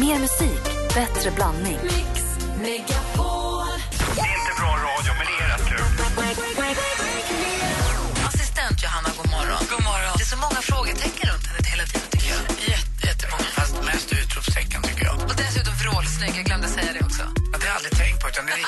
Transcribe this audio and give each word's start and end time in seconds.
Mer 0.00 0.18
musik, 0.18 0.64
bättre 0.94 1.30
blandning. 1.30 1.78
Mix 1.82 2.22
Megapol. 2.62 3.66
Det 4.14 4.20
är 4.20 4.34
inte 4.40 4.52
bra 4.60 4.72
radio, 4.88 5.10
men 5.18 5.26
det 5.30 5.36
är 5.44 5.48
rätt 5.52 5.66
kul. 5.68 5.84
Assistent 8.28 8.82
Johanna, 8.84 9.08
god 9.18 9.30
morgon. 9.36 9.60
God 9.70 9.82
morgon. 9.90 10.12
Det 10.18 10.22
är 10.22 10.32
så 10.36 10.40
många 10.46 10.60
frågetecken 10.70 11.24
runt 11.30 11.46
henne 11.46 11.60
hela 11.72 11.84
tiden, 11.90 12.08
tycker 12.10 12.28
jag. 12.34 12.40
Jätte, 12.72 13.06
jättemånga, 13.08 13.48
fast 13.58 13.74
mest 13.90 14.08
utropstecken 14.12 14.82
tycker 14.82 15.04
jag. 15.04 15.14
Och 15.28 15.36
dessutom 15.42 15.74
vrålsnygg, 15.82 16.32
jag 16.40 16.44
glömde 16.50 16.68
säga 16.68 16.90
det 16.98 17.04
också. 17.08 17.22
Ja, 17.52 17.58
Det 17.58 17.64
har 17.64 17.70
jag 17.72 17.76
aldrig 17.80 17.94
tänkt 18.02 18.18
på, 18.22 18.28
utan 18.28 18.46
det 18.46 18.52
är 18.52 18.58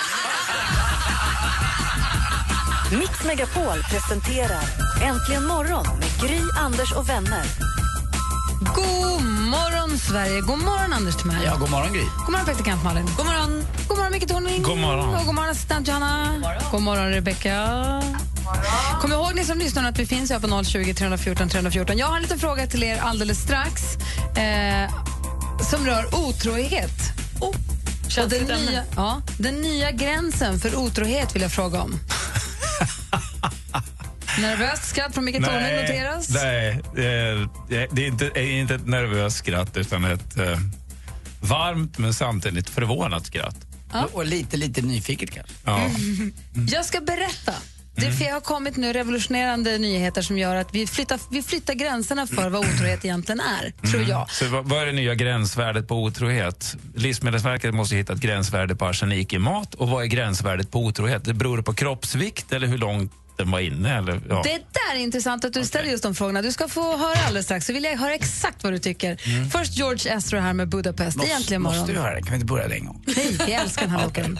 Mix 3.00 3.24
Megapol 3.24 3.78
presenterar 3.90 4.64
Äntligen 5.02 5.46
morgon 5.46 5.86
med 6.00 6.10
Gry, 6.22 6.40
Anders 6.66 6.92
och 6.92 7.08
vänner. 7.08 7.44
God 8.74 9.22
morgon, 9.24 9.98
Sverige! 9.98 10.40
God 10.40 10.58
morgon, 10.58 10.92
Anders 10.92 11.16
Timell. 11.16 11.44
Ja, 11.44 11.56
god 11.56 11.70
morgon 11.70 11.92
Gry. 11.92 12.02
God 12.02 12.30
morgon, 12.30 12.44
praktikant 12.44 12.84
Malin. 12.84 13.06
God 13.16 13.26
morgon, 13.26 13.64
god 13.88 13.96
morgon 13.96 14.12
Micke 14.12 14.28
Tornving. 14.28 14.62
God 14.62 14.78
morgon. 14.78 15.14
Och 15.14 15.24
god 15.26 15.34
morgon, 15.34 15.50
assistent 15.50 15.88
Johanna. 15.88 16.34
God 16.70 16.82
morgon, 16.82 17.10
Rebecca. 17.10 18.02
Kom 19.00 19.12
ihåg 19.12 19.34
ni 19.34 19.44
som 19.44 19.58
lyssnar 19.58 19.88
att 19.88 19.98
vi 19.98 20.06
finns 20.06 20.30
här 20.30 20.40
på 20.40 20.64
020 20.64 20.94
314 20.94 21.48
314. 21.48 21.98
Jag 21.98 22.06
har 22.06 22.16
en 22.16 22.22
liten 22.22 22.38
fråga 22.38 22.66
till 22.66 22.82
er 22.82 22.98
alldeles 22.98 23.38
strax 23.38 23.82
eh, 24.36 24.90
som 25.70 25.86
rör 25.86 26.14
otrohet. 26.28 27.12
Oh. 27.40 27.54
Och 28.22 28.28
den, 28.28 28.46
nya, 28.46 28.82
ja, 28.96 29.22
den 29.38 29.54
nya 29.54 29.90
gränsen 29.90 30.58
för 30.58 30.76
otrohet 30.76 31.34
vill 31.34 31.42
jag 31.42 31.52
fråga 31.52 31.80
om. 31.82 32.00
Nervöst 34.40 34.88
skratt 34.88 35.14
från 35.14 35.24
Micke 35.24 35.44
Tornving 35.44 35.76
noteras. 35.76 36.28
Nej, 36.30 36.80
det 36.94 37.06
är, 37.06 37.48
det 37.68 38.02
är 38.02 38.06
inte, 38.06 38.40
inte 38.40 38.74
ett 38.74 38.86
nervöst 38.86 39.36
skratt 39.36 39.76
utan 39.76 40.04
ett 40.04 40.38
eh, 40.38 40.58
varmt 41.40 41.98
men 41.98 42.14
samtidigt 42.14 42.70
förvånat 42.70 43.26
skratt. 43.26 43.56
Och 44.12 44.26
lite, 44.26 44.56
lite 44.56 44.82
nyfiket 44.82 45.30
kanske. 45.30 45.54
Ja. 45.64 45.90
Jag 46.72 46.84
ska 46.84 47.00
berätta. 47.00 47.54
Det 48.00 48.12
för 48.12 48.24
jag 48.24 48.32
har 48.32 48.40
kommit 48.40 48.76
nu 48.76 48.92
revolutionerande 48.92 49.78
nyheter 49.78 50.22
som 50.22 50.38
gör 50.38 50.56
att 50.56 50.74
vi 50.74 50.86
flyttar, 50.86 51.20
vi 51.30 51.42
flyttar 51.42 51.74
gränserna 51.74 52.26
för 52.26 52.50
vad 52.50 52.60
otrohet 52.60 53.04
egentligen 53.04 53.40
är, 53.40 53.88
tror 53.90 54.02
jag. 54.02 54.30
Så 54.30 54.48
vad, 54.48 54.64
vad 54.68 54.82
är 54.82 54.86
det 54.86 54.92
nya 54.92 55.14
gränsvärdet 55.14 55.88
på 55.88 56.02
otrohet? 56.02 56.76
Livsmedelsverket 56.94 57.74
måste 57.74 57.96
hitta 57.96 58.12
ett 58.12 58.20
gränsvärde 58.20 58.76
på 58.76 58.86
arsenik 58.86 59.32
i 59.32 59.38
mat. 59.38 59.74
Och 59.74 59.88
vad 59.88 60.02
är 60.02 60.06
gränsvärdet 60.06 60.70
på 60.70 60.84
otrohet? 60.84 61.24
Det 61.24 61.34
beror 61.34 61.62
på 61.62 61.74
kroppsvikt 61.74 62.52
eller 62.52 62.66
hur 62.66 62.78
långt 62.78 63.12
den 63.38 63.50
var 63.50 63.60
inne? 63.60 63.98
Eller, 63.98 64.20
ja. 64.28 64.40
Det 64.44 64.50
där 64.72 64.94
är 64.94 64.98
intressant 64.98 65.44
att 65.44 65.52
du 65.52 65.64
ställer 65.64 65.90
just 65.90 66.02
de 66.02 66.14
frågorna. 66.14 66.42
Du 66.42 66.52
ska 66.52 66.68
få 66.68 66.96
höra 66.96 67.14
alldeles 67.26 67.44
strax. 67.44 67.66
Så 67.66 67.72
vill 67.72 67.84
jag 67.84 67.96
höra 67.96 68.14
exakt 68.14 68.64
vad 68.64 68.72
du 68.72 68.78
tycker. 68.78 69.16
Först 69.50 69.76
George 69.76 70.14
Ezra 70.16 70.40
här 70.40 70.52
med 70.52 70.68
Budapest. 70.68 71.16
Måste, 71.16 71.30
Egentligen 71.30 71.62
måste 71.62 71.78
morgon. 71.80 71.94
du 71.94 72.00
höra 72.00 72.14
det? 72.14 72.20
Kan 72.22 72.30
vi 72.30 72.34
inte 72.34 72.46
börja 72.46 72.68
det 72.68 72.74
en 72.74 72.86
gång? 72.86 73.02
Nej, 73.06 73.36
jag 73.38 73.50
älskar 73.50 73.82
den 73.82 73.90
här 73.90 74.02
låten. 74.04 74.38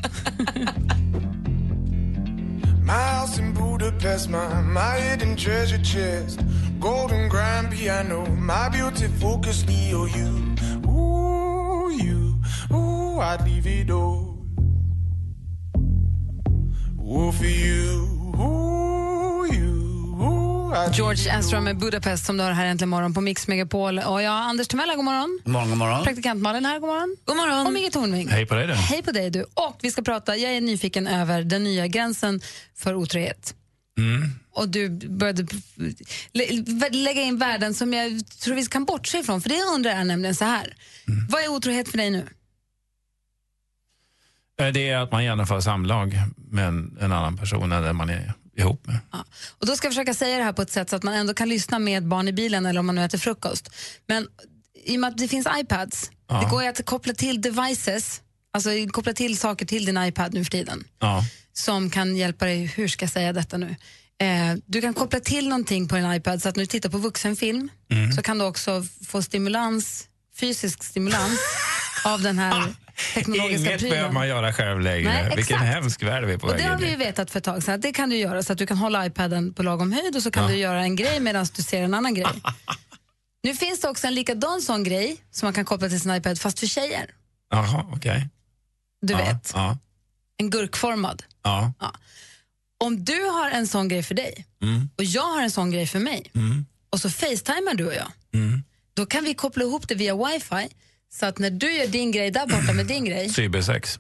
My 2.87 3.21
house 3.21 3.41
in 3.43 3.55
Budapest, 3.55 4.29
my, 4.29 4.39
my 4.75 5.01
hidden 5.11 5.37
treasure 5.37 5.85
chest. 5.85 6.41
Golden 6.81 7.29
grand 7.29 7.71
piano, 7.71 8.27
my 8.37 8.69
beauty 8.79 9.09
focus, 9.21 9.65
Leo, 9.67 10.07
you. 10.07 10.55
Ooh, 10.87 11.91
you. 12.03 12.35
Ooh, 12.71 13.21
I'd 13.21 13.45
leave 13.49 13.67
it 13.67 13.91
all. 13.91 14.39
Ooh, 17.01 17.33
for 17.33 17.45
you. 17.47 18.07
Ooh, 18.39 18.88
George 20.93 21.31
Ezra 21.39 21.61
med 21.61 21.79
Budapest 21.79 22.25
som 22.27 22.37
du 22.37 22.43
har 22.45 22.53
här 22.53 22.67
äntligen 22.67 22.89
morgon 22.89 23.15
på 23.15 23.21
Mix 23.21 23.49
Megapol. 23.49 23.99
Och 23.99 24.23
jag, 24.23 24.33
Anders 24.33 24.69
Timell, 24.69 24.97
god 24.97 25.05
morgon. 25.05 25.41
God 25.45 25.53
morgon, 25.53 25.69
god 25.69 25.79
morgon. 25.79 26.05
Praktikant 26.05 26.43
Malin 26.43 26.65
här, 26.65 26.79
god 26.79 26.89
morgon. 26.89 27.17
God 27.25 27.37
morgon. 27.37 27.67
Och 27.67 27.73
Micke 27.73 27.93
Tornving. 27.93 28.29
Hej 28.29 28.47
på 28.47 28.55
dig 28.55 28.67
du. 28.67 28.73
Hej 28.75 29.03
på 29.03 29.13
dig 29.13 29.31
du. 29.31 29.43
Och 29.43 29.79
vi 29.83 29.91
ska 29.91 30.03
prata, 30.03 30.37
jag 30.37 30.53
är 30.53 30.61
nyfiken 30.61 31.07
över 31.07 31.43
den 31.43 31.65
nya 31.65 31.87
gränsen 31.87 32.41
för 32.77 32.95
otrohet. 32.95 33.55
Och 34.55 34.69
du 34.69 34.89
började 35.09 35.47
lä- 36.33 36.89
lägga 36.91 37.23
in 37.23 37.39
värden 37.39 37.75
som 37.75 37.93
jag 37.93 38.27
tror 38.41 38.55
vi 38.55 38.67
kan 38.67 38.85
bortse 38.85 39.19
ifrån. 39.19 39.41
För 39.41 39.49
det 39.49 39.57
jag 39.57 39.75
undrar 39.75 39.91
är 39.91 40.05
nämligen 40.05 40.35
så 40.35 40.45
här. 40.45 40.75
Vad 41.31 41.43
är 41.43 41.49
otrohet 41.49 41.89
för 41.89 41.99
dig 41.99 42.11
nu? 42.11 42.27
Eh, 44.61 44.69
Det 44.69 44.89
är 44.89 44.99
att 44.99 45.13
man 45.13 45.25
genomför 45.25 45.61
samlag 45.61 46.19
med 46.51 46.69
en, 46.69 46.99
en 47.01 47.13
annan 47.13 47.37
person 47.37 47.73
än 47.73 47.83
den 47.83 47.97
man 47.97 48.11
är 48.11 48.33
ihop 48.59 48.87
med. 48.87 48.99
Ja. 49.13 49.25
Och 49.59 49.67
då 49.67 49.77
ska 49.77 49.87
jag 49.87 49.93
försöka 49.95 50.15
säga 50.15 50.39
det 50.39 50.45
här 50.45 50.53
på 50.53 50.63
ett 50.63 50.71
sätt 50.71 50.91
så 50.91 50.97
att 50.97 51.03
man 51.03 51.15
ändå 51.15 51.35
kan 51.35 51.49
lyssna 51.49 51.79
med 51.79 52.07
barn 52.09 52.29
i 52.29 52.33
bilen 52.33 52.67
eller 52.67 52.81
om 52.81 52.87
man 52.87 52.95
nu 52.95 53.05
äter 53.05 53.19
frukost. 53.19 53.71
Men 54.07 54.27
i 54.85 54.97
och 54.97 55.01
med 55.01 55.09
att 55.11 55.19
det 55.19 55.29
finns 55.29 55.47
iPads, 55.61 56.11
Ja. 56.29 56.41
det 56.41 56.51
går 56.51 56.63
ju 56.63 56.69
att 56.69 56.85
koppla 56.87 57.15
till 57.15 57.41
devices, 57.41 58.21
alltså 58.53 58.71
koppla 58.93 59.13
till 59.13 59.39
saker 59.39 59.67
till 59.67 59.85
din 59.85 59.99
iPad 60.05 60.35
nu 60.35 60.45
för 60.45 60.51
tiden. 60.51 60.85
Ja. 60.99 61.25
som 61.53 61.91
kan 61.91 62.17
hjälpa 62.17 62.45
dig, 62.45 62.67
hur 62.67 62.89
ska 62.89 63.03
jag 63.05 63.13
säga 63.13 63.33
detta 63.33 63.57
nu? 63.57 63.77
Eh, 64.21 64.55
du 64.67 64.81
kan 64.81 64.95
koppla 64.95 65.21
till 65.21 65.49
någonting 65.49 65.89
på 65.89 65.97
din 65.97 66.13
iPad 66.13 66.43
så 66.43 66.49
att 66.49 66.57
när 66.57 66.63
du 66.63 66.67
tittar 66.67 66.89
på 66.91 66.99
vuxenfilm 66.99 67.69
Mm. 67.91 68.13
så 68.13 68.23
kan 68.23 68.39
du 68.39 68.45
också 68.45 68.85
få 69.09 69.23
stimulans, 69.23 70.05
fysisk 70.41 70.85
stimulans 70.85 71.39
av 72.05 72.23
den 72.23 72.39
här 72.39 72.75
teknologiska 73.15 73.57
Inget 73.69 73.79
prylen. 73.81 73.91
behöver 73.91 74.13
man 74.13 74.29
göra 74.29 74.53
själv 74.53 74.81
längre. 74.81 75.05
Nej, 75.13 75.23
Vilken 75.37 75.57
exakt. 75.57 75.63
hemsk 75.75 76.03
värld 76.03 76.25
vi 76.25 76.33
är 76.33 76.39
på 76.39 76.47
Och 76.47 76.53
väg 76.53 76.59
det 76.61 76.65
har 76.67 76.75
in 76.75 76.81
vi 76.81 76.87
i. 76.87 76.91
ju 76.91 76.97
vetat 76.97 77.31
för 77.31 77.39
ett 77.39 77.45
tag 77.45 77.63
sedan 77.63 77.81
det 77.81 77.93
kan 77.93 78.11
du 78.11 78.17
göra 78.17 78.43
så 78.43 78.53
att 78.53 78.59
du 78.59 78.67
kan 78.67 78.77
hålla 78.77 79.07
iPaden 79.07 79.55
på 79.55 79.63
lagom 79.63 79.93
höjd 79.93 80.17
och 80.17 80.23
så 80.23 80.31
kan 80.31 80.43
Ja. 80.43 80.49
du 80.49 80.57
göra 80.57 80.81
en 80.83 80.97
grej 80.97 81.21
medan 81.21 81.47
du 81.57 81.63
ser 81.63 81.83
en 81.83 81.95
annan 81.95 82.15
grej. 82.15 82.27
nu 83.43 83.55
finns 83.55 83.81
det 83.81 83.89
också 83.89 84.07
en 84.07 84.15
likadan 84.15 84.63
sån 84.63 84.85
grej 84.85 85.17
som 85.31 85.47
man 85.47 85.53
kan 85.55 85.65
koppla 85.65 85.89
till 85.89 86.01
sin 86.01 86.15
iPad 86.15 86.39
fast 86.41 86.59
för 86.61 86.67
tjejer. 86.67 87.11
Jaha, 87.51 87.87
okej. 87.93 88.29
Du 89.03 89.13
ja, 89.13 89.19
vet, 89.19 89.53
Ja, 89.55 89.79
en 90.37 90.51
gurkformad. 90.51 91.23
ja. 91.43 91.73
Om 92.85 93.05
du 93.05 93.25
har 93.25 93.51
en 93.51 93.67
sån 93.67 93.89
grej 93.89 94.03
för 94.03 94.15
dig 94.15 94.45
Mm. 94.63 94.91
och 94.99 95.05
jag 95.05 95.23
har 95.23 95.43
en 95.43 95.51
sån 95.51 95.71
grej 95.71 95.87
för 95.87 95.99
mig 95.99 96.31
Mm. 96.35 96.67
och 96.91 97.01
så 97.01 97.11
facetimar 97.11 97.75
du 97.75 97.87
och 97.87 97.95
jag, 97.95 98.13
Mm. 98.35 98.63
då 98.95 99.07
kan 99.07 99.25
vi 99.25 99.35
koppla 99.35 99.63
ihop 99.65 99.89
det 99.89 99.95
via 99.95 100.17
wifi 100.17 100.69
så 101.13 101.27
att 101.27 101.39
när 101.39 101.51
du 101.51 101.73
gör 101.73 101.87
din 101.87 102.13
grej 102.13 102.31
där 102.31 102.47
borta 102.47 102.73
med 102.73 102.87
din 102.87 103.05
grej 103.05 103.29
Cybersex. 103.29 103.99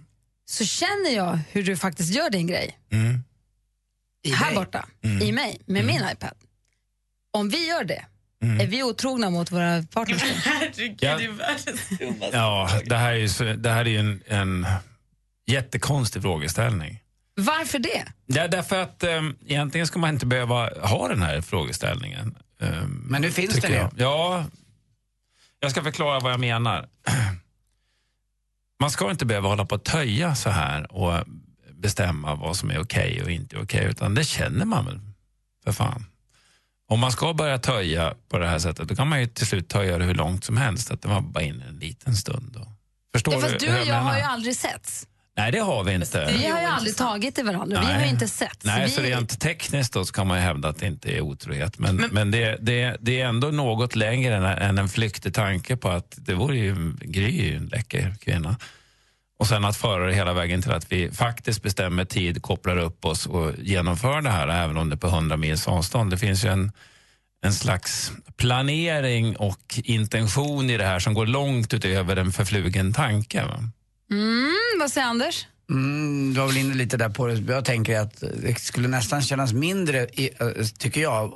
så 0.50 0.64
känner 0.64 1.10
jag 1.16 1.38
hur 1.52 1.62
du 1.62 1.76
faktiskt 1.76 2.14
gör 2.14 2.30
din 2.30 2.46
grej 2.46 2.78
Mm. 2.92 3.24
I 4.22 4.30
här 4.32 4.46
dig. 4.46 4.54
borta, 4.54 4.86
i 5.22 5.32
mig, 5.32 5.60
med 5.66 5.84
min 5.84 6.02
iPad. 6.12 6.34
Om 7.32 7.48
vi 7.48 7.68
gör 7.68 7.84
det, 7.84 8.04
Mm. 8.42 8.60
är 8.60 8.66
vi 8.66 8.82
otrogna 8.82 9.30
mot 9.30 9.52
våra 9.52 9.82
partners? 9.82 10.22
Herregud, 10.44 10.98
Ja. 11.00 11.18
det 11.18 11.24
är 11.24 11.28
världens 11.30 11.88
dummaste. 11.98 12.36
Ja, 12.36 12.70
det 12.86 12.96
här 12.96 13.12
är 13.12 13.44
ju, 13.44 13.56
det 13.56 13.70
här 13.70 13.80
är 13.84 13.90
ju 13.90 13.98
en, 13.98 14.22
en 14.26 14.66
jättekonstig 15.46 16.22
frågeställning. 16.22 17.02
Varför 17.36 17.78
det? 17.78 18.04
Ja, 18.26 18.48
därför 18.48 18.82
att 18.82 19.04
um, 19.04 19.36
egentligen 19.46 19.86
ska 19.86 19.98
man 19.98 20.10
inte 20.14 20.26
behöva 20.26 20.70
ha 20.80 21.08
den 21.08 21.22
här 21.22 21.40
frågeställningen. 21.40 22.36
ehm, 22.60 23.02
Men 23.08 23.22
nu 23.22 23.30
finns 23.30 23.64
ju. 23.64 23.68
jag. 23.74 23.90
Ja, 23.96 24.44
jag 25.60 25.70
ska 25.70 25.82
förklara 25.82 26.20
vad 26.20 26.32
jag 26.32 26.40
menar. 26.40 26.88
Man 28.80 28.90
ska 28.90 29.10
inte 29.10 29.26
behöva 29.26 29.48
hålla 29.48 29.64
på 29.64 29.74
att 29.74 29.84
töja 29.84 30.34
så 30.34 30.50
här 30.50 30.92
och 30.92 31.24
bestämma 31.72 32.34
vad 32.34 32.56
som 32.56 32.70
är 32.70 32.78
okej 32.80 33.22
och 33.22 33.30
inte 33.30 33.58
okej, 33.58 33.84
utan 33.90 34.14
det 34.14 34.24
känner 34.24 34.64
man 34.64 34.86
väl, 34.86 35.00
för 35.64 35.72
fan. 35.72 36.06
Om 36.88 37.00
man 37.00 37.12
ska 37.12 37.34
börja 37.34 37.58
töja 37.58 38.14
på 38.28 38.38
det 38.38 38.46
här 38.48 38.58
sättet, 38.58 38.88
då 38.88 38.96
kan 38.96 39.08
man 39.08 39.20
ju 39.20 39.26
till 39.26 39.46
slut 39.46 39.68
töja 39.68 39.98
det 39.98 40.04
hur 40.04 40.14
långt 40.14 40.44
som 40.44 40.56
helst, 40.56 40.90
att 40.90 41.02
det 41.02 41.08
var 41.08 41.20
bara 41.20 41.44
in 41.44 41.62
en 41.68 41.76
liten 41.76 42.16
stund. 42.16 42.52
Då. 42.52 42.72
Förstår 43.12 43.34
Ja, 43.34 43.40
fast 43.40 43.58
du 43.58 43.66
du 43.66 43.72
och 43.80 43.86
jag 43.86 43.94
har 43.94 44.02
menar? 44.04 44.16
ju 44.18 44.22
aldrig 44.24 44.56
setts. 44.56 45.06
Nej, 45.38 45.52
det 45.52 45.58
har 45.58 45.84
vi 45.84 45.94
inte. 45.94 46.24
Vi 46.38 46.46
har 46.46 46.60
ju 46.60 46.66
aldrig 46.66 46.96
tagit 46.96 47.38
i 47.38 47.42
varandra, 47.42 47.80
vi 47.80 47.86
har 47.86 47.92
ju 47.92 47.98
Nej. 47.98 48.10
inte 48.10 48.28
setts. 48.28 48.64
Nej, 48.64 48.84
vi... 48.84 48.90
så 48.90 49.00
rent 49.00 49.40
tekniskt 49.40 49.92
då 49.92 50.04
så 50.04 50.12
kan 50.12 50.26
man 50.26 50.36
ju 50.36 50.42
hävda 50.42 50.68
att 50.68 50.78
det 50.78 50.86
inte 50.86 51.16
är 51.16 51.20
otrohet. 51.20 51.78
Men, 51.78 51.96
men, 51.96 52.30
det, 52.30 52.58
det, 52.60 52.96
det 53.00 53.20
är 53.20 53.26
ändå 53.26 53.48
något 53.48 53.96
längre 53.96 54.36
än, 54.36 54.44
än 54.44 54.78
en 54.78 54.88
flyktig 54.88 55.34
tanke 55.34 55.76
på 55.76 55.88
att 55.88 56.14
det 56.16 56.34
vore 56.34 56.56
ju, 56.56 56.92
Gry 57.00 57.40
är 57.40 57.44
ju 57.44 57.56
en 57.56 57.66
läcker 57.66 58.14
kvinna. 58.20 58.56
Och 59.38 59.46
sen 59.46 59.64
att 59.64 59.76
föra 59.76 60.06
det 60.06 60.14
hela 60.14 60.32
vägen 60.32 60.62
till 60.62 60.72
att 60.72 60.92
vi 60.92 61.10
faktiskt 61.10 61.62
bestämmer 61.62 62.04
tid, 62.04 62.42
kopplar 62.42 62.76
upp 62.76 63.04
oss 63.04 63.26
och 63.26 63.52
genomför 63.58 64.20
det 64.22 64.30
här 64.30 64.48
även 64.48 64.76
om 64.76 64.88
det 64.88 64.94
är 64.94 64.98
på 64.98 65.06
100 65.06 65.36
mils 65.36 65.68
avstånd. 65.68 66.10
Det 66.10 66.18
finns 66.18 66.44
ju 66.44 66.48
en, 66.48 66.72
en 67.44 67.52
slags 67.52 68.12
planering 68.36 69.36
och 69.36 69.80
intention 69.84 70.70
i 70.70 70.76
det 70.76 70.84
här 70.84 70.98
som 70.98 71.14
går 71.14 71.26
långt 71.26 71.74
utöver 71.74 72.16
en 72.16 72.32
förflugen 72.32 72.92
tanke. 72.92 73.44
Va? 73.44 73.64
Mm, 74.10 74.54
vad 74.80 74.90
säger 74.90 75.06
Anders? 75.06 75.46
Mm, 75.70 76.34
du 76.34 76.40
var 76.40 76.46
väl 76.46 76.56
inne 76.56 76.74
lite 76.74 76.96
där 76.96 77.08
på 77.08 77.26
det. 77.26 77.52
Jag 77.52 77.64
tänker 77.64 78.00
att 78.00 78.22
det 78.42 78.58
skulle 78.60 78.88
nästan 78.88 79.22
kännas 79.22 79.52
mindre, 79.52 80.04
i, 80.12 80.30
eh, 80.40 80.48
tycker 80.78 81.00
jag, 81.00 81.32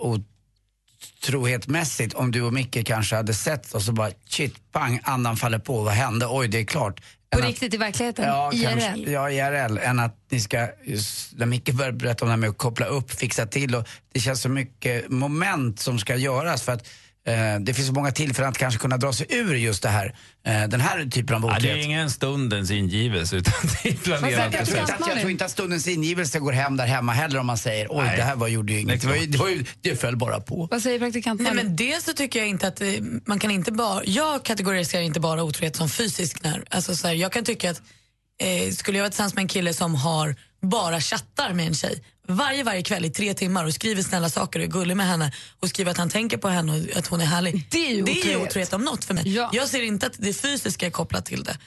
otrohetmässigt 1.22 2.14
om 2.14 2.30
du 2.30 2.42
och 2.42 2.52
Micke 2.52 2.86
kanske 2.86 3.16
hade 3.16 3.34
sett 3.34 3.72
och 3.74 3.82
så 3.82 3.92
bara 3.92 4.10
shit, 4.28 4.72
pang, 4.72 5.00
andan 5.04 5.36
faller 5.36 5.58
på, 5.58 5.82
vad 5.82 5.92
hände? 5.94 6.26
Oj, 6.30 6.48
det 6.48 6.58
är 6.58 6.64
klart. 6.64 7.00
På 7.30 7.38
Än 7.38 7.44
att- 7.44 7.50
riktigt 7.50 7.74
i 7.74 7.76
verkligheten? 7.76 8.24
Ja, 8.24 8.52
IRL? 8.52 8.62
Kanske, 8.64 9.10
ja, 9.10 9.30
IRL. 9.30 9.78
Än 9.78 9.98
att 9.98 10.16
ni 10.30 10.40
ska, 10.40 10.68
just, 10.84 11.32
när 11.38 11.46
Micke 11.46 11.72
började 11.72 11.96
berätta 11.96 12.24
om 12.24 12.28
det 12.28 12.32
här 12.32 12.36
med 12.38 12.50
att 12.50 12.58
koppla 12.58 12.86
upp, 12.86 13.10
fixa 13.10 13.46
till 13.46 13.74
och 13.74 13.88
det 14.12 14.20
känns 14.20 14.42
så 14.42 14.48
mycket 14.48 15.08
moment 15.10 15.80
som 15.80 15.98
ska 15.98 16.16
göras 16.16 16.62
för 16.62 16.72
att 16.72 16.88
eh, 17.26 17.60
det 17.60 17.74
finns 17.74 17.88
så 17.88 17.94
många 17.94 18.10
tillfällen 18.10 18.50
att 18.50 18.58
kanske 18.58 18.80
kunna 18.80 18.96
dra 18.96 19.12
sig 19.12 19.26
ur 19.30 19.54
just 19.54 19.82
det 19.82 19.88
här, 19.88 20.14
eh, 20.46 20.68
den 20.68 20.80
här 20.80 21.10
typen 21.10 21.36
av 21.36 21.50
Ja, 21.50 21.58
det 21.60 21.70
är 21.70 21.76
ingen 21.76 22.10
stundens 22.10 22.70
ingivelse 22.70 23.36
utan 23.36 23.52
det 23.82 23.88
är 23.88 23.94
planerat 23.94 24.54
jag, 24.54 24.66
tror 24.66 24.78
inte 24.78 24.94
att, 24.94 25.08
jag 25.08 25.18
tror 25.18 25.30
inte 25.30 25.44
att 25.44 25.50
stundens 25.50 25.88
ingivelse 25.88 26.38
går 26.38 26.52
hem 26.52 26.76
där 26.76 26.86
hemma 26.86 27.12
heller 27.12 27.38
om 27.38 27.46
man 27.46 27.58
säger 27.58 27.86
oj 27.90 28.04
Nej. 28.04 28.16
det 28.16 28.22
här 28.22 28.36
var, 28.36 28.48
gjorde 28.48 28.72
ju 28.72 28.80
inget, 28.80 29.00
det, 29.00 29.06
var 29.06 29.14
ju, 29.16 29.26
det, 29.26 29.38
var 29.38 29.48
ju, 29.48 29.64
det 29.80 30.00
föll 30.00 30.16
bara 30.16 30.40
på. 30.40 30.68
Vad 30.70 30.82
säger 30.82 30.98
praktikant 30.98 31.40
Nej, 31.40 31.54
men 31.54 31.76
dels 31.76 32.04
så 32.04 32.12
tycker 32.12 32.38
jag 32.38 32.48
inte 32.48 32.68
att 32.68 32.80
eh, 32.80 32.88
man 33.24 33.38
kan 33.38 33.50
inte 33.50 33.72
bara... 33.72 34.04
Jag 34.04 34.44
kategoriserar 34.44 35.02
inte 35.02 35.20
bara 35.20 35.42
otrohet 35.42 35.76
som 35.76 35.88
fysisk 35.88 36.42
när, 36.42 36.64
alltså 36.70 36.96
så 36.96 37.06
här, 37.06 37.14
Jag 37.14 37.32
kan 37.32 37.44
tycka 37.44 37.70
att 37.70 37.82
eh, 38.42 38.72
skulle 38.72 38.98
jag 38.98 39.02
vara 39.02 39.10
tillsammans 39.10 39.34
med 39.34 39.42
en 39.42 39.48
kille 39.48 39.74
som 39.74 39.94
har 39.94 40.36
bara 40.62 41.00
chattar 41.00 41.52
med 41.52 41.66
en 41.66 41.74
tjej 41.74 42.02
varje, 42.28 42.64
varje 42.64 42.82
kväll 42.82 43.04
i 43.04 43.10
tre 43.10 43.34
timmar 43.34 43.64
och 43.64 43.74
skriver 43.74 44.02
snälla 44.02 44.28
saker 44.28 44.58
och 44.58 44.64
är 44.64 44.68
gullig 44.68 44.96
med 44.96 45.06
henne 45.06 45.32
och 45.60 45.68
skriver 45.68 45.90
att 45.90 45.98
han 45.98 46.10
tänker 46.10 46.36
på 46.36 46.48
henne 46.48 46.72
och 46.72 46.96
att 46.96 47.06
hon 47.06 47.20
är 47.20 47.24
härlig. 47.24 47.66
Det 47.70 47.86
är 47.86 47.94
ju 47.94 48.02
det 48.02 48.12
är 48.12 48.18
otrohet. 48.18 48.48
otrohet 48.48 48.72
om 48.72 48.84
något 48.84 49.04
för 49.04 49.14
mig. 49.14 49.34
Ja. 49.34 49.50
Jag 49.52 49.68
ser 49.68 49.82
inte 49.82 50.06
att 50.06 50.14
det 50.18 50.32
fysiska 50.32 50.86
är 50.86 50.90
kopplat 50.90 51.26
till 51.26 51.44
det. 51.44 51.58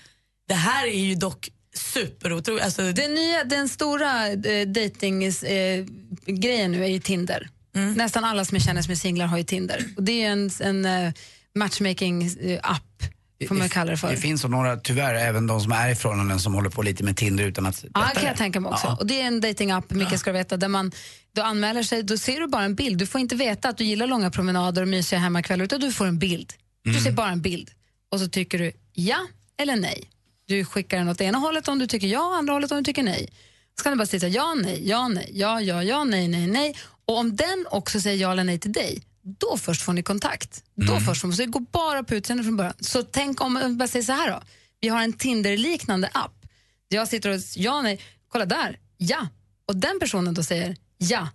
Det 0.47 0.53
här 0.53 0.87
är 0.87 0.99
ju 0.99 1.15
dock 1.15 1.49
superotroligt. 1.75 2.65
Alltså, 2.65 2.91
Den, 2.91 3.15
nya, 3.15 3.43
den 3.43 3.69
stora 3.69 4.27
eh, 4.27 4.67
dating-grejen 4.67 6.73
eh, 6.73 6.79
nu 6.79 6.83
är 6.83 6.89
ju 6.89 6.99
Tinder. 6.99 7.49
Mm. 7.75 7.93
Nästan 7.93 8.23
alla 8.23 8.45
som 8.45 8.55
jag 8.55 8.65
känner 8.65 8.81
som 8.81 8.91
är 8.91 8.95
singlar 8.95 9.25
har 9.25 9.37
ju 9.37 9.43
Tinder. 9.43 9.85
Och 9.97 10.03
det 10.03 10.23
är 10.23 10.31
en, 10.31 10.51
en 10.59 10.85
eh, 10.85 11.13
matchmaking-app, 11.55 13.03
får 13.47 13.55
man 13.55 13.69
kalla 13.69 13.91
det 13.91 13.97
för. 13.97 14.09
Det 14.11 14.17
finns 14.17 14.43
några, 14.45 14.77
tyvärr, 14.77 15.13
även 15.15 15.47
de 15.47 15.61
som 15.61 15.71
är 15.71 15.89
i 15.89 15.95
förhållanden 15.95 16.39
som 16.39 16.53
håller 16.53 16.69
på 16.69 16.81
lite 16.81 17.03
med 17.03 17.17
Tinder 17.17 17.43
utan 17.43 17.65
att 17.65 17.85
Ja, 17.93 18.11
kan 18.15 18.23
jag 18.23 18.37
tänka 18.37 18.59
mig 18.59 18.71
också. 18.71 18.87
Ja. 18.87 18.97
Och 18.99 19.07
det 19.07 19.21
är 19.21 19.27
en 19.27 19.41
datingapp, 19.41 19.89
Mikael 19.89 20.19
ska 20.19 20.31
du 20.31 20.37
veta, 20.37 20.57
där 20.57 20.67
man 20.67 20.91
du 21.33 21.41
anmäler 21.41 21.83
sig, 21.83 22.03
då 22.03 22.17
ser 22.17 22.39
du 22.39 22.47
bara 22.47 22.63
en 22.63 22.75
bild. 22.75 22.97
Du 22.97 23.05
får 23.05 23.21
inte 23.21 23.35
veta 23.35 23.69
att 23.69 23.77
du 23.77 23.83
gillar 23.83 24.07
långa 24.07 24.31
promenader 24.31 24.81
och 24.81 24.87
mysiga 24.87 25.19
hemmakvällar, 25.19 25.65
utan 25.65 25.79
du 25.79 25.91
får 25.91 26.05
en 26.05 26.19
bild. 26.19 26.53
Du 26.83 26.93
ser 26.93 27.11
bara 27.11 27.29
en 27.29 27.41
bild. 27.41 27.71
Och 28.11 28.19
så 28.19 28.27
tycker 28.27 28.59
du 28.59 28.71
ja 28.93 29.19
eller 29.57 29.75
nej. 29.75 30.09
Du 30.47 30.65
skickar 30.65 30.97
den 30.97 31.09
åt 31.09 31.21
ena 31.21 31.37
hållet 31.37 31.67
om 31.67 31.79
du 31.79 31.87
tycker 31.87 32.07
ja, 32.07 32.37
andra 32.37 32.53
hållet 32.53 32.71
om 32.71 32.77
du 32.77 32.83
tycker 32.83 33.03
nej. 33.03 33.29
Så 33.77 33.83
kan 33.83 33.91
du 33.91 33.97
bara 33.97 34.05
säga 34.05 34.27
ja, 34.27 34.53
nej, 34.53 34.89
ja, 34.89 35.07
nej, 35.07 35.29
ja, 35.33 35.61
ja, 35.61 35.83
ja, 35.83 36.03
nej, 36.03 36.27
nej, 36.27 36.47
nej. 36.47 36.75
Och 37.05 37.17
om 37.17 37.35
den 37.35 37.65
också 37.71 38.01
säger 38.01 38.21
ja 38.21 38.31
eller 38.31 38.43
nej 38.43 38.59
till 38.59 38.71
dig, 38.71 39.03
då 39.25 39.57
först 39.57 39.81
får 39.81 39.93
ni 39.93 40.03
kontakt. 40.03 40.63
Då 40.75 40.99
först 40.99 41.21
får, 41.21 41.31
så 41.31 41.41
det 41.41 41.45
går 41.45 41.59
bara 41.59 42.03
på 42.03 42.15
utseende 42.15 42.43
från 42.43 42.57
början. 42.57 42.73
Så 42.79 43.03
tänk 43.03 43.41
om, 43.41 43.55
jag 43.55 43.77
bara 43.77 43.87
säger 43.87 44.05
så 44.05 44.11
här 44.11 44.31
då. 44.31 44.41
Vi 44.79 44.87
har 44.87 45.01
en 45.01 45.13
Tinder-liknande 45.13 46.09
app. 46.13 46.45
Jag 46.87 47.07
sitter 47.07 47.29
och 47.29 47.39
ja, 47.55 47.81
nej, 47.81 48.01
kolla 48.27 48.45
där, 48.45 48.79
ja. 48.97 49.27
Och 49.65 49.75
den 49.75 49.99
personen 49.99 50.33
då 50.33 50.43
säger 50.43 50.77
ja. 50.97 51.29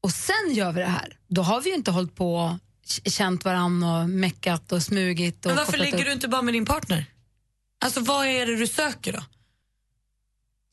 Och 0.00 0.10
sen 0.10 0.54
gör 0.54 0.72
vi 0.72 0.80
det 0.80 0.86
här. 0.86 1.18
Då 1.28 1.42
har 1.42 1.60
vi 1.60 1.70
ju 1.70 1.76
inte 1.76 1.90
hållit 1.90 2.14
på 2.14 2.36
och 2.36 2.56
känt 3.12 3.44
varann 3.44 3.82
och 3.82 4.08
meckat 4.08 4.72
och 4.72 4.82
smugit. 4.82 5.46
Och 5.46 5.50
men 5.50 5.56
varför 5.56 5.78
ligger 5.78 5.98
upp. 5.98 6.04
du 6.04 6.12
inte 6.12 6.28
bara 6.28 6.42
med 6.42 6.54
din 6.54 6.66
partner? 6.66 7.04
Alltså 7.84 8.00
vad 8.00 8.26
är 8.26 8.46
det 8.46 8.56
du 8.56 8.66
söker 8.66 9.12
då? 9.12 9.22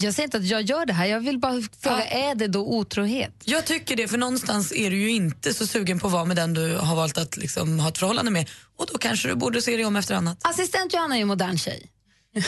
Jag 0.03 0.13
säger 0.13 0.27
inte 0.27 0.37
att 0.37 0.45
jag 0.45 0.61
gör 0.61 0.85
det 0.85 0.93
här, 0.93 1.05
jag 1.05 1.19
vill 1.19 1.39
bara 1.39 1.61
fråga, 1.79 2.05
är 2.05 2.35
det 2.35 2.47
då 2.47 2.67
otrohet? 2.67 3.33
Jag 3.43 3.65
tycker 3.65 3.95
det, 3.95 4.07
för 4.07 4.17
någonstans 4.17 4.71
är 4.71 4.91
du 4.91 4.97
ju 4.97 5.11
inte 5.11 5.53
så 5.53 5.67
sugen 5.67 5.99
på 5.99 6.07
att 6.07 6.13
vara 6.13 6.25
med 6.25 6.35
den 6.35 6.53
du 6.53 6.77
har 6.77 6.95
valt 6.95 7.17
att 7.17 7.37
liksom 7.37 7.79
ha 7.79 7.89
ett 7.89 7.97
förhållande 7.97 8.31
med. 8.31 8.49
Och 8.77 8.87
då 8.91 8.97
kanske 8.97 9.27
du 9.27 9.35
borde 9.35 9.61
se 9.61 9.75
dig 9.75 9.85
om 9.85 9.95
efter 9.95 10.15
annat. 10.15 10.37
Assistent 10.41 10.93
Johanna 10.93 11.15
är 11.15 11.19
ju 11.19 11.25
modern 11.25 11.57
tjej. 11.57 11.89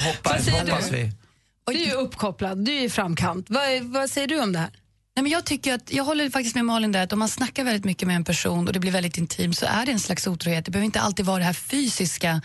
Hoppas, 0.00 0.44
säger 0.44 0.64
du? 0.64 0.70
hoppas 0.70 0.90
vi. 0.90 1.12
Du 1.66 1.84
är 1.84 1.94
uppkopplad, 1.94 2.64
du 2.64 2.72
är 2.72 2.82
i 2.82 2.90
framkant. 2.90 3.46
Vad, 3.50 3.82
vad 3.82 4.10
säger 4.10 4.26
du 4.28 4.40
om 4.40 4.52
det 4.52 4.58
här? 4.58 4.70
Nej, 5.16 5.22
men 5.22 5.32
jag, 5.32 5.44
tycker 5.44 5.74
att, 5.74 5.92
jag 5.92 6.04
håller 6.04 6.30
faktiskt 6.30 6.54
med 6.54 6.64
Malin 6.64 6.92
där 6.92 7.02
att 7.02 7.12
om 7.12 7.18
man 7.18 7.28
snackar 7.28 7.64
väldigt 7.64 7.84
mycket 7.84 8.08
med 8.08 8.16
en 8.16 8.24
person 8.24 8.66
och 8.66 8.72
det 8.72 8.80
blir 8.80 8.92
väldigt 8.92 9.18
intimt 9.18 9.58
så 9.58 9.66
är 9.66 9.86
det 9.86 9.92
en 9.92 10.00
slags 10.00 10.26
otrohet. 10.26 10.64
Det 10.64 10.70
behöver 10.70 10.84
inte 10.84 11.00
alltid 11.00 11.26
vara 11.26 11.38
det 11.38 11.44
här 11.44 11.52
fysiska 11.52 12.42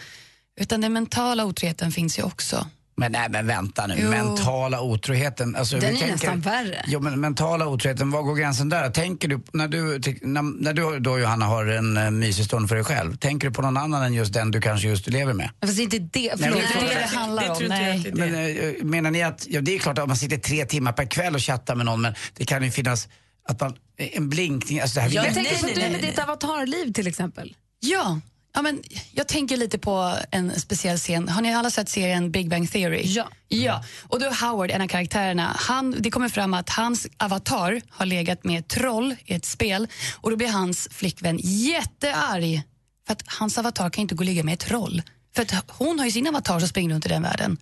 utan 0.59 0.81
den 0.81 0.93
mentala 0.93 1.45
otroheten 1.45 1.91
finns 1.91 2.19
ju 2.19 2.23
också. 2.23 2.67
Men 2.95 3.11
nej 3.11 3.27
men 3.29 3.47
vänta 3.47 3.87
nu, 3.87 3.95
Jo. 3.97 4.09
mentala 4.09 4.81
otroheten. 4.81 5.55
Alltså, 5.55 5.79
Den 5.79 5.93
vi 5.93 6.01
är 6.03 6.07
nästan 6.11 6.41
värre. 6.41 6.83
Jo 6.87 6.99
men 6.99 7.19
mentala 7.21 7.67
otroheten, 7.67 8.11
var 8.11 8.21
går 8.23 8.35
gränsen 8.35 8.69
där? 8.69 8.89
Tänker 8.89 9.27
du, 9.27 9.41
när 9.53 9.67
du, 9.67 9.99
när, 10.21 10.41
när 10.63 10.73
du 10.73 10.99
då 10.99 11.19
Johanna 11.19 11.45
har 11.45 11.65
en 11.65 11.97
uh, 11.97 12.11
mysig 12.11 12.45
stund 12.45 12.69
för 12.69 12.75
dig 12.75 12.83
själv, 12.83 13.15
tänker 13.17 13.47
du 13.47 13.53
på 13.53 13.61
någon 13.61 13.77
annan 13.77 14.03
än 14.03 14.13
just 14.13 14.33
den 14.33 14.51
du 14.51 14.61
kanske 14.61 14.87
just 14.87 15.07
lever 15.07 15.33
med? 15.33 15.49
Fast 15.61 15.79
inte 15.79 15.99
det, 15.99 16.09
Nej, 16.19 16.31
förlåt. 16.39 16.57
men- 16.75 16.85
Det 16.87 16.91
är 16.93 16.95
det 16.95 17.01
det 17.11 17.17
handlar 17.17 17.43
det 17.43 17.49
om. 17.51 17.63
Nej. 17.67 17.99
det. 17.99 18.15
Men, 18.15 18.35
eh, 18.77 18.83
menar 18.83 19.11
ni 19.11 19.23
att, 19.23 19.47
ja, 19.49 19.61
det 19.61 19.75
är 19.75 19.79
klart 19.79 19.97
att 19.97 20.07
man 20.07 20.17
sitter 20.17 20.37
tre 20.37 20.65
timmar 20.65 20.91
per 20.93 21.05
kväll 21.05 21.35
och 21.35 21.41
chattar 21.41 21.75
med 21.75 21.85
någon 21.85 22.01
men 22.01 22.13
det 22.37 22.45
kan 22.45 22.63
ju 22.63 22.71
finnas 22.71 23.07
att 23.49 23.61
man, 23.61 23.73
en 23.97 24.29
blinkning, 24.29 24.79
alltså 24.79 24.95
det 24.95 25.01
här 25.01 25.09
Ja, 25.09 25.25
jag 25.25 25.33
tänker 25.33 25.55
på 25.57 25.65
nej, 25.65 25.73
du 25.75 25.81
nej, 25.81 25.91
med 25.91 26.01
nej. 26.01 26.09
ditt 26.11 26.19
avatarliv 26.19 26.93
till 26.93 27.07
exempel. 27.07 27.55
Ja. 27.79 28.19
Ja, 28.55 28.61
men 28.61 28.83
jag 29.11 29.27
tänker 29.27 29.57
lite 29.57 29.77
på 29.79 30.17
en 30.31 30.59
speciell 30.59 30.97
scen. 30.97 31.29
Har 31.29 31.41
ni 31.41 31.53
alla 31.53 31.69
sett 31.69 31.89
serien 31.89 32.31
Big 32.31 32.49
Bang 32.49 32.71
Theory? 32.71 33.01
Ja. 33.05 33.27
ja. 33.47 33.83
Och 34.01 34.19
då 34.19 34.25
är 34.25 34.45
Howard, 34.49 34.71
en 34.71 34.81
av 34.81 34.87
karaktärerna, 34.87 35.55
han, 35.59 35.95
det 35.99 36.11
kommer 36.11 36.29
fram 36.29 36.53
att 36.53 36.69
hans 36.69 37.07
avatar 37.17 37.81
har 37.89 38.05
legat 38.05 38.43
med 38.43 38.59
ett 38.59 38.67
troll 38.67 39.15
i 39.25 39.33
ett 39.33 39.45
spel 39.45 39.87
och 40.21 40.29
då 40.31 40.35
blir 40.37 40.47
hans 40.47 40.87
flickvän 40.91 41.39
jättearg 41.43 42.61
för 43.07 43.13
att 43.13 43.23
hans 43.27 43.57
avatar 43.57 43.89
kan 43.89 44.01
inte 44.01 44.15
gå 44.15 44.21
och 44.21 44.25
ligga 44.25 44.43
med 44.43 44.53
ett 44.53 44.59
troll. 44.59 45.01
För 45.35 45.41
att 45.41 45.53
hon 45.67 45.99
har 45.99 46.05
ju 46.05 46.11
sin 46.11 46.27
avatar 46.27 46.59
som 46.59 46.67
springer 46.69 46.93
runt 46.93 47.05
i 47.05 47.09
den 47.09 47.21
världen. 47.21 47.57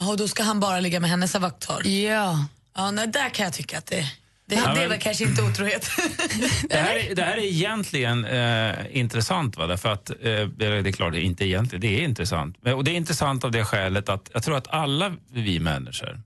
Ja, 0.00 0.08
Och 0.10 0.16
då 0.16 0.28
ska 0.28 0.42
han 0.42 0.60
bara 0.60 0.80
ligga 0.80 1.00
med 1.00 1.10
hennes 1.10 1.34
avatar. 1.34 1.86
Ja. 1.86 2.46
Ja, 2.76 2.90
nej, 2.90 3.06
där 3.06 3.28
kan 3.28 3.44
jag 3.44 3.52
tycka 3.52 3.78
att 3.78 3.86
det, 3.86 4.04
det, 4.50 4.56
Ja, 4.56 4.74
det 4.74 4.82
är 4.82 4.88
men- 4.88 4.98
kanske 4.98 5.24
inte 5.24 5.42
otrohet. 5.42 5.90
Det 6.68 6.76
här, 6.76 6.96
är- 6.96 7.14
det 7.14 7.22
här 7.22 7.36
är 7.36 7.42
egentligen 7.44 8.24
eh, 8.24 8.96
intressant. 8.96 9.56
Va? 9.56 9.66
Därför 9.66 9.88
att, 9.88 10.10
eh, 10.10 10.16
det 10.46 10.66
är 10.66 10.92
klart, 10.92 11.12
det 11.12 11.20
är 11.20 11.22
inte 11.22 11.44
egentligen, 11.46 11.80
det 11.80 12.00
är 12.00 12.04
intressant. 12.04 12.56
Och 12.66 12.84
det 12.84 12.90
är 12.90 12.94
intressant 12.94 13.44
av 13.44 13.50
det 13.50 13.64
skälet 13.64 14.08
att 14.08 14.30
jag 14.34 14.42
tror 14.42 14.56
att 14.56 14.68
alla 14.68 15.16
vi 15.32 15.60
människor, 15.60 16.20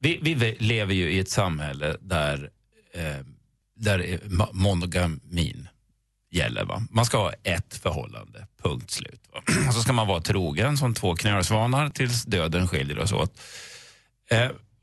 vi, 0.00 0.18
vi 0.22 0.34
ve- 0.34 0.56
lever 0.58 0.94
ju 0.94 1.10
i 1.10 1.18
ett 1.18 1.30
samhälle 1.30 1.96
där, 2.00 2.50
eh, 2.94 3.02
där 3.76 3.98
eh, 3.98 4.18
mo- 4.28 4.52
monogamin 4.52 5.68
gäller. 6.30 6.64
Va? 6.64 6.82
Man 6.90 7.06
ska 7.06 7.18
ha 7.18 7.32
ett 7.42 7.74
förhållande, 7.82 8.46
punkt 8.62 8.90
slut. 8.90 9.20
Va? 9.32 9.42
Och 9.68 9.74
så 9.74 9.80
ska 9.80 9.92
man 9.92 10.06
vara 10.06 10.20
trogen 10.20 10.76
som 10.76 10.94
två 10.94 11.14
knölsvanar 11.16 11.88
tills 11.88 12.24
döden 12.24 12.68
skiljer 12.68 12.98
oss 12.98 13.12
åt. 13.12 13.40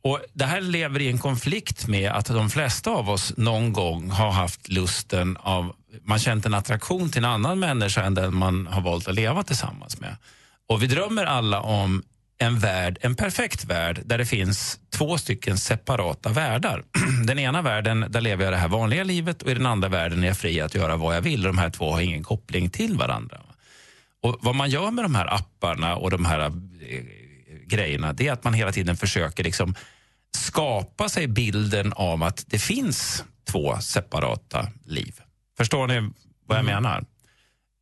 Och 0.03 0.19
det 0.33 0.45
här 0.45 0.61
lever 0.61 1.01
i 1.01 1.07
en 1.07 1.17
konflikt 1.17 1.87
med 1.87 2.11
att 2.11 2.25
de 2.25 2.49
flesta 2.49 2.89
av 2.89 3.09
oss 3.09 3.33
någon 3.37 3.73
gång 3.73 4.09
har 4.09 4.31
haft 4.31 4.69
lusten 4.69 5.37
av, 5.37 5.75
man 6.01 6.19
känt 6.19 6.45
en 6.45 6.53
attraktion 6.53 7.09
till 7.09 7.23
en 7.23 7.29
annan 7.29 7.59
människa 7.59 8.03
än 8.03 8.13
den 8.13 8.35
man 8.35 8.67
har 8.67 8.81
valt 8.81 9.07
att 9.07 9.15
leva 9.15 9.43
tillsammans 9.43 9.99
med. 9.99 10.17
Och 10.69 10.83
vi 10.83 10.87
drömmer 10.87 11.25
alla 11.25 11.61
om 11.61 12.03
en 12.37 12.59
värld, 12.59 12.97
en 13.01 13.15
perfekt 13.15 13.65
värld 13.65 14.01
där 14.05 14.17
det 14.17 14.25
finns 14.25 14.79
två 14.89 15.17
stycken 15.17 15.57
separata 15.57 16.29
världar. 16.29 16.83
Den 17.25 17.39
ena 17.39 17.61
världen, 17.61 18.05
där 18.09 18.21
lever 18.21 18.43
jag 18.43 18.53
det 18.53 18.57
här 18.57 18.67
vanliga 18.67 19.03
livet 19.03 19.41
och 19.41 19.51
i 19.51 19.53
den 19.53 19.65
andra 19.65 19.89
världen 19.89 20.23
är 20.23 20.27
jag 20.27 20.37
fri 20.37 20.61
att 20.61 20.75
göra 20.75 20.95
vad 20.95 21.15
jag 21.15 21.21
vill. 21.21 21.41
De 21.41 21.57
här 21.57 21.69
två 21.69 21.91
har 21.91 22.01
ingen 22.01 22.23
koppling 22.23 22.69
till 22.69 22.97
varandra. 22.97 23.41
Och 24.21 24.37
Vad 24.41 24.55
man 24.55 24.69
gör 24.69 24.91
med 24.91 25.05
de 25.05 25.15
här 25.15 25.33
apparna 25.33 25.95
och 25.95 26.11
de 26.11 26.25
här 26.25 26.39
eh, 26.39 26.51
grejerna 27.65 28.13
det 28.13 28.27
är 28.27 28.33
att 28.33 28.43
man 28.43 28.53
hela 28.53 28.71
tiden 28.71 28.97
försöker 28.97 29.43
liksom 29.43 29.75
skapa 30.35 31.09
sig 31.09 31.27
bilden 31.27 31.93
av 31.93 32.23
att 32.23 32.45
det 32.47 32.59
finns 32.59 33.23
två 33.51 33.77
separata 33.79 34.67
liv. 34.85 35.15
Förstår 35.57 35.87
ni 35.87 36.09
vad 36.47 36.57
jag 36.57 36.65
menar? 36.65 37.05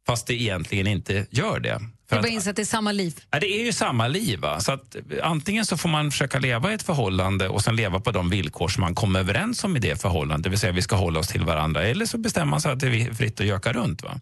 Fast 0.08 0.28
det 0.28 0.42
egentligen 0.42 0.88
inte 0.88 1.26
gör 1.30 1.60
det. 1.60 1.80
För 1.80 2.16
Jag 2.16 2.20
att, 2.20 2.24
bara 2.24 2.34
inser 2.34 2.50
att 2.50 2.56
det 2.56 2.62
är 2.62 2.66
samma 2.66 2.92
liv. 2.92 3.20
ja, 3.32 3.40
det 3.40 3.48
är 3.62 3.66
ju 3.66 3.74
samma 3.74 4.08
liv. 4.08 4.40
Va? 4.40 4.60
Så 4.60 4.72
att, 4.72 4.96
antingen 5.24 5.66
så 5.66 5.78
får 5.78 5.90
man 5.90 6.12
försöka 6.12 6.40
leva 6.40 6.72
i 6.72 6.76
ett 6.76 6.84
förhållande 6.84 7.50
och 7.50 7.62
sen 7.62 7.76
leva 7.76 8.00
på 8.00 8.12
de 8.12 8.30
villkor 8.30 8.68
som 8.68 8.82
man 8.82 8.96
kommer 8.96 9.20
överens 9.20 9.64
om 9.64 9.76
i 9.78 9.80
det 9.80 10.02
förhållandet. 10.02 10.44
Det 10.44 10.50
vill 10.50 10.60
säga 10.60 10.72
vi 10.74 10.82
ska 10.82 10.96
hålla 10.96 11.20
oss 11.20 11.28
till 11.28 11.46
varandra. 11.46 11.84
Eller 11.84 12.06
så 12.06 12.18
bestämmer 12.18 12.46
man 12.46 12.62
sig 12.62 12.72
att 12.72 12.80
det 12.80 12.88
är 12.88 13.14
fritt 13.14 13.40
att 13.40 13.46
göka 13.46 13.74
runt. 13.74 14.04
Va? 14.04 14.20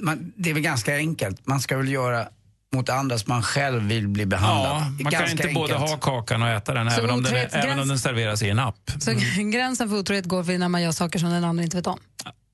man, 0.00 0.32
det 0.36 0.50
är 0.50 0.54
väl 0.54 0.62
ganska 0.62 0.96
enkelt, 0.96 1.46
man 1.46 1.60
ska 1.60 1.76
väl 1.76 1.88
göra 1.88 2.28
mot 2.72 2.88
andra 2.88 3.18
som 3.18 3.28
man 3.32 3.42
själv 3.42 3.82
vill 3.82 4.08
bli 4.08 4.26
behandlad. 4.26 4.76
Ja, 4.98 5.02
man 5.02 5.12
kan 5.12 5.30
inte 5.30 5.48
både 5.54 5.74
enkelt. 5.74 5.90
ha 5.90 5.96
kakan 5.98 6.42
och 6.42 6.48
äta 6.48 6.74
den 6.74 6.88
även 6.88 7.10
om 7.10 7.22
den, 7.22 7.34
är, 7.34 7.46
otrohetsgräns- 7.46 7.64
även 7.64 7.78
om 7.78 7.88
den 7.88 7.98
serveras 7.98 8.42
i 8.42 8.50
en 8.50 8.58
app. 8.58 8.90
Så 9.00 9.12
gränsen 9.52 9.88
för 9.88 9.96
otrohet 9.98 10.24
går 10.24 10.42
vid 10.42 10.60
när 10.60 10.68
man 10.68 10.82
gör 10.82 10.92
saker 10.92 11.18
som 11.18 11.30
den 11.30 11.44
andra 11.44 11.64
inte 11.64 11.76
vet 11.76 11.86
om. 11.86 11.98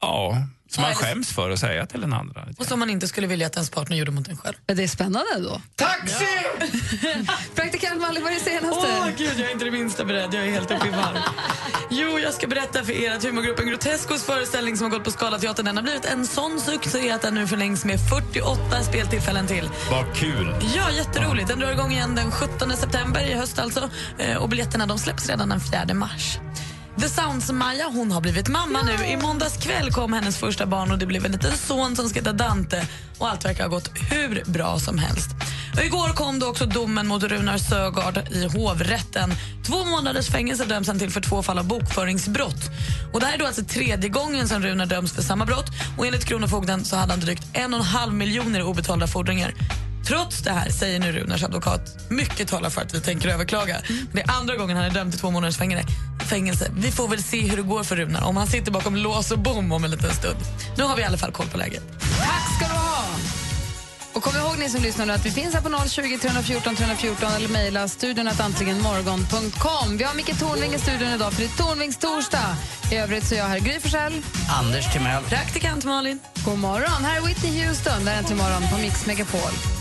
Ja, 0.00 0.36
som 0.70 0.82
man 0.82 0.94
skäms 0.94 1.32
för 1.32 1.50
att 1.50 1.58
säga 1.58 1.86
till 1.86 2.00
den 2.00 2.12
andra. 2.12 2.46
Och 2.58 2.66
som 2.66 2.78
man 2.78 2.90
inte 2.90 3.08
skulle 3.08 3.26
vilja 3.26 3.46
att 3.46 3.54
ens 3.54 3.70
partner 3.70 3.96
gjorde 3.96 4.10
mot 4.10 4.28
en 4.28 4.36
själv. 4.36 4.54
Men 4.66 4.76
det 4.76 4.82
är 4.82 4.88
spännande 4.88 5.38
då. 5.40 5.60
Taxi! 5.76 6.24
Praktikant 7.54 8.00
Malin, 8.00 8.22
vad 8.22 8.32
är 8.32 8.34
det 8.36 8.44
senaste? 8.44 8.88
Åh 9.00 9.08
gud, 9.18 9.32
jag 9.38 9.48
är 9.48 9.52
inte 9.52 9.64
det 9.64 9.70
minsta 9.70 10.04
beredd. 10.04 10.34
Jag 10.34 10.46
är 10.46 10.50
helt 10.50 10.70
uppe 10.70 10.86
i 10.86 10.90
varv. 10.90 11.16
Jo, 11.90 12.18
jag 12.18 12.34
ska 12.34 12.46
berätta 12.46 12.84
för 12.84 12.92
er 12.92 13.10
att 13.12 13.24
humorgruppen 13.24 13.66
Groteskos 13.66 14.24
föreställning 14.24 14.76
som 14.76 14.84
har 14.84 14.90
gått 14.98 15.04
på 15.04 15.10
Scalateatern 15.10 15.64
den 15.66 15.76
har 15.76 15.82
blivit 15.82 16.04
en 16.04 16.26
sån 16.26 16.60
succé 16.60 17.10
att 17.10 17.22
den 17.22 17.34
nu 17.34 17.46
förlängs 17.46 17.84
med 17.84 17.98
48 18.08 18.82
speltillfällen 18.82 19.46
till. 19.46 19.70
Vad 19.90 20.16
kul! 20.16 20.54
Ja, 20.76 20.90
jätteroligt. 20.90 21.48
Den 21.48 21.58
drar 21.58 21.72
igång 21.72 21.92
igen 21.92 22.14
den 22.14 22.30
17 22.30 22.76
september 22.76 23.20
i 23.30 23.34
höst 23.34 23.58
alltså. 23.58 23.90
Eh, 24.18 24.36
Och 24.36 24.48
biljetterna 24.48 24.86
de 24.86 24.98
släpps 24.98 25.28
redan 25.28 25.48
den 25.48 25.60
4 25.60 25.94
mars. 25.94 26.38
The 27.00 27.08
Sounds-Maja 27.08 27.90
hon 27.92 28.12
har 28.12 28.20
blivit 28.20 28.48
mamma 28.48 28.82
nu. 28.82 29.06
I 29.06 29.16
måndags 29.16 29.56
kväll 29.56 29.90
kom 29.90 30.12
hennes 30.12 30.36
första 30.36 30.66
barn 30.66 30.90
och 30.90 30.98
det 30.98 31.06
blev 31.06 31.26
en 31.26 31.32
liten 31.32 31.56
son 31.56 31.96
som 31.96 32.08
ska 32.08 32.18
heta 32.18 32.32
Dante. 32.32 32.86
Och 33.18 33.28
allt 33.28 33.44
verkar 33.44 33.64
ha 33.64 33.70
gått 33.70 33.90
hur 34.10 34.42
bra 34.46 34.78
som 34.78 34.98
helst. 34.98 35.30
Och 35.76 35.84
igår 35.84 36.08
kom 36.08 36.38
då 36.38 36.46
också 36.46 36.66
domen 36.66 37.06
mot 37.06 37.22
Runar 37.22 37.58
Sögaard 37.58 38.18
i 38.30 38.48
hovrätten. 38.48 39.30
Två 39.66 39.84
månaders 39.84 40.28
fängelse 40.28 40.64
döms 40.64 40.88
han 40.88 40.98
till 40.98 41.10
för 41.10 41.20
två 41.20 41.42
fall 41.42 41.58
av 41.58 41.64
bokföringsbrott. 41.64 42.70
Och 43.12 43.20
det 43.20 43.26
här 43.26 43.34
är 43.34 43.38
då 43.38 43.46
alltså 43.46 43.64
tredje 43.64 44.08
gången 44.08 44.48
som 44.48 44.62
Runar 44.62 44.86
döms 44.86 45.12
för 45.12 45.22
samma 45.22 45.46
brott. 45.46 45.70
Och 45.98 46.06
enligt 46.06 46.24
Kronofogden 46.24 46.84
så 46.84 46.96
hade 46.96 47.12
han 47.12 47.20
drygt 47.20 47.46
en 47.52 47.74
och 47.74 47.80
en 47.80 47.86
halv 47.86 48.14
miljoner 48.14 48.60
i 48.60 48.62
obetalda 48.62 49.06
fordringar. 49.06 49.54
Trots 50.06 50.42
det 50.42 50.52
här 50.52 50.70
säger 50.70 50.98
nu 50.98 51.12
Runars 51.12 51.42
advokat 51.42 52.10
mycket 52.10 52.48
talar 52.48 52.70
för 52.70 52.80
att 52.80 52.94
vi 52.94 53.00
tänker 53.00 53.28
överklaga. 53.28 53.76
Det 54.12 54.20
är 54.20 54.30
andra 54.30 54.56
gången 54.56 54.76
han 54.76 54.86
är 54.86 54.90
dömd 54.90 55.12
till 55.12 55.20
två 55.20 55.30
månaders 55.30 55.56
fängelse 55.56 55.86
fängelse. 56.28 56.70
Vi 56.76 56.90
får 56.90 57.08
väl 57.08 57.22
se 57.22 57.40
hur 57.40 57.56
det 57.56 57.62
går 57.62 57.82
för 57.84 57.96
Runar 57.96 58.24
om 58.24 58.36
han 58.36 58.46
sitter 58.46 58.72
bakom 58.72 58.96
lås 58.96 59.30
och 59.30 59.38
bom 59.38 59.72
om 59.72 59.84
en 59.84 59.90
liten 59.90 60.14
stund. 60.14 60.38
Nu 60.76 60.84
har 60.84 60.96
vi 60.96 61.02
i 61.02 61.04
alla 61.04 61.18
fall 61.18 61.32
koll 61.32 61.46
på 61.46 61.58
läget. 61.58 61.82
Tack 62.00 62.56
ska 62.56 62.68
du 62.68 62.80
ha! 62.80 63.04
Och 64.18 64.24
kom 64.24 64.36
ihåg 64.36 64.58
ni 64.58 64.68
som 64.68 64.82
lyssnar 64.82 65.06
nu 65.06 65.12
att 65.12 65.26
vi 65.26 65.30
finns 65.30 65.54
här 65.54 65.60
på 65.60 65.88
020 65.88 66.18
314 66.18 66.76
314 66.76 67.28
eller 67.36 67.48
mejla 67.48 67.88
studion 67.88 68.28
att 68.28 68.40
antligenmorgon.com. 68.40 69.96
Vi 69.96 70.04
har 70.04 70.14
Micke 70.14 70.38
Tornving 70.38 70.74
i 70.74 70.78
studion 70.78 71.08
idag 71.08 71.32
för 71.32 71.42
det 71.42 71.48
är 71.48 71.56
Tornvings 71.56 71.98
torsdag. 71.98 72.56
I 72.92 72.96
övrigt 72.96 73.26
så 73.26 73.34
är 73.34 73.38
jag 73.38 73.46
här 73.46 73.58
Gry 73.58 73.80
Forssell. 73.80 74.22
Anders 74.60 74.92
Timell. 74.92 75.22
Praktikant 75.24 75.84
Malin. 75.84 76.18
God 76.44 76.58
morgon. 76.58 77.04
Här 77.04 77.16
är 77.16 77.26
Whitney 77.26 77.66
Houston. 77.66 78.04
Där 78.04 78.12
är 78.12 78.18
Äntligen 78.18 78.38
morgon 78.38 78.62
på 78.72 78.78
Mix 78.78 79.06
Megapol. 79.06 79.77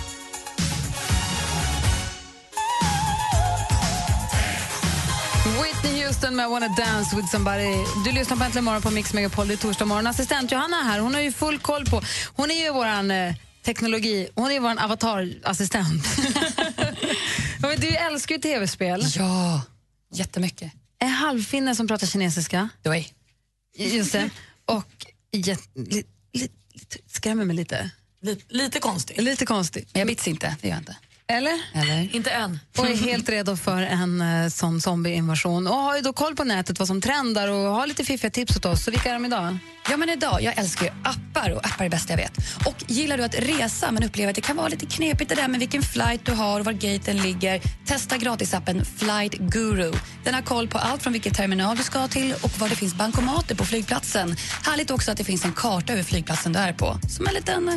Houston 6.07 6.35
med 6.35 6.45
I 6.45 6.49
wanna 6.49 6.67
dance 6.67 7.15
with 7.15 7.27
somebody. 7.27 7.75
Du 8.05 8.11
lyssnar 8.11 8.37
på 8.37 8.43
Äntligen 8.43 8.63
morgon 8.65 8.81
på 8.81 8.91
Mix 8.91 9.13
Megapol. 9.13 9.47
Det 9.47 9.53
är 9.53 9.57
torsdag 9.57 9.85
morgon. 9.85 10.07
Assistent 10.07 10.51
Johanna 10.51 10.79
är 10.79 10.83
här. 10.83 10.99
Hon 10.99 11.13
har 11.13 11.21
ju 11.21 11.31
full 11.31 11.59
koll 11.59 11.85
på... 11.85 12.01
Hon 12.35 12.51
är 12.51 12.63
ju 12.63 12.71
vår 12.73 13.11
eh, 13.11 13.35
teknologi... 13.65 14.29
Hon 14.35 14.51
är 14.51 14.59
vår 14.59 14.81
avatarassistent. 14.83 16.05
Du 17.77 17.87
älskar 17.87 18.35
ju 18.35 18.41
tv-spel. 18.41 19.03
Ja, 19.15 19.61
jättemycket. 20.13 20.71
En 20.99 21.09
halvfinne 21.09 21.75
som 21.75 21.87
pratar 21.87 22.07
kinesiska. 22.07 22.69
Doi. 22.83 23.07
Just 23.77 24.11
det. 24.11 24.29
Och 24.65 25.05
jät- 25.31 25.69
li, 25.75 26.03
li, 26.33 26.49
skrämmer 27.07 27.45
mig 27.45 27.55
lite. 27.55 27.89
Lite, 28.21 28.43
lite 28.49 28.79
konstigt. 28.79 29.21
Lite 29.21 29.45
konstigt. 29.45 29.89
Men 29.93 29.99
jag 29.99 30.07
bits 30.07 30.27
inte, 30.27 30.55
det 30.61 30.67
gör 30.67 30.75
jag 30.75 30.81
inte. 30.81 30.95
Eller? 31.29 31.53
Eller? 31.73 32.15
Inte 32.15 32.29
än. 32.29 32.59
Och 32.77 32.89
är 32.89 32.95
helt 32.95 33.29
redo 33.29 33.55
för 33.55 33.81
en 33.81 34.21
uh, 34.21 34.49
sån 34.49 34.81
zombieinvasion. 34.81 35.67
Och 35.67 35.75
har 35.75 35.95
ju 35.95 36.01
då 36.01 36.13
koll 36.13 36.35
på 36.35 36.43
nätet 36.43 36.79
vad 36.79 36.87
som 36.87 37.01
trendar 37.01 37.47
och 37.47 37.57
har 37.57 37.87
lite 37.87 38.03
fiffiga 38.03 38.31
tips 38.31 38.57
åt 38.57 38.65
oss. 38.65 38.83
Så 38.83 38.91
vilka 38.91 39.09
är 39.09 39.13
de 39.13 39.25
idag? 39.25 39.57
Ja, 39.89 39.97
men 39.97 40.09
idag, 40.09 40.41
jag 40.41 40.57
älskar 40.57 40.85
ju 40.85 40.91
appar 41.03 41.51
och 41.51 41.65
appar 41.65 41.85
är 41.85 41.89
det 41.89 41.89
bästa 41.89 42.13
jag 42.13 42.17
vet. 42.17 42.37
Och 42.65 42.75
gillar 42.87 43.17
du 43.17 43.23
att 43.23 43.35
resa 43.35 43.91
men 43.91 44.03
upplever 44.03 44.29
att 44.29 44.35
det 44.35 44.41
kan 44.41 44.55
vara 44.55 44.67
lite 44.67 44.85
knepigt 44.85 45.29
det 45.29 45.35
där 45.35 45.47
med 45.47 45.59
vilken 45.59 45.81
flight 45.81 46.25
du 46.25 46.31
har 46.31 46.59
och 46.59 46.65
var 46.65 46.73
gaten 46.73 47.17
ligger, 47.17 47.61
testa 47.85 48.17
gratisappen 48.17 48.85
Flight 48.85 49.33
Guru. 49.33 49.93
Den 50.23 50.33
har 50.33 50.41
koll 50.41 50.67
på 50.67 50.77
allt 50.77 51.03
från 51.03 51.13
vilken 51.13 51.33
terminal 51.33 51.77
du 51.77 51.83
ska 51.83 52.07
till 52.07 52.33
och 52.33 52.59
var 52.59 52.69
det 52.69 52.75
finns 52.75 52.95
bankomater 52.95 53.55
på 53.55 53.65
flygplatsen. 53.65 54.35
Härligt 54.65 54.91
också 54.91 55.11
att 55.11 55.17
det 55.17 55.23
finns 55.23 55.45
en 55.45 55.53
karta 55.53 55.93
över 55.93 56.03
flygplatsen 56.03 56.53
du 56.53 56.59
är 56.59 56.73
på. 56.73 56.97
Som 57.09 57.27
en 57.27 57.33
liten, 57.33 57.69
eh, 57.69 57.75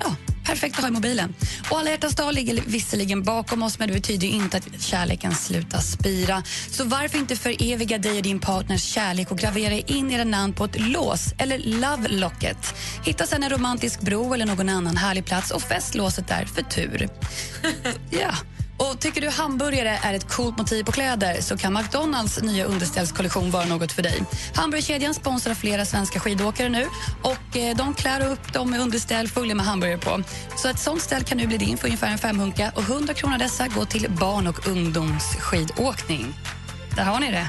ja, 0.00 0.16
perfekt 0.44 0.74
att 0.76 0.80
ha 0.80 0.88
i 0.88 0.92
mobilen. 0.92 1.34
Och 1.70 1.78
alla 1.78 1.90
hjärtans 1.90 2.14
dag 2.14 2.34
ligger 2.34 2.62
visserligen 2.66 3.22
bakom 3.22 3.62
oss 3.62 3.78
men 3.78 3.88
det 3.88 3.94
betyder 3.94 4.28
inte 4.28 4.56
att 4.56 4.82
kärleken 4.82 5.34
slutar 5.34 5.80
spira. 5.80 6.42
Så 6.70 6.84
varför 6.84 7.18
inte 7.18 7.36
föreviga 7.36 7.98
dig 7.98 8.16
och 8.16 8.22
din 8.22 8.40
partners 8.40 8.82
kärlek 8.82 9.30
och 9.30 9.38
gravera 9.38 9.74
in 9.74 10.10
era 10.10 10.24
namn 10.24 10.52
på 10.52 10.64
ett 10.64 10.80
lås 10.80 11.34
eller 11.38 11.58
love 11.58 12.08
locket. 12.08 12.74
Hitta 13.04 13.26
sen 13.26 13.42
en 13.42 13.50
romantisk 13.50 14.00
bro 14.00 14.34
eller 14.34 14.46
någon 14.46 14.68
annan 14.68 14.96
härlig 14.96 15.24
plats 15.24 15.50
och 15.50 15.62
fäst 15.62 15.94
låset 15.94 16.28
där 16.28 16.44
för 16.44 16.62
tur. 16.62 17.08
ja. 18.10 18.34
Och 18.82 19.00
Tycker 19.00 19.20
du 19.20 19.28
hamburgare 19.28 19.98
är 20.02 20.14
ett 20.14 20.28
coolt 20.28 20.58
motiv 20.58 20.84
på 20.84 20.92
kläder 20.92 21.40
så 21.40 21.56
kan 21.56 21.72
McDonalds 21.74 22.42
nya 22.42 22.64
underställskollektion 22.64 23.50
vara 23.50 23.64
något 23.64 23.92
för 23.92 24.02
dig. 24.02 24.22
Hamburgerkedjan 24.54 25.14
sponsrar 25.14 25.54
flera 25.54 25.84
svenska 25.84 26.20
skidåkare 26.20 26.68
nu 26.68 26.86
och 27.22 27.56
eh, 27.56 27.76
de 27.76 27.94
klär 27.94 28.32
upp 28.32 28.52
dem 28.52 28.70
med 28.70 28.80
underställ 28.80 29.28
fulla 29.28 29.54
med 29.54 29.66
hamburgare 29.66 29.98
på. 29.98 30.22
Så 30.56 30.68
ett 30.68 30.78
sånt 30.78 31.02
ställ 31.02 31.24
kan 31.24 31.38
nu 31.38 31.46
bli 31.46 31.58
din 31.58 31.76
för 31.76 31.86
ungefär 31.86 32.10
en 32.10 32.18
femhunka 32.18 32.72
och 32.74 32.82
100 32.82 33.14
kronor 33.14 33.34
av 33.34 33.38
dessa 33.38 33.68
går 33.68 33.84
till 33.84 34.10
barn 34.10 34.46
och 34.46 34.68
ungdomsskidåkning. 34.68 36.34
Där 36.96 37.04
har 37.04 37.20
ni 37.20 37.30
det. 37.30 37.46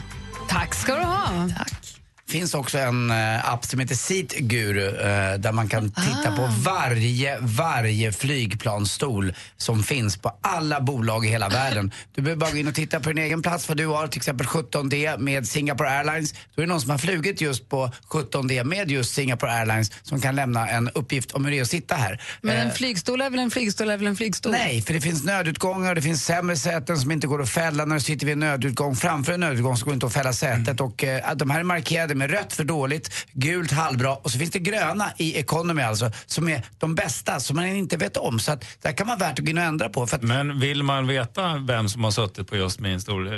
Tack 0.49 0.75
ska 0.75 0.95
du 0.95 1.03
ha. 1.03 1.49
Tack. 1.57 1.92
Finns 2.33 2.53
också 2.53 2.77
en 2.77 3.11
eh, 3.11 3.53
app 3.53 3.65
som 3.65 3.79
heter 3.79 3.95
Seat 3.95 4.31
Guru 4.37 4.87
eh, 4.87 5.33
där 5.39 5.51
man 5.51 5.67
kan 5.69 5.91
titta 5.91 6.29
Ah. 6.33 6.35
på 6.35 6.49
varje, 6.63 7.37
varje 7.39 8.11
flygplansstol 8.11 9.33
som 9.57 9.83
finns 9.83 10.17
på 10.17 10.31
alla 10.41 10.81
bolag 10.81 11.25
i 11.25 11.29
hela 11.29 11.49
världen. 11.49 11.91
Du 12.15 12.21
behöver 12.21 12.39
bara 12.39 12.51
gå 12.51 12.57
in 12.57 12.67
och 12.67 12.75
titta 12.75 12.99
på 12.99 13.09
din 13.09 13.17
egen 13.23 13.41
plats 13.41 13.67
vad 13.67 13.77
du 13.77 13.87
har, 13.87 14.07
till 14.07 14.19
exempel 14.19 14.47
17D 14.47 15.17
med 15.17 15.47
Singapore 15.47 15.89
Airlines. 15.89 16.33
Då 16.55 16.61
är 16.61 16.65
det 16.65 16.71
någon 16.73 16.81
som 16.81 16.89
har 16.91 16.97
flugit 16.97 17.41
just 17.41 17.69
på 17.69 17.91
17D 18.09 18.63
med 18.63 18.91
just 18.91 19.13
Singapore 19.13 19.51
Airlines 19.51 19.91
som 20.03 20.21
kan 20.21 20.35
lämna 20.35 20.69
en 20.69 20.89
uppgift 20.89 21.31
om 21.31 21.45
hur 21.45 21.51
det 21.51 21.57
är 21.57 21.61
att 21.61 21.69
sitta 21.69 21.95
här. 21.95 22.21
Men 22.41 22.57
en 22.57 22.67
Eh, 22.67 22.73
flygstol 22.73 23.21
är 23.21 23.29
väl 23.29 23.39
en 23.39 23.51
flygstol 23.51 23.89
är 23.89 23.97
väl 23.97 24.07
en 24.07 24.15
flygstol? 24.15 24.51
Nej, 24.51 24.81
för 24.81 24.93
det 24.93 25.01
finns 25.01 25.23
nödutgångar 25.23 25.89
och 25.89 25.95
det 25.95 26.01
finns 26.01 26.25
sämre 26.25 26.55
säten 26.57 26.97
som 26.97 27.11
inte 27.11 27.27
går 27.27 27.41
att 27.41 27.49
fälla 27.49 27.85
när 27.85 27.95
du 27.95 28.01
sitter 28.01 28.25
vid 28.25 28.33
en 28.33 28.39
nödutgång. 28.39 28.95
Framför 28.95 29.33
en 29.33 29.39
nödutgång 29.39 29.77
så 29.77 29.85
går 29.85 29.91
det 29.91 29.95
inte 29.95 30.05
att 30.05 30.13
fälla 30.13 30.33
sätet. 30.33 30.81
Och, 30.81 31.03
eh, 31.03 31.35
de 31.35 31.49
här 31.49 31.59
är 31.59 31.63
markerade 31.63 32.15
med 32.15 32.22
rött 32.27 32.53
för 32.53 32.63
dåligt, 32.63 33.25
gult 33.33 33.71
halvbra 33.71 34.15
och 34.15 34.31
så 34.31 34.37
finns 34.37 34.51
det 34.51 34.59
gröna 34.59 35.11
i 35.17 35.37
economy 35.39 35.81
alltså 35.81 36.11
som 36.25 36.49
är 36.49 36.61
de 36.79 36.95
bästa 36.95 37.39
som 37.39 37.55
man 37.55 37.65
inte 37.65 37.97
vet 37.97 38.17
om. 38.17 38.39
Så 38.39 38.51
att 38.51 38.61
det 38.81 38.87
här 38.87 38.95
kan 38.95 39.07
vara 39.07 39.17
värt 39.17 39.39
att 39.39 39.45
gå 39.45 39.49
in 39.51 39.57
och 39.57 39.63
ändra 39.63 39.89
på. 39.89 40.07
För 40.07 40.15
att 40.17 40.23
Men 40.23 40.59
vill 40.59 40.83
man 40.83 41.07
veta 41.07 41.57
vem 41.57 41.89
som 41.89 42.03
har 42.03 42.11
suttit 42.11 42.47
på 42.49 42.57
just 42.57 42.79
min 42.79 43.01
stol? 43.01 43.27
eh, 43.27 43.33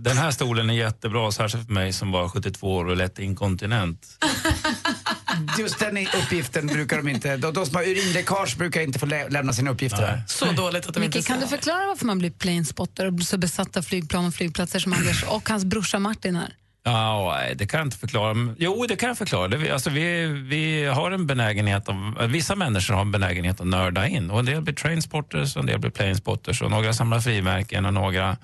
Den 0.00 0.18
här 0.18 0.30
stolen 0.30 0.70
är 0.70 0.74
jättebra, 0.74 1.32
särskilt 1.32 1.66
för 1.66 1.72
mig 1.72 1.92
som 1.92 2.12
var 2.12 2.28
72 2.28 2.74
år 2.76 2.84
och 2.88 2.96
lätt 2.96 3.18
inkontinent. 3.18 4.06
just 5.58 5.78
den 5.78 5.96
i- 5.96 6.08
uppgiften 6.24 6.66
brukar 6.66 6.96
de 6.96 7.08
inte, 7.08 7.36
de, 7.36 7.52
de 7.54 7.66
som 7.66 7.74
har 7.76 7.82
urinläckage 7.82 8.56
brukar 8.58 8.80
inte 8.80 8.98
få 8.98 9.06
lä- 9.06 9.28
lämna 9.28 9.52
sina 9.52 9.70
uppgifter 9.70 10.00
där. 10.02 10.22
Så 10.26 10.52
dåligt 10.52 10.86
att 10.86 10.94
de 10.94 11.02
inte 11.02 11.18
Micke, 11.18 11.26
kan 11.26 11.36
ska 11.36 11.46
du 11.46 11.50
förklara 11.50 11.86
varför 11.86 12.06
man 12.06 12.18
blir 12.18 12.30
planespotter 12.30 13.06
och 13.14 13.22
så 13.22 13.38
besatt 13.38 13.76
av 13.76 13.82
flygplan 13.82 14.26
och 14.26 14.34
flygplatser 14.34 14.78
som 14.78 14.92
Anders 14.92 15.22
och 15.24 15.48
hans 15.48 15.64
brorsa 15.64 15.98
Martin 15.98 16.36
är? 16.36 16.54
Ja, 16.82 17.34
nej, 17.38 17.54
det 17.56 17.66
kan 17.66 17.78
jag 17.78 17.86
inte 17.86 17.96
förklara. 17.98 18.54
Jo, 18.58 18.86
det 18.88 18.96
kan 18.96 19.08
jag 19.08 19.18
förklara. 19.18 19.48
Det, 19.48 19.56
vi- 19.56 19.70
alltså, 19.70 19.90
vi, 19.90 20.26
vi 20.26 20.84
har 20.84 21.10
en 21.10 21.26
benägenhet, 21.26 21.88
om, 21.88 22.16
vissa 22.28 22.56
människor 22.56 22.94
har 22.94 23.00
en 23.00 23.12
benägenhet 23.12 23.60
att 23.60 23.66
nörda 23.66 24.06
in. 24.06 24.30
Och 24.30 24.38
en 24.38 24.44
del 24.44 24.62
blir 24.62 24.74
trainspotters 24.74 25.56
och 25.56 25.60
en 25.60 25.66
del 25.66 25.78
blir 25.78 25.90
planespotters. 25.90 26.62
Och 26.62 26.70
några 26.70 26.92
samlar 26.92 27.20
frimärken 27.20 27.86
och 27.86 27.94
några 27.94 28.36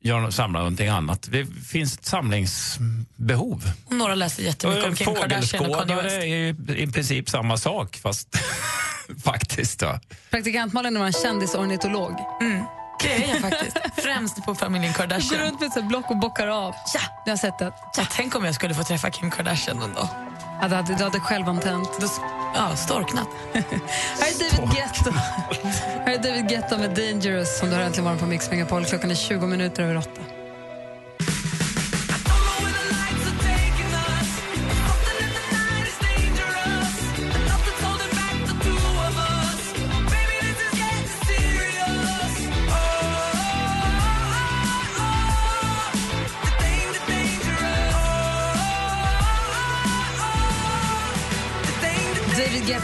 gör, 0.00 0.30
samlar 0.30 0.60
någonting 0.60 0.88
annat. 0.88 1.28
Det 1.30 1.46
finns 1.46 1.94
ett 1.98 2.04
samlingsbehov. 2.04 3.70
Och 3.86 3.92
några 3.94 4.14
läser 4.14 4.42
jättemycket 4.42 4.84
om 4.84 4.94
Kim 4.96 5.14
Kardashian 5.14 5.66
och 5.66 5.78
Kanye 5.78 6.02
West. 6.02 6.16
är 6.16 6.24
ju 6.26 6.54
i 6.76 6.86
princip 6.86 7.28
samma 7.30 7.56
sak, 7.56 7.96
fast 7.96 8.36
faktiskt. 9.24 9.80
Då. 9.80 10.00
Praktikant 10.30 10.72
Malin 10.72 10.98
var 10.98 11.06
en 11.06 11.12
kändisornitolog. 11.12 12.12
Det 13.02 13.24
är 13.24 13.28
jag 13.28 13.40
faktiskt. 13.40 13.76
Främst 13.94 14.44
på 14.44 14.54
familjen 14.54 14.92
Går 14.92 14.98
Kardashian. 14.98 15.40
runt 15.40 15.60
med 15.60 15.76
ett 15.76 15.84
block 15.84 16.10
och 16.10 16.16
bockar 16.16 16.46
av. 16.48 16.74
Ja, 16.94 17.00
jag 17.24 17.32
har 17.32 17.36
sett 17.36 17.58
det. 17.58 17.72
Ja, 17.96 18.02
tänk 18.10 18.34
om 18.36 18.44
jag 18.44 18.54
skulle 18.54 18.74
få 18.74 18.82
träffa 18.84 19.10
Kim 19.10 19.30
Kardashian 19.30 19.82
en 19.82 19.92
dag. 19.94 20.08
Ja, 20.62 20.68
du 20.68 20.74
hade, 20.74 20.94
du 20.94 21.04
hade 21.04 21.20
självantänt. 21.20 21.88
Ja, 22.54 22.76
storknat. 22.76 23.28
Här 23.52 23.62
är 23.62 24.50
David 24.56 24.76
Guetta. 24.76 25.10
Här 26.04 26.12
är 26.14 26.18
David 26.18 26.48
Guetta 26.48 26.78
med 26.78 26.90
Dangerous 26.90 27.58
som 27.58 27.68
du 27.70 27.74
har 27.76 27.82
äntligen 27.82 28.04
morgon 28.04 28.18
på 28.18 28.26
Mix 28.26 28.50
Megapol. 28.50 28.84
Klockan 28.84 29.10
är 29.10 29.14
20 29.14 29.46
minuter 29.46 29.82
över 29.82 29.96
åtta. 29.96 30.20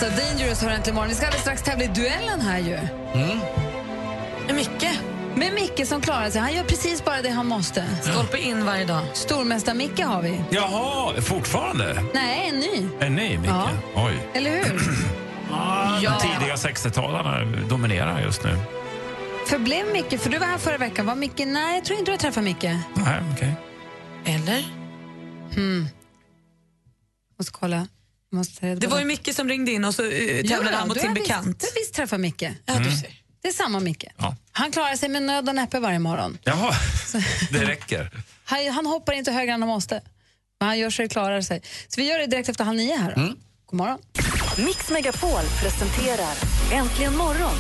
Guetta, 0.03 0.17
Dangerous 0.17 0.63
har 0.63 0.71
äntligen 0.71 0.95
morgon. 0.95 1.09
Vi 1.09 1.15
ska 1.15 1.27
alldeles 1.27 1.43
strax 1.43 1.63
tävla 1.63 1.85
i 1.85 1.87
duellen 1.87 2.41
här 2.41 2.59
ju. 2.59 2.79
Med 4.47 4.55
Micke. 4.55 4.99
Med 5.35 5.53
Micke 5.55 5.87
som 5.87 6.01
klarar 6.01 6.31
sig. 6.31 6.41
Han 6.41 6.55
gör 6.55 6.65
precis 6.65 7.05
bara 7.05 7.23
det 7.23 7.31
han 7.31 7.47
måste. 7.47 7.87
Stolpe 8.03 8.39
in 8.39 8.65
varje 8.65 8.85
dag. 8.85 9.03
Stormästar-Micke 9.15 10.05
har 10.05 10.23
vi. 10.23 10.41
Jaha, 10.51 11.21
fortfarande? 11.21 12.05
Nej, 12.15 12.49
en 12.49 12.59
ny. 12.59 12.89
En 13.01 13.15
ny, 13.15 13.39
Micke? 13.39 13.51
Ja. 13.51 13.69
Oj. 13.95 14.29
Eller 14.35 14.51
hur? 14.51 14.65
De 16.03 16.19
tidiga 16.21 16.55
60-talarna 16.55 17.69
dominerar 17.69 18.21
just 18.21 18.45
nu. 18.45 18.59
Förblev 19.47 19.87
Micke, 19.93 20.21
för 20.21 20.31
du 20.31 20.39
var 20.39 20.47
här 20.47 20.59
förra 20.59 20.79
veckan. 20.79 21.07
Var 21.07 21.15
Micke? 21.15 21.43
Nej, 21.47 21.75
jag 21.75 21.85
tror 21.85 21.99
inte 21.99 22.11
du 22.11 22.13
har 22.13 22.19
träffat 22.19 22.45
Micke. 22.45 22.63
Nej, 22.95 23.23
okej. 23.33 23.55
Eller? 24.25 24.65
Hmm. 25.55 25.89
Måste 27.39 27.53
kolla. 27.53 27.87
Måste 28.33 28.75
Det 28.75 28.87
var 28.87 28.99
ju 28.99 29.05
Micke 29.05 29.35
som 29.35 29.49
ringde 29.49 29.71
in 29.71 29.85
och 29.85 29.95
så 29.95 30.03
uh, 30.03 30.43
tävlade 30.43 30.77
han 30.77 30.89
mot 30.89 31.01
sin 31.01 31.15
bekant. 31.15 31.61
Du 31.61 31.67
har 31.67 31.75
visst 31.75 31.95
träffat 31.95 32.21
Micke. 32.21 32.43
Ja, 32.43 32.75
du 32.79 32.91
ser. 32.97 33.23
Det 33.43 33.49
är 33.49 33.53
samma 33.53 33.81
Micke. 33.81 34.05
Ja. 34.17 34.37
Han 34.53 34.73
klarar 34.73 34.97
sig 34.97 35.09
med 35.09 35.23
nöd 35.23 35.49
och 35.49 35.55
näppe 35.55 35.81
varje 35.81 35.99
morgon. 35.99 36.39
Jaha, 36.45 36.75
det 37.51 37.65
räcker. 37.65 38.11
Han, 38.45 38.69
han 38.69 38.87
hoppar 38.87 39.13
inte 39.13 39.33
högre 39.33 39.53
än 39.53 39.63
han 39.63 39.69
måste. 39.69 40.01
Men 40.61 40.69
han 40.69 40.79
gör 40.79 40.91
sig 40.91 41.09
klarar 41.09 41.41
sig. 41.41 41.63
Så 41.89 42.01
vi 42.01 42.09
gör 42.09 42.19
det 42.19 42.27
direkt 42.27 42.49
efter 42.49 42.65
halv 42.65 42.77
nio 42.77 42.97
här. 42.97 43.15
Då. 43.17 43.35
God 43.67 43.79
morgon. 43.79 43.99
Mix 44.57 44.91
Megapol 44.91 45.43
presenterar 45.61 46.35
Äntligen 46.73 47.17
morgon. 47.17 47.55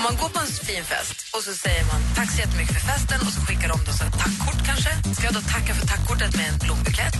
Om 0.00 0.04
man 0.04 0.16
går 0.16 0.28
på 0.28 0.40
en 0.40 0.46
fin 0.46 0.84
fest 0.84 1.16
och 1.34 1.42
så 1.42 1.52
säger 1.54 1.84
man 1.84 2.00
tack 2.16 2.30
så 2.30 2.38
jättemycket 2.38 2.74
för 2.74 2.86
festen 2.92 3.20
och 3.26 3.32
så 3.36 3.40
skickar 3.40 3.68
de 3.68 3.78
då 3.86 3.92
så 3.92 4.04
ett 4.04 4.18
tackkort 4.24 4.60
kanske. 4.66 4.90
Ska 5.14 5.24
jag 5.24 5.34
då 5.34 5.40
tacka 5.40 5.74
för 5.74 5.86
tackkortet 5.86 6.36
med 6.36 6.46
en 6.52 6.58
blombukett? 6.58 7.16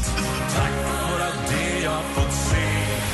Tack 0.56 0.74
för 1.08 1.20
allt 1.26 1.44
det 1.50 1.80
jag 1.88 2.02
fått 2.14 2.34
se 2.50 2.64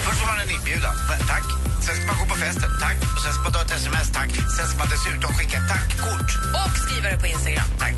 Först 0.05 0.19
får 0.21 0.27
man 0.27 0.39
en 0.45 0.51
inbjudan. 0.57 0.95
Tack. 1.29 1.66
Sen 1.87 1.95
ska 1.97 2.07
man 2.07 2.17
gå 2.21 2.25
på 2.35 2.37
festen. 2.45 2.71
Tack. 2.81 2.97
Och 3.17 3.21
sen 3.25 3.33
ska 3.33 3.43
man 3.43 3.53
ta 3.53 3.61
ett 3.63 3.71
sms. 3.71 4.09
Tack. 4.13 4.31
Sen 4.57 4.67
ska 4.69 4.79
man 4.79 4.89
dessutom 4.95 5.31
skicka 5.37 5.57
ett 5.63 5.69
tackkort. 5.75 6.31
Och 6.61 6.73
skriva 6.85 7.07
det 7.11 7.19
på 7.19 7.27
Instagram. 7.27 7.69
Tack. 7.79 7.95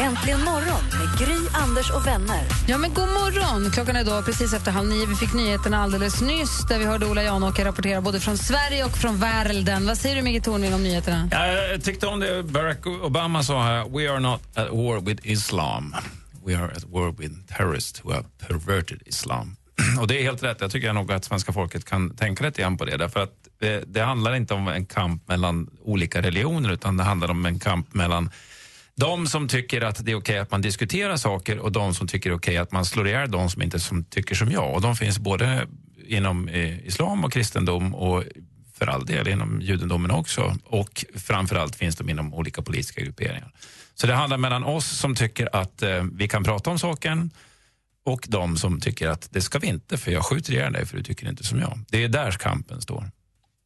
Äntligen 0.00 0.40
morgon 0.44 0.82
med 0.98 1.08
Gry, 1.18 1.38
Anders 1.54 1.90
och 1.90 2.06
vänner. 2.06 2.42
Ja, 2.68 2.78
men 2.78 2.94
god 2.94 3.08
morgon! 3.08 3.70
Klockan 3.70 3.96
är 3.96 4.04
då 4.04 4.22
precis 4.22 4.52
efter 4.52 4.70
halv 4.70 4.88
nio. 4.88 5.06
Vi 5.06 5.14
fick 5.14 5.32
nyheterna 5.34 5.82
alldeles 5.82 6.20
nyss 6.20 6.66
där 6.68 6.78
vi 6.78 6.84
hörde 6.84 7.06
Ola 7.06 7.22
Janåker 7.22 7.64
rapportera 7.64 8.00
både 8.00 8.20
från 8.20 8.38
Sverige 8.38 8.84
och 8.84 8.96
från 8.96 9.16
världen. 9.20 9.86
Vad 9.86 9.98
säger 9.98 10.16
du, 10.16 10.22
Micke 10.22 10.44
Tornving, 10.44 10.74
om 10.74 10.82
nyheterna? 10.82 11.28
Ja, 11.32 11.46
Jag 11.46 11.84
tyckte 11.84 12.06
om 12.06 12.20
det 12.20 12.42
Barack 12.42 12.86
Obama 12.86 13.42
sa 13.42 13.62
här. 13.62 13.98
We 13.98 14.10
are 14.12 14.20
not 14.20 14.40
at 14.56 14.70
war 14.70 15.00
with 15.00 15.26
Islam. 15.26 15.94
We 16.46 16.56
are 16.58 16.72
at 16.76 16.84
war 16.84 17.12
with 17.12 17.34
terrorists 17.56 18.00
who 18.04 18.12
have 18.12 18.24
perverted 18.48 19.02
Islam. 19.06 19.56
Och 20.00 20.06
det 20.06 20.18
är 20.18 20.22
helt 20.22 20.42
rätt. 20.42 20.60
Jag 20.60 20.70
tycker 20.70 20.92
nog 20.92 21.12
att 21.12 21.24
svenska 21.24 21.52
folket 21.52 21.84
kan 21.84 22.16
tänka 22.16 22.44
lite 22.44 22.62
grann 22.62 22.76
på 22.76 22.84
det. 22.84 22.96
Därför 22.96 23.20
att 23.20 23.32
det, 23.58 23.84
det 23.86 24.02
handlar 24.02 24.34
inte 24.34 24.54
om 24.54 24.68
en 24.68 24.86
kamp 24.86 25.28
mellan 25.28 25.70
olika 25.82 26.22
religioner 26.22 26.72
utan 26.72 26.96
det 26.96 27.04
handlar 27.04 27.30
om 27.30 27.46
en 27.46 27.58
kamp 27.58 27.94
mellan 27.94 28.30
de 28.94 29.26
som 29.26 29.48
tycker 29.48 29.82
att 29.82 30.04
det 30.04 30.12
är 30.12 30.16
okej 30.16 30.38
att 30.38 30.50
man 30.50 30.62
diskuterar 30.62 31.16
saker 31.16 31.58
och 31.58 31.72
de 31.72 31.94
som 31.94 32.08
tycker 32.08 32.30
det 32.30 32.34
är 32.34 32.38
okej 32.38 32.56
att 32.56 32.72
man 32.72 32.84
slår 32.84 33.08
ihjäl 33.08 33.30
de 33.30 33.50
som 33.50 33.62
inte 33.62 33.80
som 33.80 34.04
tycker 34.04 34.34
som 34.34 34.50
jag. 34.50 34.74
Och 34.74 34.80
de 34.80 34.96
finns 34.96 35.18
både 35.18 35.66
inom 36.06 36.48
eh, 36.48 36.86
islam 36.86 37.24
och 37.24 37.32
kristendom 37.32 37.94
och 37.94 38.24
för 38.78 38.86
all 38.86 39.06
del 39.06 39.28
inom 39.28 39.60
judendomen 39.60 40.10
också. 40.10 40.56
Och 40.64 41.04
framförallt 41.14 41.76
finns 41.76 41.96
de 41.96 42.10
inom 42.10 42.34
olika 42.34 42.62
politiska 42.62 43.00
grupperingar. 43.00 43.52
Så 43.94 44.06
det 44.06 44.14
handlar 44.14 44.38
mellan 44.38 44.64
oss 44.64 44.86
som 44.86 45.14
tycker 45.14 45.56
att 45.56 45.82
eh, 45.82 46.04
vi 46.12 46.28
kan 46.28 46.44
prata 46.44 46.70
om 46.70 46.78
saken 46.78 47.30
och 48.06 48.26
de 48.28 48.56
som 48.56 48.80
tycker 48.80 49.08
att 49.08 49.28
det 49.30 49.40
ska 49.40 49.58
vi 49.58 49.66
inte 49.66 49.96
för 49.96 50.10
jag 50.10 50.24
skjuter 50.24 50.52
ihjäl 50.52 50.72
dig 50.72 50.86
för 50.86 50.96
du 50.96 51.02
tycker 51.02 51.28
inte 51.28 51.44
som 51.44 51.60
jag. 51.60 51.78
Det 51.88 52.04
är 52.04 52.08
där 52.08 52.30
kampen 52.30 52.80
står. 52.80 53.10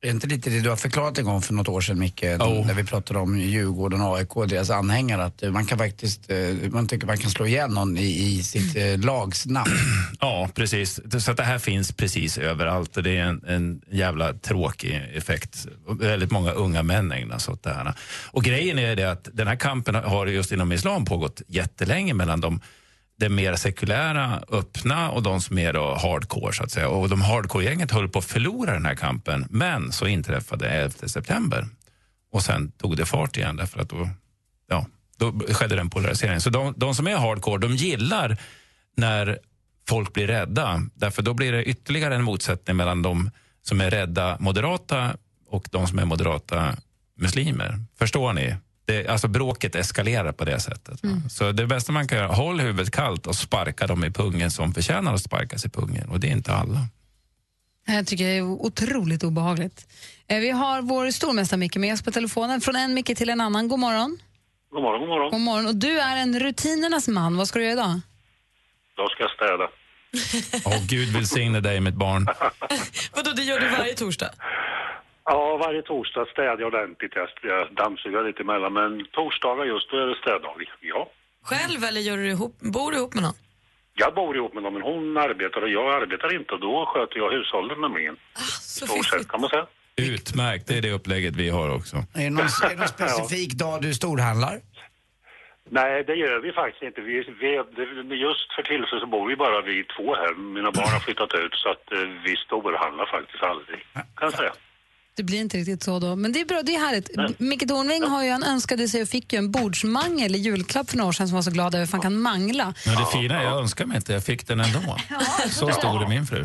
Är 0.02 0.10
inte 0.10 0.26
lite 0.26 0.50
det 0.50 0.60
du 0.60 0.68
har 0.68 0.76
förklarat 0.76 1.18
en 1.18 1.24
gång 1.24 1.42
för 1.42 1.54
något 1.54 1.68
år 1.68 1.80
sedan 1.80 1.98
Micke, 1.98 2.24
Oh. 2.24 2.66
när 2.66 2.74
vi 2.74 2.84
pratade 2.84 3.18
om 3.18 3.40
Djurgården, 3.40 4.00
AIK 4.02 4.36
och 4.36 4.48
deras 4.48 4.70
anhängare, 4.70 5.24
att 5.24 5.42
man 5.52 5.66
kan 5.66 5.78
faktiskt, 5.78 6.30
eh, 6.30 6.70
man 6.70 6.88
tycker 6.88 7.06
man 7.06 7.18
kan 7.18 7.30
slå 7.30 7.46
ihjäl 7.46 7.70
någon 7.70 7.98
i, 7.98 8.02
i 8.02 8.42
sitt 8.42 8.76
eh, 8.76 8.98
lags 8.98 9.46
namn. 9.46 9.70
Ja, 10.20 10.48
precis. 10.54 11.00
Så 11.18 11.30
att 11.30 11.36
det 11.36 11.42
här 11.42 11.58
finns 11.58 11.92
precis 11.92 12.38
överallt 12.38 12.96
och 12.96 13.02
det 13.02 13.16
är 13.16 13.22
en, 13.22 13.44
en 13.44 13.80
jävla 13.90 14.32
tråkig 14.32 15.02
effekt. 15.14 15.66
Väldigt 15.88 16.30
många 16.30 16.52
unga 16.52 16.82
män 16.82 17.12
ägnar 17.12 17.38
sig 17.38 17.52
åt 17.52 17.62
det 17.62 17.72
här. 17.72 17.94
Och 18.26 18.44
grejen 18.44 18.78
är 18.78 18.96
det 18.96 19.10
att 19.10 19.28
den 19.32 19.46
här 19.46 19.56
kampen 19.56 19.94
har 19.94 20.26
just 20.26 20.52
inom 20.52 20.72
islam 20.72 21.04
pågått 21.04 21.42
jättelänge 21.46 22.14
mellan 22.14 22.40
de 22.40 22.60
det 23.20 23.28
mer 23.28 23.54
sekulära, 23.54 24.42
öppna 24.50 25.10
och 25.10 25.22
de 25.22 25.40
som 25.40 25.58
är 25.58 25.72
då 25.72 25.94
hardcore. 25.94 26.52
så 26.52 26.62
att 26.62 26.70
säga. 26.70 26.88
Och 26.88 27.08
de 27.08 27.20
hardcore-gänget 27.20 27.90
höll 27.90 28.08
på 28.08 28.18
att 28.18 28.24
förlora 28.24 28.72
den 28.72 28.86
här 28.86 28.94
kampen. 28.94 29.46
Men 29.50 29.92
så 29.92 30.06
inträffade 30.06 30.68
11 30.68 31.08
september 31.08 31.66
och 32.32 32.42
sen 32.42 32.70
tog 32.70 32.96
det 32.96 33.06
fart 33.06 33.36
igen 33.36 33.56
därför 33.56 33.80
att 33.80 33.88
då, 33.88 34.08
ja, 34.68 34.86
då 35.18 35.32
skedde 35.50 35.76
den 35.76 35.90
polariseringen. 35.90 36.40
Så 36.40 36.50
de, 36.50 36.74
de 36.76 36.94
som 36.94 37.06
är 37.06 37.16
hardcore, 37.16 37.60
de 37.60 37.76
gillar 37.76 38.36
när 38.96 39.38
folk 39.88 40.12
blir 40.12 40.26
rädda. 40.26 40.82
Därför 40.94 41.22
då 41.22 41.34
blir 41.34 41.52
det 41.52 41.64
ytterligare 41.64 42.14
en 42.14 42.22
motsättning 42.22 42.76
mellan 42.76 43.02
de 43.02 43.30
som 43.62 43.80
är 43.80 43.90
rädda 43.90 44.36
moderata 44.40 45.16
och 45.48 45.68
de 45.70 45.86
som 45.86 45.98
är 45.98 46.04
moderata 46.04 46.76
muslimer. 47.16 47.84
Förstår 47.98 48.32
ni? 48.32 48.56
Det, 48.90 49.08
alltså 49.08 49.28
bråket 49.28 49.74
eskalerar 49.74 50.32
på 50.32 50.44
det 50.44 50.60
sättet. 50.60 51.04
va? 51.04 51.10
Så 51.30 51.52
det 51.52 51.66
bästa 51.66 51.92
man 51.92 52.08
kan 52.08 52.18
göra, 52.18 52.28
håll 52.32 52.60
huvudet 52.60 52.90
kallt 52.94 53.26
och 53.26 53.34
sparka 53.34 53.86
dem 53.86 54.04
i 54.04 54.10
pungen 54.10 54.50
som 54.50 54.74
förtjänar 54.74 55.14
att 55.14 55.22
sparkas 55.22 55.64
i 55.64 55.68
pungen. 55.68 56.08
Och 56.08 56.20
det 56.20 56.26
är 56.28 56.32
inte 56.32 56.52
alla. 56.54 56.78
Det 57.86 57.92
här 57.92 58.04
tycker 58.04 58.24
jag 58.28 58.36
är 58.36 58.42
otroligt 58.42 59.22
obehagligt. 59.24 59.86
Eh, 60.28 60.38
Vi 60.38 60.50
har 60.50 60.82
vår 60.82 61.10
stormästare 61.10 61.58
Micke 61.58 61.76
med 61.76 61.92
oss 61.94 62.02
på 62.02 62.10
telefonen. 62.10 62.60
Från 62.60 62.76
en 62.76 62.94
Micke 62.94 63.16
till 63.16 63.30
en 63.30 63.40
annan. 63.40 63.68
God 63.68 63.78
morgon. 63.78 64.18
God 64.70 64.82
morgon, 64.82 65.00
god 65.00 65.08
morgon. 65.08 65.30
God 65.30 65.40
morgon. 65.40 65.66
Och 65.66 65.74
du 65.76 66.00
är 66.00 66.16
en 66.16 66.40
rutinernas 66.40 67.08
man. 67.08 67.36
Vad 67.36 67.48
ska 67.48 67.58
du 67.58 67.64
göra 67.64 67.72
idag? 67.72 68.00
Då 68.96 69.08
ska 69.08 69.22
jag 69.22 69.30
städa. 69.30 69.68
Åh, 70.64 70.86
Gud 70.86 71.08
välsigne 71.08 71.60
dig 71.60 71.80
mitt 71.80 71.94
barn. 71.94 72.26
Vadå, 73.14 73.30
det 73.36 73.42
gör 73.42 73.60
du 73.60 73.68
varje 73.68 73.94
torsdag? 73.94 74.30
Ja, 75.32 75.56
varje 75.56 75.82
torsdag 75.82 76.26
städar 76.32 76.58
jag 76.58 76.74
ordentligt. 76.74 77.12
Jag, 77.42 77.74
dammsuger 77.82 78.24
lite 78.24 78.42
emellan, 78.42 78.72
men 78.72 79.06
torsdagar 79.12 79.64
just 79.64 79.90
då 79.90 79.96
är 79.96 80.06
det 80.06 80.18
städdag. 80.24 80.56
Ja. 80.80 81.10
Själv 81.50 81.84
eller 81.84 82.00
gör 82.00 82.16
du 82.16 82.26
ihop, 82.30 82.54
bor 82.60 82.90
du 82.90 82.96
ihop 82.96 83.14
med 83.14 83.22
någon? 83.22 83.38
Jag 83.94 84.14
bor 84.14 84.36
ihop 84.36 84.54
med 84.54 84.62
dem, 84.62 84.72
men 84.74 84.82
hon 84.82 85.16
arbetar 85.16 85.62
och 85.62 85.68
jag 85.68 86.02
arbetar 86.02 86.34
inte. 86.34 86.54
Och 86.54 86.60
då 86.60 86.86
sköter 86.86 87.16
jag 87.16 87.30
hushållet 87.30 87.78
nämligen. 87.78 88.16
Så 88.60 88.86
stort 88.86 89.06
sett 89.06 89.28
kan 89.28 89.40
man 89.40 89.50
säga. 89.50 89.66
Utmärkt, 89.96 90.66
det 90.68 90.76
är 90.78 90.82
det 90.82 90.92
upplägget 90.92 91.36
vi 91.36 91.48
har 91.50 91.68
också. 91.78 91.96
Är 91.96 92.24
det 92.24 92.30
någon, 92.30 92.46
är 92.64 92.70
det 92.70 92.76
någon 92.76 92.88
specifik 92.98 93.52
dag 93.52 93.82
du 93.82 93.94
storhandlar? 93.94 94.60
Nej, 95.70 96.04
det 96.04 96.14
gör 96.14 96.40
vi 96.40 96.52
faktiskt 96.52 96.82
inte. 96.82 97.00
Vi, 97.00 97.14
vi, 97.40 97.50
just 98.16 98.52
för 98.54 98.62
tillfället 98.62 99.02
så 99.04 99.06
bor 99.06 99.28
vi 99.28 99.36
bara 99.36 99.60
vi 99.60 99.84
två 99.84 100.14
här. 100.14 100.34
Mina 100.34 100.70
barn 100.72 100.92
har 100.96 101.00
flyttat 101.00 101.34
ut 101.34 101.54
så 101.54 101.68
att 101.68 101.92
eh, 101.92 101.98
vi 102.24 102.36
storhandlar 102.36 103.06
faktiskt 103.06 103.42
aldrig, 103.42 103.78
kan 103.92 104.04
jag 104.30 104.34
säga. 104.34 104.52
Det 105.16 105.22
blir 105.22 105.40
inte 105.40 105.56
riktigt 105.56 105.82
så 105.82 105.98
då. 105.98 106.16
Men 106.16 106.32
det 106.32 106.40
är 106.40 106.44
bra, 106.44 106.60
det 106.62 106.74
är 106.74 106.80
härligt. 106.86 107.08
Micke 107.40 107.68
Tornving 107.68 108.02
har 108.12 108.24
ju, 108.24 108.30
han 108.30 108.42
önskade 108.54 108.88
sig 108.88 109.02
och 109.02 109.08
fick 109.08 109.32
ju 109.32 109.36
en 109.38 109.50
bordsmangel 109.50 110.34
i 110.34 110.38
julklapp 110.38 110.90
för 110.90 110.96
några 110.96 111.08
år 111.08 111.12
sedan 111.12 111.28
som 111.28 111.34
var 111.34 111.42
så 111.42 111.50
glad 111.50 111.74
över 111.74 111.86
för 111.86 111.92
han 111.92 112.00
kan 112.08 112.18
mangla. 112.30 112.66
Men 112.86 112.94
det 113.00 113.06
fina, 113.16 113.34
är, 113.40 113.44
jag 113.44 113.58
önskar 113.58 113.84
mig 113.86 113.96
inte, 113.96 114.12
jag 114.12 114.24
fick 114.24 114.46
den 114.48 114.60
ändå. 114.60 114.96
Så 115.58 115.68
stor 115.80 116.02
är 116.04 116.08
min 116.08 116.26
fru. 116.26 116.42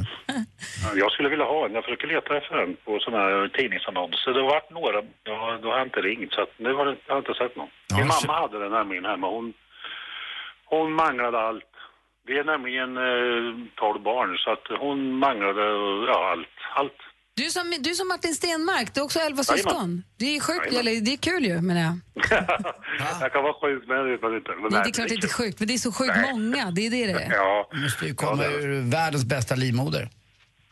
Ja, 0.83 0.89
Jag 0.95 1.11
skulle 1.11 1.29
vilja 1.29 1.45
ha 1.45 1.65
en. 1.65 1.73
Jag 1.73 1.83
försöker 1.83 2.07
leta 2.07 2.37
efter 2.37 2.55
en 2.63 2.71
på 2.85 2.91
sådana 3.03 3.23
här 3.23 3.47
tidningsannonser. 3.57 4.31
Det 4.33 4.39
har 4.41 4.49
varit 4.57 4.71
några, 4.79 4.97
ja, 5.31 5.37
då 5.61 5.67
har 5.71 5.77
jag 5.77 5.87
inte 5.87 6.01
ringt 6.09 6.31
så 6.33 6.41
att 6.41 6.53
nu 6.65 6.73
har 6.73 6.85
det, 6.85 6.95
jag 7.07 7.13
har 7.15 7.19
inte 7.25 7.33
sett 7.41 7.55
någon. 7.55 7.69
Ja, 7.87 7.97
Min 7.97 8.11
så- 8.11 8.27
mamma 8.27 8.39
hade 8.41 8.57
den 8.63 8.71
nämligen 8.79 9.05
hemma. 9.05 9.27
Hon, 9.37 9.53
hon 10.73 10.87
manglade 11.03 11.39
allt. 11.47 11.71
Vi 12.27 12.33
är 12.39 12.43
nämligen 12.53 12.91
eh, 12.97 13.67
12 13.75 14.01
barn 14.09 14.31
så 14.43 14.49
att 14.55 14.65
hon 14.83 14.97
manglade 15.25 15.63
ja, 16.11 16.17
allt. 16.31 16.55
allt. 16.81 16.99
Du 17.37 17.45
är 17.45 17.49
som, 17.49 17.73
du 17.79 17.89
är 17.89 17.93
som 17.93 18.07
Martin 18.07 18.35
Stenmark, 18.35 18.93
du 18.93 18.99
är 19.01 19.05
också 19.05 19.19
elva 19.19 19.43
Jajamän. 19.47 19.57
syskon. 19.57 20.03
Det 20.17 20.25
är 20.35 20.39
sjukt, 20.39 20.65
Jajamän. 20.65 20.79
eller 20.79 21.01
det 21.01 21.13
är 21.13 21.17
kul 21.17 21.45
ju 21.45 21.61
menar 21.61 21.81
jag. 21.81 21.99
jag 23.21 23.31
kan 23.33 23.43
vara 23.43 23.53
sjuk 23.61 23.83
men 23.87 23.97
det 23.97 24.21
man 24.21 24.35
inte. 24.35 24.51
Men 24.61 24.71
Nej, 24.71 24.81
det 24.83 24.89
är 24.89 24.91
klart 24.91 25.07
det 25.07 25.15
inte 25.15 25.27
är 25.27 25.33
sjukt, 25.33 25.59
men 25.59 25.67
det 25.67 25.73
är 25.73 25.77
så 25.77 25.91
sjukt 25.91 26.13
Nej. 26.15 26.31
många. 26.33 26.71
Det 26.71 26.81
är 26.87 26.89
det 26.91 27.05
det 27.13 27.23
är. 27.23 27.31
Ja, 27.33 27.69
Du 27.71 27.81
måste 27.81 28.05
ju 28.05 28.15
komma 28.15 28.45
ur 28.45 28.91
världens 28.91 29.25
bästa 29.25 29.55
livmoder. 29.55 30.09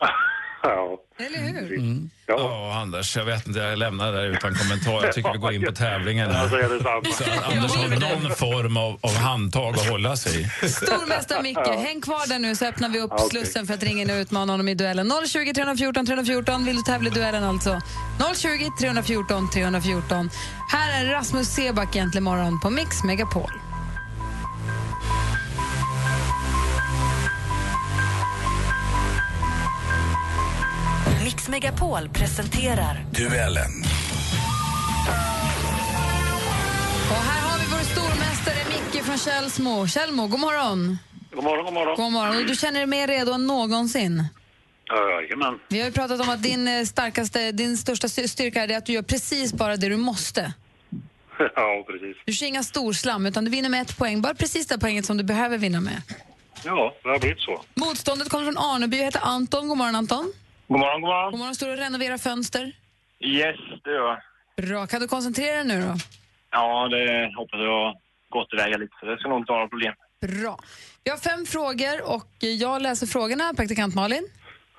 ja. 0.68 0.98
Eller 1.18 1.38
hur? 1.38 1.78
ja. 2.26 2.34
Ja, 2.38 2.80
Anders, 2.80 3.16
jag 3.16 3.24
vet 3.24 3.46
inte, 3.46 3.58
jag 3.60 3.78
lämnar 3.78 4.12
det 4.12 4.18
där 4.18 4.26
utan 4.26 4.54
kommentar. 4.54 5.04
Jag 5.04 5.12
tycker 5.14 5.32
vi 5.32 5.38
går 5.38 5.52
in 5.52 5.64
på 5.64 5.72
tävlingen 5.84 6.30
Ja, 6.30 6.48
så 6.48 6.56
här. 6.56 6.58
är 6.64 6.68
det 6.68 6.82
samma. 6.82 7.04
Så 7.14 7.24
att 7.24 7.52
Anders 7.52 7.76
har 7.76 7.88
någon 8.20 8.30
form 8.36 8.76
av, 8.76 8.98
av 9.00 9.16
handtag 9.16 9.74
att 9.74 9.88
hålla 9.88 10.16
sig 10.16 10.40
i. 10.62 10.68
Stormästare 10.68 11.42
Micke, 11.42 11.58
häng 11.86 12.00
kvar 12.00 12.28
där 12.28 12.38
nu 12.38 12.56
så 12.56 12.64
öppnar 12.66 12.88
vi 12.88 13.00
upp 13.00 13.10
Ja, 13.10 13.24
okej. 13.24 13.28
slussen 13.30 13.66
för 13.66 13.74
att 13.74 13.82
ringa 13.82 14.02
in 14.02 14.10
och 14.10 14.16
utmana 14.16 14.52
honom 14.52 14.68
i 14.68 14.74
duellen. 14.74 15.12
020 15.28 15.52
314 15.54 16.06
314 16.06 16.64
vill 16.64 16.76
du 16.76 16.82
tävla 16.82 17.08
i 17.08 17.12
duellen 17.12 17.44
alltså. 17.44 17.80
020 18.36 18.70
314 18.80 19.50
314. 19.50 20.30
Här 20.70 21.04
är 21.04 21.10
Rasmus 21.10 21.48
Seback 21.48 21.96
egentligen 21.96 22.24
morgon 22.24 22.60
på 22.60 22.70
Mix 22.70 23.04
Megapol. 23.04 23.50
Megapol 31.54 32.08
presenterar 32.08 33.04
Duellen. 33.10 33.72
Och 37.10 37.16
här 37.16 37.42
har 37.48 37.58
vi 37.58 37.64
vår 37.70 37.78
stormästare 37.78 38.56
Micke 38.68 39.04
från 39.04 39.18
Källsmo. 39.18 39.86
Källmo, 39.86 40.26
god 40.26 40.40
morgon. 40.40 40.98
God 41.34 41.44
morgon, 41.44 41.64
god 41.64 41.74
morgon. 41.74 41.96
God 41.96 42.12
morgon. 42.12 42.36
Och 42.36 42.46
du 42.46 42.56
känner 42.56 42.80
dig 42.80 42.86
mer 42.86 43.06
redo 43.06 43.32
än 43.32 43.46
någonsin. 43.46 44.24
Jajamän. 45.20 45.58
Vi 45.68 45.78
har 45.78 45.86
ju 45.86 45.92
pratat 45.92 46.20
om 46.20 46.28
att 46.28 46.42
din 46.42 46.68
eh, 46.68 46.84
starkaste, 46.84 47.52
din 47.52 47.76
största 47.76 48.08
styrka 48.08 48.64
är 48.64 48.76
att 48.76 48.86
du 48.86 48.92
gör 48.92 49.02
precis 49.02 49.52
bara 49.52 49.76
det 49.76 49.88
du 49.88 49.96
måste. 49.96 50.52
ja, 51.38 51.84
precis. 51.86 52.16
Du 52.24 52.32
kör 52.32 52.46
inga 52.46 52.62
storslam, 52.62 53.26
utan 53.26 53.44
du 53.44 53.50
vinner 53.50 53.68
med 53.68 53.82
ett 53.82 53.98
poäng. 53.98 54.22
Bara 54.22 54.34
precis 54.34 54.66
det 54.66 54.78
poänget 54.78 55.06
som 55.06 55.16
du 55.16 55.24
behöver 55.24 55.58
vinna 55.58 55.80
med. 55.80 56.02
Ja, 56.64 56.94
det 57.02 57.08
har 57.08 57.18
blivit 57.18 57.40
så. 57.40 57.64
Motståndet 57.74 58.28
kommer 58.28 58.44
från 58.44 58.58
Arneby 58.58 59.00
och 59.00 59.04
heter 59.04 59.20
Anton. 59.24 59.68
God 59.68 59.78
morgon, 59.78 59.94
Anton. 59.94 60.32
God 60.68 60.78
morgon, 60.78 61.00
god 61.00 61.08
morgon. 61.08 61.30
God 61.30 61.38
morgon, 61.40 61.54
står 61.54 61.66
du 61.66 61.72
och 61.72 61.78
renoverar 61.78 62.18
fönster? 62.18 62.72
Yes, 63.20 63.56
det 63.84 63.90
gör 63.90 64.08
jag. 64.56 64.66
Bra. 64.66 64.86
Kan 64.86 65.00
du 65.00 65.08
koncentrera 65.08 65.56
dig 65.56 65.64
nu 65.64 65.80
då? 65.82 65.94
Ja, 66.50 66.88
det 66.88 67.32
hoppas 67.36 67.60
jag 67.60 67.84
har 67.84 67.94
gått 68.30 68.52
iväg 68.52 68.80
lite, 68.80 68.92
så 69.00 69.06
det 69.06 69.18
ska 69.18 69.28
nog 69.28 69.38
inte 69.38 69.52
vara 69.52 69.62
något 69.62 69.70
problem. 69.70 69.94
Bra. 70.20 70.58
Vi 71.04 71.10
har 71.10 71.18
fem 71.18 71.46
frågor 71.46 72.02
och 72.02 72.28
jag 72.38 72.82
läser 72.82 73.06
frågorna. 73.06 73.54
Praktikant 73.56 73.94
Malin? 73.94 74.28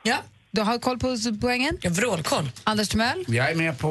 Ja. 0.03 0.17
Du 0.51 0.61
har 0.61 0.79
koll 0.79 0.99
på 0.99 1.17
poängen? 1.41 1.77
Jag 1.81 1.91
har 1.91 1.95
vrålkoll. 1.95 2.49
Anders 2.63 2.89
Timell? 2.89 3.25
Jag 3.27 3.51
är 3.51 3.55
med 3.55 3.79
på 3.79 3.87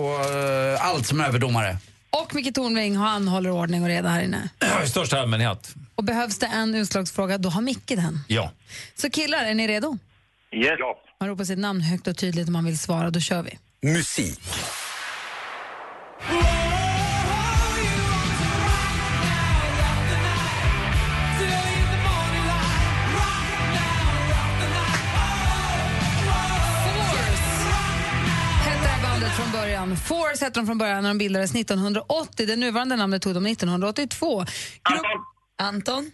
eh, 0.77 0.87
allt 0.87 1.07
som 1.07 1.21
överdomare. 1.21 1.77
Och 2.11 2.35
Micke 2.35 2.55
Tornving, 2.55 2.97
han 2.97 3.29
håller 3.29 3.51
ordning 3.51 3.83
och 3.83 3.89
reda 3.89 4.09
här 4.09 4.23
inne. 4.23 4.49
I 4.85 4.87
största 4.89 5.21
allmänhet. 5.21 5.75
Och 5.95 6.05
behövs 6.05 6.39
det 6.39 6.47
en 6.47 6.75
utslagsfråga, 6.75 7.39
då 7.39 7.49
har 7.49 7.63
Micke 7.63 7.89
den. 7.97 8.19
Ja. 8.29 8.51
Så 8.95 9.11
killar, 9.11 9.45
är 9.45 9.55
ni 9.55 9.69
redo? 9.69 9.99
Yes. 10.55 10.77
Ja. 10.79 10.97
Man 11.21 11.29
ropar 11.29 11.45
sitt 11.45 11.59
namn 11.59 11.81
högt 11.81 12.07
och 12.07 12.17
tydligt 12.17 12.47
om 12.47 12.53
man 12.53 12.65
vill 12.65 12.79
svara, 12.79 13.11
då 13.11 13.21
kör 13.21 13.43
vi. 13.43 13.59
Musik. 13.93 14.41
Från 29.37 29.53
början. 29.53 29.97
Force 29.97 30.45
hette 30.45 30.61
de 30.61 30.67
från 30.67 30.79
början 30.79 31.03
när 31.03 31.11
de 31.11 31.19
bildades 31.19 31.55
1980. 31.55 32.47
Det 32.47 32.57
nuvarande 32.57 32.97
namnet 32.97 33.23
tog 33.23 33.35
de 33.35 33.47
1982. 33.47 34.39
Grupp... 34.39 34.49
Anton? 35.63 36.11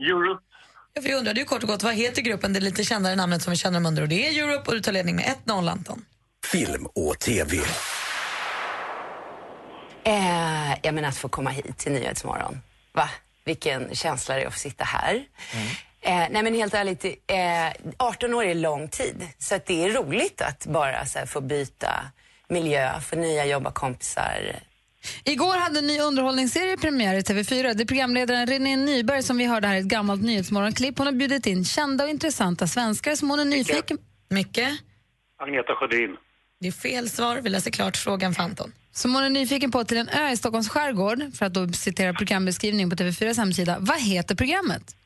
Europe. 0.00 0.51
Ja, 0.94 1.02
för 1.02 1.08
jag 1.08 1.18
undrade 1.18 1.40
ju 1.40 1.46
kort 1.46 1.62
och 1.62 1.68
gott, 1.68 1.82
vad 1.82 1.94
heter 1.94 2.22
gruppen, 2.22 2.52
det 2.52 2.60
lite 2.60 2.84
kändare 2.84 3.16
namnet 3.16 3.42
som 3.42 3.50
vi 3.50 3.56
känner 3.56 3.74
dem 3.76 3.86
under? 3.86 4.02
Och 4.02 4.08
det 4.08 4.28
är 4.28 4.42
Europe 4.44 4.70
och 4.70 4.74
du 4.74 4.80
tar 4.80 4.92
ledning 4.92 5.16
med 5.16 5.34
1-0, 5.46 5.70
Anton. 5.70 6.04
Film 6.52 6.86
och 6.86 7.18
TV. 7.18 7.56
Eh, 10.04 10.72
jag 10.82 10.94
menar 10.94 11.08
att 11.08 11.16
få 11.16 11.28
komma 11.28 11.50
hit 11.50 11.78
till 11.78 11.92
Nyhetsmorgon. 11.92 12.60
Va? 12.92 13.10
Vilken 13.44 13.94
känsla 13.94 14.34
det 14.34 14.42
är 14.42 14.46
att 14.46 14.52
få 14.52 14.58
sitta 14.58 14.84
här. 14.84 15.14
Eh, 16.00 16.26
nej 16.30 16.42
men 16.42 16.54
helt 16.54 16.74
ärligt, 16.74 17.04
eh, 17.04 17.92
18 17.96 18.34
år 18.34 18.44
är 18.44 18.54
lång 18.54 18.88
tid. 18.88 19.28
Så 19.38 19.54
att 19.54 19.66
det 19.66 19.84
är 19.84 19.90
roligt 19.90 20.40
att 20.40 20.66
bara 20.66 21.06
så 21.06 21.18
här, 21.18 21.26
få 21.26 21.40
byta 21.40 21.92
miljö, 22.48 23.00
få 23.00 23.16
nya 23.16 23.44
jobbarkompisar. 23.44 24.62
Igår 25.24 25.56
hade 25.56 25.78
en 25.78 25.86
ny 25.86 26.00
underhållningsserie 26.00 26.76
premiär 26.76 27.14
i 27.14 27.20
TV4. 27.20 27.74
Det 27.74 27.82
är 27.82 27.86
programledaren 27.86 28.46
René 28.46 28.76
Nyberg 28.76 29.22
som 29.22 29.36
vi 29.38 29.44
hörde 29.46 29.68
här 29.68 29.74
i 29.76 29.78
ett 29.78 29.84
gammalt 29.84 30.22
Nyhetsmorgonklipp. 30.22 30.98
Hon 30.98 31.06
har 31.06 31.14
bjudit 31.14 31.46
in 31.46 31.64
kända 31.64 32.04
och 32.04 32.10
intressanta 32.10 32.66
svenskar 32.66 33.14
som 33.14 33.30
hon 33.30 33.40
är 33.40 33.44
nyfiken 33.44 33.98
Micke? 34.30 34.58
Agneta 35.38 35.74
Sjödin. 35.74 36.16
Det 36.60 36.68
är 36.68 36.72
fel 36.72 37.10
svar. 37.10 37.36
Vi 37.36 37.50
läser 37.50 37.70
klart 37.70 37.96
frågan 37.96 38.34
för 38.34 38.42
Anton. 38.42 38.72
som 38.92 39.14
hon 39.14 39.24
är 39.24 39.30
nyfiken 39.30 39.70
på 39.70 39.84
till 39.84 39.96
en 39.98 40.08
ö 40.08 40.30
i 40.30 40.36
Stockholms 40.36 40.68
skärgård, 40.68 41.22
för 41.34 41.46
att 41.46 41.54
då 41.54 41.68
citera 41.72 42.12
programbeskrivningen 42.14 42.90
på 42.90 42.96
TV4s 42.96 43.36
hemsida. 43.36 43.76
Vad 43.80 44.00
heter 44.00 44.34
programmet? 44.34 44.96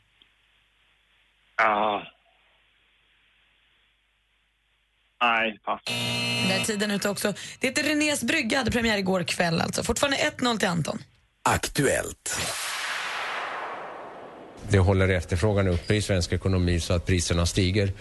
Ja. 1.56 2.02
Nej, 5.22 5.58
pass. 5.64 5.80
Där 6.48 6.60
är 6.60 6.64
tiden 6.64 6.90
ute 6.90 7.08
också. 7.08 7.34
Det 7.60 7.66
heter 7.66 7.82
Renés 7.82 8.22
brygga, 8.22 8.58
hade 8.58 8.70
premiär 8.70 8.98
igår 8.98 9.22
kväll 9.22 9.60
alltså. 9.60 9.82
Fortfarande 9.82 10.16
1-0 10.16 10.58
till 10.58 10.68
Anton. 10.68 10.98
Aktuellt. 11.42 12.40
Det 14.68 14.78
håller 14.78 15.08
efterfrågan 15.08 15.68
uppe 15.68 15.94
i 15.94 16.02
svensk 16.02 16.32
ekonomi 16.32 16.80
så 16.80 16.94
att 16.94 17.06
priserna 17.06 17.46
stiger 17.46 17.92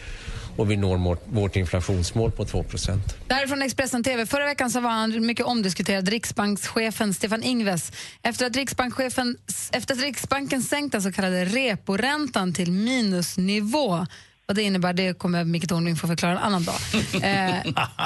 och 0.58 0.72
vi 0.72 0.78
når 0.78 1.18
vårt, 1.26 1.56
inflationsmål 1.56 2.32
på 2.32 2.46
2% 2.46 3.00
Därifrån 3.28 3.62
Expressen 3.62 4.04
TV. 4.04 4.26
Förra 4.26 4.46
veckan 4.46 4.70
så 4.70 4.80
var 4.80 4.90
han 4.90 5.26
mycket 5.26 5.46
omdiskuterad, 5.46 6.10
riksbankschefen 6.10 7.14
Stefan 7.14 7.44
Ingves. 7.44 7.92
Efter 8.22 8.46
att, 8.46 8.56
riksbankschefen, 8.56 9.38
efter 9.72 9.96
att 9.96 10.02
Riksbanken 10.02 10.62
sänkt 10.62 10.92
den 10.92 11.02
så 11.02 11.12
kallade 11.12 11.46
reporäntan 11.46 12.54
till 12.54 12.72
minusnivå 12.72 14.06
vad 14.46 14.56
det 14.58 14.62
innebär 14.64 14.94
det 14.94 15.14
kommer 15.20 15.44
Micke 15.44 15.68
Tornving 15.70 15.96
få 15.96 16.08
förklara 16.08 16.32
en 16.32 16.38
annan 16.38 16.64
dag. 16.64 16.76
Eh, 17.24 17.66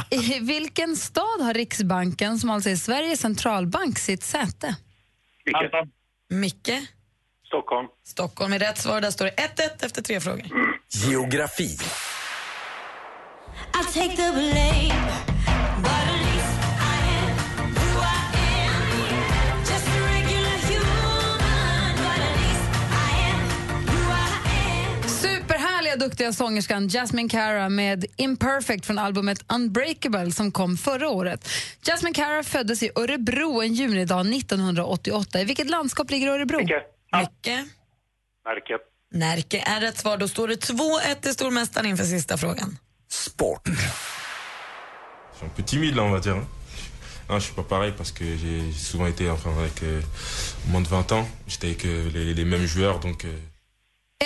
I 0.10 0.40
vilken 0.40 0.96
stad 0.96 1.42
har 1.42 1.54
Riksbanken, 1.54 2.40
som 2.40 2.50
alltså 2.50 2.70
är 2.70 2.76
Sveriges 2.76 3.20
centralbank, 3.20 4.00
sitt 4.00 4.24
säte? 4.24 4.76
Anton. 5.54 5.92
Micke? 6.30 6.72
Stockholm. 7.48 7.88
Stockholm 8.06 8.54
är 8.54 8.60
rätt 8.60 8.78
svar. 8.78 9.02
Där 9.02 9.12
står 9.12 9.26
det 9.26 9.32
1-1 9.32 9.86
efter 9.86 10.02
tre 10.02 10.20
frågor. 10.20 10.46
Geografi. 10.90 11.78
Superhärliga, 25.90 26.08
duktiga 26.08 26.34
sångerskan 26.34 26.88
Jasmine 26.88 27.30
Cara 27.30 27.70
med 27.70 28.06
Imperfect 28.18 28.86
från 28.86 28.98
albumet 28.98 29.52
Unbreakable 29.54 30.32
som 30.32 30.52
kom 30.52 30.78
förra 30.78 31.10
året. 31.10 31.50
Jasmine 31.82 32.14
Cara 32.14 32.44
föddes 32.44 32.84
i 32.84 32.92
Örebro 32.96 33.62
en 33.62 33.74
junidag 33.74 34.34
1988. 34.34 35.42
I 35.42 35.46
vilket 35.46 35.70
landskap 35.70 36.10
ligger 36.12 36.28
Örebro? 36.28 36.58
Micke? 36.60 36.72
Närke. 37.12 37.66
Närke 39.12 39.64
är 39.66 39.82
rätt 39.82 39.98
svar. 39.98 40.18
Då 40.18 40.28
står 40.28 40.48
det 40.48 40.70
2-1 40.70 41.22
till 41.22 41.34
stormästaren 41.34 41.86
inför 41.86 42.04
sista 42.04 42.38
frågan. 42.38 42.78
Sport. 43.10 43.68
Je 43.68 43.74
suis 45.38 45.44
un 45.44 45.56
peu 45.56 45.64
timide 45.64 45.96
là, 45.96 46.04
on 46.04 46.12
va 46.12 46.20
dire. 46.20 46.46
Non, 47.30 47.40
je 47.40 47.46
suis 47.46 47.56
pas 47.56 47.64
pareil 47.70 47.92
parce 47.98 48.12
que 48.12 48.26
j'ai 48.38 48.74
souvent 48.74 49.08
été 49.08 49.30
enfin, 49.30 49.52
avec 49.58 49.84
euh, 49.84 50.02
moins 50.72 50.82
de 50.82 50.88
20 50.88 51.12
ans. 51.12 51.26
J'étais 51.48 51.68
avec 51.68 51.86
euh, 51.86 52.10
les, 52.14 52.34
les 52.34 52.46
mêmes 52.46 52.66
joueurs 52.66 53.00
donc. 53.00 53.26
euh, 53.26 53.38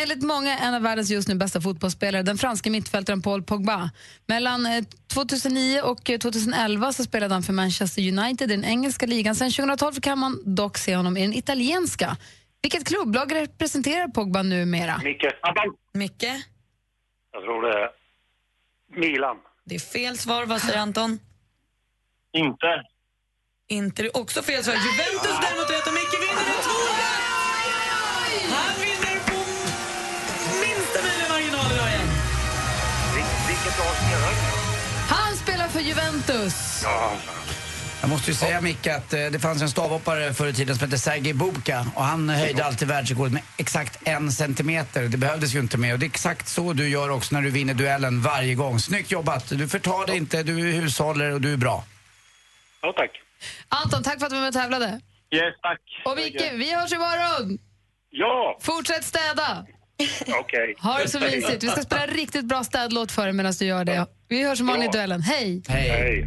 Enligt 0.04 0.24
många 0.24 0.58
en 0.58 0.74
av 0.74 0.82
världens 0.82 1.10
just 1.10 1.28
nu 1.28 1.36
bästa 1.36 1.62
fotbollsspelare, 1.62 2.24
den 2.24 2.38
franske 2.38 2.70
mittfältaren 2.70 3.22
Paul 3.22 3.44
Pogba. 3.44 3.90
Mellan 4.26 4.66
eh, 4.66 4.84
2009 5.14 5.82
och 5.82 6.10
eh, 6.10 6.20
2011 6.20 6.94
så 6.94 7.04
spelade 7.04 7.34
han 7.34 7.44
för 7.44 7.54
Manchester 7.54 8.02
United 8.02 8.52
i 8.52 8.56
den 8.56 8.66
engelska 8.66 9.06
ligan. 9.06 9.36
Sen 9.36 9.52
2012 9.52 9.94
kan 9.94 10.20
man 10.20 10.56
dock 10.56 10.78
se 10.78 10.96
honom 10.96 11.18
i 11.18 11.22
den 11.22 11.34
italienska. 11.34 12.18
Vilket 12.62 12.88
klubblag 12.88 13.36
representerar 13.36 14.08
Pogba 14.08 14.44
numera? 14.44 14.98
Micke. 15.04 15.26
Micke? 15.94 16.24
Jag 17.32 17.44
tror 17.44 17.62
det 17.62 17.80
är 17.80 17.90
Milan. 19.00 19.38
Det 19.66 19.76
är 19.76 19.80
fel 19.80 20.18
svar. 20.18 20.46
Vad 20.46 20.62
säger 20.62 20.80
Anton? 20.80 21.20
Inte. 22.34 22.84
Inte 23.68 24.04
det 24.04 24.08
är 24.08 24.18
också 24.18 24.42
fel 24.42 24.64
svar. 24.64 24.74
Juventus 24.74 25.40
däremot 25.42 25.53
Juventus. 35.98 36.82
Ja, 36.84 37.12
Jag 38.02 38.10
måste 38.10 38.32
ju 38.32 38.36
säga 38.36 38.62
Micke 38.62 38.88
att 38.88 39.14
eh, 39.14 39.26
det 39.26 39.40
fanns 39.40 39.62
en 39.62 39.70
stavhoppare 39.70 40.34
förr 40.34 40.48
i 40.48 40.54
tiden 40.54 40.76
som 40.76 40.86
hette 40.88 41.00
Sergej 41.00 41.34
Bubka 41.34 41.86
och 41.96 42.04
han 42.04 42.30
höjde 42.30 42.66
alltid 42.66 42.88
världsrekordet 42.88 43.34
med 43.34 43.42
exakt 43.58 44.08
en 44.08 44.32
centimeter. 44.32 45.04
Det 45.04 45.18
behövdes 45.18 45.56
ju 45.56 45.60
inte 45.60 45.78
mer 45.78 45.94
och 45.94 46.00
det 46.00 46.06
är 46.06 46.08
exakt 46.08 46.48
så 46.48 46.74
du 46.74 46.90
gör 46.90 47.10
också 47.10 47.36
när 47.36 47.42
du 47.42 47.50
vinner 47.50 47.74
duellen 47.74 48.22
varje 48.22 48.56
gång. 48.56 48.80
Snyggt 48.80 49.12
jobbat! 49.12 49.50
Du 49.50 49.68
förtar 49.68 50.08
dig 50.08 50.18
inte, 50.18 50.44
du 50.44 50.54
hushåller 50.54 51.32
och 51.32 51.42
du 51.42 51.54
är 51.54 51.58
bra. 51.58 51.84
ja 52.82 52.94
tack. 52.98 53.12
Anton, 53.70 54.04
tack 54.04 54.20
för 54.20 54.26
att 54.26 54.30
du 54.30 54.36
var 54.36 54.42
med 54.42 54.48
och 54.48 54.54
tävlade. 54.54 55.02
Yes, 55.36 55.54
tack. 55.62 55.80
Och 56.06 56.16
Micke, 56.18 56.52
vi 56.54 56.74
hörs 56.74 56.94
imorgon! 56.94 57.58
Ja, 58.10 58.58
Fortsätt 58.62 59.04
städa! 59.04 59.66
okej. 60.40 60.76
Ha 60.80 60.98
det 60.98 61.10
så 61.10 61.20
mysigt. 61.20 61.64
Vi 61.64 61.70
ska 61.70 61.82
spela 61.82 62.06
riktigt 62.08 62.46
bra 62.46 62.64
städlåt 62.64 63.12
för 63.12 63.24
dig 63.24 63.34
medan 63.34 63.54
du 63.60 63.66
gör 63.66 63.86
det. 63.86 64.06
Vi 64.34 64.44
hörs 64.44 64.60
imorgon 64.60 64.84
i 64.84 64.88
duellen. 64.88 65.22
Hej! 65.22 65.62
Hej! 65.68 65.90
Hej. 65.90 66.26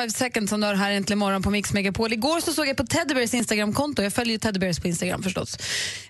5 0.00 0.10
seconds 0.10 0.50
som 0.50 0.60
du 0.60 0.66
har 0.66 0.74
här 0.74 0.90
äntligen 0.90 1.18
morgon 1.18 1.42
på 1.42 1.50
Mix 1.50 1.72
Megapol. 1.72 2.12
Igår 2.12 2.40
så 2.40 2.52
såg 2.52 2.68
jag 2.68 2.76
på 2.76 2.86
Teddybears 2.86 3.34
Instagramkonto, 3.34 4.02
jag 4.02 4.12
följer 4.12 4.32
ju 4.32 4.38
Teddybears 4.38 4.80
på 4.80 4.88
Instagram 4.88 5.22
förstås. 5.22 5.56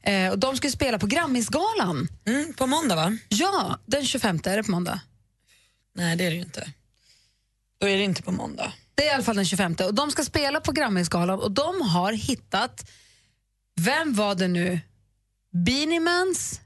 Eh, 0.03 0.31
och 0.31 0.39
de 0.39 0.57
ska 0.57 0.71
spela 0.71 0.99
på 0.99 1.07
Grammisgalan. 1.07 2.09
Mm, 2.27 2.55
på 2.55 2.67
måndag 2.67 2.97
va? 2.97 3.17
Ja, 3.29 3.79
den 3.87 4.05
25 4.05 4.41
är 4.45 4.57
det 4.57 4.63
på 4.63 4.71
måndag. 4.71 5.01
Nej 5.95 6.17
det 6.17 6.25
är 6.25 6.31
det 6.31 6.37
ju 6.37 6.43
inte. 6.43 6.73
Då 7.81 7.89
är 7.89 7.97
det 7.97 8.03
inte 8.03 8.23
på 8.23 8.33
måndag. 8.33 8.73
Det 8.95 9.03
är 9.03 9.07
i 9.07 9.15
alla 9.15 9.23
fall 9.23 9.37
den 9.37 9.45
25 9.45 9.77
och 9.87 9.95
de 9.95 10.11
ska 10.11 10.25
spela 10.25 10.61
på 10.61 10.73
Grammisgalan 10.73 11.41
och 11.41 11.53
de 11.53 11.81
har 11.81 12.13
hittat, 12.13 12.91
vem 13.81 14.15
var 14.15 14.35
det 14.35 14.49
nu? 14.49 14.81
Beanie 15.67 16.01
Mans, 16.01 16.61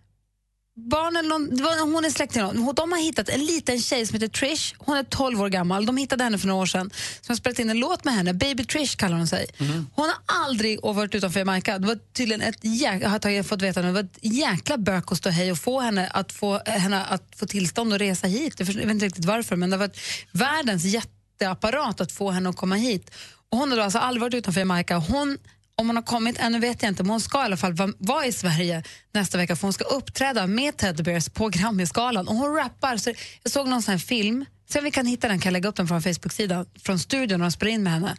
eller 0.76 1.28
någon, 1.28 1.56
det 1.56 1.62
var, 1.62 1.92
hon 1.92 2.04
är 2.04 2.10
släkt 2.10 2.32
till 2.32 2.42
någon. 2.42 2.74
De 2.74 2.92
har 2.92 2.98
hittat 2.98 3.28
en 3.28 3.44
liten 3.44 3.80
tjej 3.80 4.06
som 4.06 4.14
heter 4.14 4.28
Trish. 4.28 4.74
Hon 4.78 4.96
är 4.96 5.02
12 5.02 5.40
år 5.40 5.48
gammal. 5.48 5.86
De 5.86 5.96
hittade 5.96 6.24
henne 6.24 6.38
för 6.38 6.46
några 6.46 6.62
år 6.62 6.66
sedan. 6.66 6.90
Som 7.20 7.32
har 7.32 7.36
spelat 7.36 7.58
in 7.58 7.70
en 7.70 7.78
låt 7.78 8.04
med 8.04 8.14
henne. 8.14 8.34
Baby 8.34 8.64
Trish 8.64 8.96
kallar 8.96 9.16
hon 9.16 9.26
sig. 9.26 9.46
Hon 9.94 10.06
har 10.08 10.44
aldrig 10.44 10.82
varit 10.82 11.14
utanför 11.14 11.40
Jamaica. 11.40 11.78
Det 11.78 11.86
var 11.86 11.98
tydligen 12.12 12.42
ett 12.42 12.58
jäkla, 12.62 13.00
jag 13.00 13.08
har 13.08 13.18
tagit, 13.18 13.48
fått 13.48 13.62
veta 13.62 13.80
nu, 13.80 13.86
det 13.86 13.92
var 13.92 14.00
ett 14.00 14.18
jäkla 14.20 14.78
bök 14.78 15.12
att 15.12 15.18
stå 15.18 15.30
hej 15.30 15.52
och 15.52 15.58
få 15.58 15.80
henne 15.80 16.08
att 16.08 16.32
få, 16.32 16.60
henne 16.66 17.04
att 17.04 17.22
få 17.36 17.46
tillstånd 17.46 17.92
att 17.92 18.00
resa 18.00 18.26
hit. 18.26 18.54
Jag, 18.60 18.68
jag 18.68 18.74
vet 18.74 18.90
inte 18.90 19.06
riktigt 19.06 19.24
varför, 19.24 19.56
men 19.56 19.70
det 19.70 19.76
var 19.76 19.90
världens 20.32 20.84
jätteapparat 20.84 22.00
att 22.00 22.12
få 22.12 22.30
henne 22.30 22.48
att 22.48 22.56
komma 22.56 22.74
hit. 22.74 23.10
Och 23.50 23.58
hon 23.58 23.72
har 23.72 23.78
alltså 23.78 23.98
aldrig 23.98 24.20
varit 24.20 24.34
utanför 24.34 24.60
Jamaica. 24.60 24.96
Hon 24.96 25.38
om 25.76 25.86
hon 25.86 25.96
har 25.96 26.02
kommit 26.02 26.38
ännu 26.38 26.58
vet 26.58 26.82
jag 26.82 26.90
inte, 26.90 27.02
men 27.02 27.10
hon 27.10 27.20
ska 27.20 27.38
i 27.38 27.44
alla 27.44 27.56
fall 27.56 27.72
vara 27.72 27.92
var 27.98 28.24
i 28.24 28.32
Sverige 28.32 28.82
nästa 29.12 29.38
vecka 29.38 29.56
för 29.56 29.62
hon 29.62 29.72
ska 29.72 29.84
uppträda 29.84 30.46
med 30.46 30.76
Teddy 30.76 31.02
Bears 31.02 31.28
på 31.28 31.48
Grammisgalan. 31.48 32.28
Och 32.28 32.34
hon 32.34 32.54
rappar. 32.54 32.96
Så 32.96 33.12
jag 33.42 33.52
såg 33.52 33.68
någon 33.68 33.82
sån 33.82 33.92
här 33.92 33.98
film, 33.98 34.44
se 34.68 34.78
om 34.78 34.84
vi 34.84 34.90
kan 34.90 35.06
hitta 35.06 35.28
den, 35.28 35.40
kan 35.40 35.50
jag 35.50 35.52
lägga 35.52 35.68
upp 35.68 35.76
den 35.76 35.88
från 35.88 36.02
Facebook-sidan, 36.02 36.66
från 36.82 36.98
studion 36.98 37.42
och 37.42 37.52
spela 37.52 37.70
in 37.70 37.82
med 37.82 37.92
henne. 37.92 38.16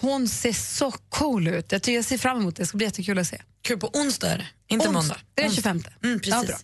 Hon 0.00 0.28
ser 0.28 0.52
så 0.52 0.90
cool 0.90 1.48
ut. 1.48 1.72
Jag, 1.72 1.82
tycker 1.82 1.96
jag 1.96 2.04
ser 2.04 2.18
fram 2.18 2.38
emot 2.38 2.56
det, 2.56 2.62
det 2.62 2.66
ska 2.66 2.76
bli 2.76 2.86
jättekul 2.86 3.18
att 3.18 3.26
se. 3.26 3.42
Kul 3.62 3.78
på 3.78 3.90
onsdag 3.94 4.30
är 4.30 4.38
det, 4.38 4.46
inte 4.68 4.88
Onsdag. 4.88 5.00
måndag. 5.00 5.16
Det 5.34 5.42
är 5.42 5.44
den 5.44 5.52
Onsdag. 5.52 5.62
25. 5.62 5.82
Mm, 6.04 6.18
precis. 6.20 6.34
Ja, 6.34 6.42
bra. 6.42 6.56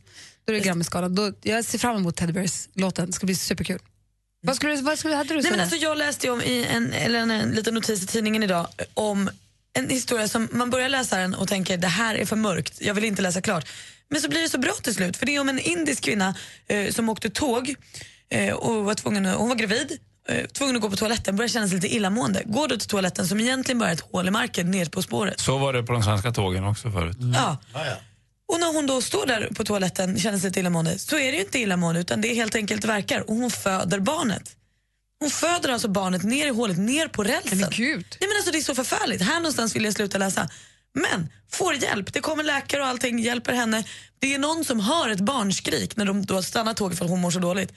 Då 0.45 0.53
är 0.53 0.59
det 0.59 0.65
Grammisgalan. 0.65 1.15
Då, 1.15 1.33
jag 1.43 1.65
ser 1.65 1.79
fram 1.79 1.97
emot 1.97 2.17
Teddy 2.17 2.33
Bears-låten, 2.33 3.07
det 3.07 3.13
ska 3.13 3.27
bli 3.27 3.35
superkul. 3.35 3.79
Vad 4.43 4.57
skulle, 4.57 4.77
vad 4.77 4.99
skulle, 4.99 5.15
hade 5.15 5.35
du 5.35 5.43
Nej, 5.43 5.51
men 5.51 5.61
alltså, 5.61 5.77
jag 5.77 5.99
läste 5.99 6.31
om 6.31 6.43
i 6.43 6.67
en, 6.71 6.93
eller 6.93 7.19
en, 7.19 7.31
en 7.31 7.51
liten 7.51 7.75
notis 7.75 8.03
i 8.03 8.07
tidningen 8.07 8.43
idag 8.43 8.67
om 8.95 9.31
en 9.73 9.91
historia 9.91 10.29
som 10.29 10.49
man 10.53 10.71
börjar 10.71 10.89
läsa 10.89 11.19
den 11.19 11.35
och 11.35 11.49
tänker 11.49 11.77
det 11.77 11.87
här 11.87 12.15
är 12.15 12.25
för 12.25 12.37
mörkt, 12.37 12.79
jag 12.81 12.95
vill 12.95 13.05
inte 13.05 13.23
läsa 13.23 13.41
klart. 13.41 13.69
Men 14.11 14.21
så 14.21 14.29
blir 14.29 14.43
det 14.43 14.49
så 14.49 14.59
bra 14.59 14.73
till 14.83 14.95
slut 14.95 15.17
för 15.17 15.27
det 15.27 15.35
är 15.35 15.41
om 15.41 15.49
en 15.49 15.59
indisk 15.59 16.05
kvinna 16.05 16.35
eh, 16.69 16.91
som 16.91 17.09
åkte 17.09 17.31
tåg 17.31 17.75
eh, 18.31 18.55
och 18.55 18.85
var 18.85 18.95
tvungen, 18.95 19.25
hon 19.25 19.49
var 19.49 19.57
gravid, 19.57 19.99
eh, 20.29 20.47
tvungen 20.47 20.77
att 20.77 20.83
gå 20.83 20.91
på 20.91 20.97
toaletten, 20.97 21.37
började 21.37 21.53
känna 21.53 21.69
sig 21.69 21.75
lite 21.75 21.95
illamående. 21.95 22.43
Går 22.45 22.69
då 22.69 22.77
till 22.77 22.89
toaletten 22.89 23.29
som 23.29 23.41
egentligen 23.41 23.79
bara 23.79 23.89
är 23.89 23.95
ett 23.95 24.01
hål 24.01 24.29
i 24.29 24.31
marken 24.31 24.71
ner 24.71 24.87
på 24.87 25.03
spåret. 25.03 25.41
Så 25.41 25.59
var 25.59 25.73
det 25.73 25.83
på 25.83 25.93
de 25.93 26.03
svenska 26.03 26.33
tågen 26.33 26.65
också 26.65 26.91
förut. 26.91 27.17
Ja. 27.35 27.59
Och 28.53 28.61
när 28.61 28.75
hon 28.75 28.87
då 28.87 29.03
står 29.03 29.27
där 29.27 29.49
på 29.55 29.65
toaletten 29.65 30.19
känner 30.19 30.39
sig 30.39 30.51
lite 30.51 30.61
illamående 30.61 30.99
så 30.99 31.17
är 31.17 31.33
det 31.33 31.37
ju 31.37 31.41
inte 31.41 31.59
illamående 31.59 32.01
utan 32.01 32.21
det 32.21 32.29
är 32.29 32.35
helt 32.35 32.55
enkelt 32.55 32.85
verkar 32.85 33.31
och 33.31 33.37
hon 33.37 33.51
föder 33.51 34.01
barnet. 34.01 34.57
Hon 35.23 35.31
föder 35.31 35.69
alltså 35.69 35.89
barnet 35.89 36.23
ner 36.23 36.47
i 36.47 36.51
hålet, 36.51 36.79
ner 36.79 37.09
på 37.09 37.25
rälsen. 37.25 37.59
Men 37.59 37.71
gud. 37.71 38.07
Nej, 38.21 38.29
men 38.29 38.37
alltså, 38.37 38.51
det 38.51 38.59
är 38.59 38.63
så 38.63 38.75
förfärligt. 38.75 39.23
Här 39.23 39.35
någonstans 39.35 39.77
vill 39.77 39.85
jag 39.85 39.95
sluta 39.95 40.19
läsa. 40.19 40.49
Men 40.95 41.29
får 41.51 41.75
hjälp. 41.75 42.13
Det 42.13 42.21
kommer 42.21 42.43
läkare 42.43 42.83
och 42.83 42.87
allting 42.87 43.19
hjälper 43.19 43.53
henne. 43.53 43.85
Det 44.19 44.35
är 44.35 44.39
någon 44.39 44.65
som 44.65 44.81
hör 44.81 45.09
ett 45.09 45.21
barnskrik 45.21 45.97
när 45.97 46.05
de 46.05 46.27
då 46.27 46.43
stannar 46.43 46.75
tåget 46.75 46.99
för 46.99 47.05
att 47.05 47.11
hon 47.11 47.21
mår 47.21 47.31
så 47.31 47.39
dåligt. 47.39 47.73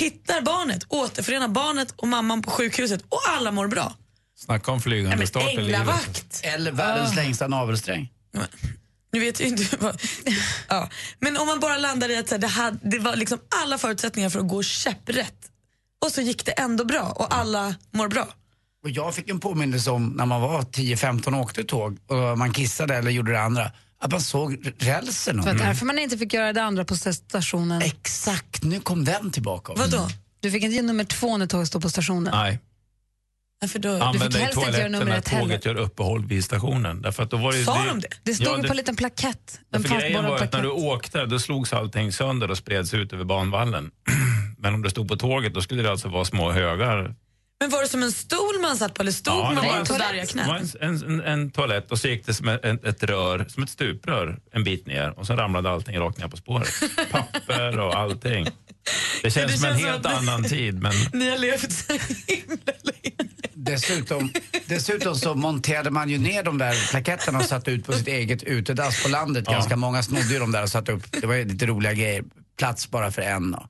Hittar 0.00 0.40
barnet, 0.40 0.84
återförenar 0.88 1.48
barnet 1.48 1.94
och 1.96 2.08
mamman 2.08 2.42
på 2.42 2.50
sjukhuset 2.50 3.04
och 3.08 3.20
alla 3.28 3.50
mår 3.50 3.68
bra. 3.68 3.96
Snacka 4.38 4.72
om 4.72 4.80
flygande 4.80 5.26
start 5.26 5.52
i 5.52 5.56
livet. 5.56 6.40
Eller 6.42 6.72
världens 6.72 7.16
längsta 7.16 7.48
navelsträng. 7.48 8.12
Nu 9.12 9.20
vet 9.20 9.40
jag 9.40 9.48
inte 9.48 9.76
vad... 9.76 10.00
ja. 10.68 10.88
Men 11.18 11.36
om 11.36 11.46
man 11.46 11.60
bara 11.60 11.76
landar 11.76 12.08
i 12.08 12.16
att 12.16 12.30
här, 12.30 12.38
det, 12.38 12.46
hade, 12.46 12.78
det 12.82 12.98
var 12.98 13.16
liksom 13.16 13.38
alla 13.62 13.78
förutsättningar 13.78 14.30
för 14.30 14.40
att 14.40 14.48
gå 14.48 14.62
käpprätt 14.62 15.51
och 16.04 16.12
så 16.12 16.20
gick 16.20 16.46
det 16.46 16.52
ändå 16.52 16.84
bra 16.84 17.02
och 17.16 17.34
alla 17.34 17.74
mår 17.90 18.08
bra. 18.08 18.28
Och 18.84 18.90
jag 18.90 19.14
fick 19.14 19.28
en 19.30 19.40
påminnelse 19.40 19.90
om 19.90 20.08
när 20.08 20.26
man 20.26 20.40
var 20.40 20.62
10-15 20.62 21.34
och 21.34 21.40
åkte 21.40 21.64
tåg 21.64 21.98
och 22.06 22.38
man 22.38 22.52
kissade 22.52 22.94
eller 22.94 23.10
gjorde 23.10 23.32
det 23.32 23.40
andra. 23.42 23.70
Att 24.00 24.10
man 24.10 24.20
såg 24.20 24.72
rälsen. 24.78 25.36
Det 25.36 25.42
var 25.42 25.54
därför 25.54 25.86
man 25.86 25.98
inte 25.98 26.18
fick 26.18 26.32
göra 26.32 26.52
det 26.52 26.62
andra 26.62 26.84
på 26.84 26.96
stationen. 26.96 27.82
Exakt, 27.82 28.62
nu 28.62 28.80
kom 28.80 29.04
den 29.04 29.30
tillbaka. 29.30 29.72
Vadå? 29.76 30.08
Du 30.40 30.50
fick 30.50 30.62
inte 30.62 30.76
ge 30.76 30.82
nummer 30.82 31.04
två 31.04 31.36
när 31.36 31.46
tåget 31.46 31.68
stod 31.68 31.82
på 31.82 31.90
stationen. 31.90 32.32
Nej. 32.34 32.58
För 33.68 33.78
då, 33.78 34.02
Använd 34.02 34.32
dig 34.32 34.42
helst 34.42 34.58
inte 34.66 34.78
göra 34.78 34.88
nummer 34.88 35.16
ett 35.18 35.28
heller. 35.28 35.42
tåget 35.42 35.64
gör 35.64 35.74
uppehåll 35.74 36.24
vid 36.26 36.44
stationen. 36.44 37.02
Därför 37.02 37.22
att 37.22 37.30
då 37.30 37.36
var 37.36 37.52
det, 37.52 37.64
Sa 37.64 37.84
de 37.84 38.00
det? 38.00 38.08
Det 38.22 38.34
stod 38.34 38.46
Ja, 38.46 38.56
ju 38.56 38.62
på 38.62 38.68
en 38.70 38.76
liten 38.76 38.96
plakett. 38.96 39.60
En 39.72 39.82
Därför 39.82 40.00
grejen 40.00 40.24
var 40.24 40.34
att 40.34 40.40
när 40.40 40.46
plakett. 40.48 40.62
du 40.62 40.70
åkte, 40.70 41.26
då 41.26 41.38
slogs 41.38 41.72
allting 41.72 42.12
sönder 42.12 42.50
och 42.50 42.58
spreds 42.58 42.94
ut 42.94 43.12
över 43.12 43.24
banvallen. 43.24 43.90
Men 44.62 44.74
om 44.74 44.82
du 44.82 44.90
stod 44.90 45.08
på 45.08 45.16
tåget, 45.16 45.54
då 45.54 45.60
skulle 45.60 45.82
det 45.82 45.90
alltså 45.90 46.08
vara 46.08 46.24
små 46.24 46.50
högar. 46.52 47.14
Men 47.60 47.70
var 47.70 47.82
det 47.82 47.88
som 47.88 48.02
en 48.02 48.12
stol 48.12 48.60
man 48.62 48.76
satt 48.76 48.94
på 48.94 49.02
eller 49.02 49.12
stod 49.12 49.34
Ja, 49.34 49.44
man 49.44 49.54
det 49.54 49.60
var 49.60 49.68
bara 49.68 49.76
en 49.78 49.80
på 49.80 49.86
toalett. 49.86 50.06
darriga 50.08 50.22
Det 50.22 50.28
knän? 50.32 50.46
var 50.48 50.56
en, 50.56 50.68
en, 50.80 51.02
en, 51.10 51.20
en 51.20 51.50
toalett 51.50 51.90
och 51.90 51.98
så 51.98 52.08
gick 52.08 52.26
det 52.26 52.34
som 52.34 52.48
ett, 52.48 52.64
ett 52.84 53.02
rör, 53.02 53.46
som 53.48 53.62
ett 53.62 53.70
stuprör, 53.70 54.38
en 54.52 54.64
bit 54.64 54.86
ner. 54.86 55.18
Och 55.18 55.26
så 55.26 55.34
ramlade 55.36 55.70
allting 55.70 55.98
rakt 55.98 56.18
ner 56.18 56.28
på 56.28 56.36
spåret. 56.36 56.68
Papper 57.10 57.78
och 57.78 57.94
allting. 57.98 58.46
Det 59.22 59.30
känns 59.30 59.52
Det 59.52 59.58
som 59.58 59.68
en 59.68 59.76
helt 59.76 60.06
att- 60.06 60.18
annan 60.18 60.44
tid. 60.44 60.82
Men 60.82 60.92
Ni 61.12 61.30
har 61.30 61.38
levt 61.38 61.72
så 61.72 61.92
Dessutom, 63.54 64.30
dessutom 64.66 65.14
så 65.14 65.34
monterade 65.34 65.90
man 65.90 66.08
ju 66.10 66.18
ner 66.18 66.42
de 66.42 66.58
där 66.58 66.90
plaketterna 66.90 67.38
och 67.38 67.44
satte 67.44 67.70
ut 67.70 67.86
på 67.86 67.92
sitt 67.92 68.08
eget 68.08 68.42
utedass 68.42 69.02
på 69.02 69.08
landet. 69.08 69.44
Ja. 69.46 69.52
Ganska 69.52 69.76
många 69.76 70.02
snodde 70.02 70.32
ju 70.32 70.38
de 70.38 70.52
där 70.52 70.62
och 70.62 70.68
satte 70.68 70.92
upp. 70.92 71.02
Det 71.12 71.26
var 71.26 71.34
ju 71.34 71.44
lite 71.44 71.66
roliga 71.66 71.92
grejer. 71.92 72.24
Plats 72.58 72.90
bara 72.90 73.10
för 73.10 73.22
en. 73.22 73.54
Och, 73.54 73.66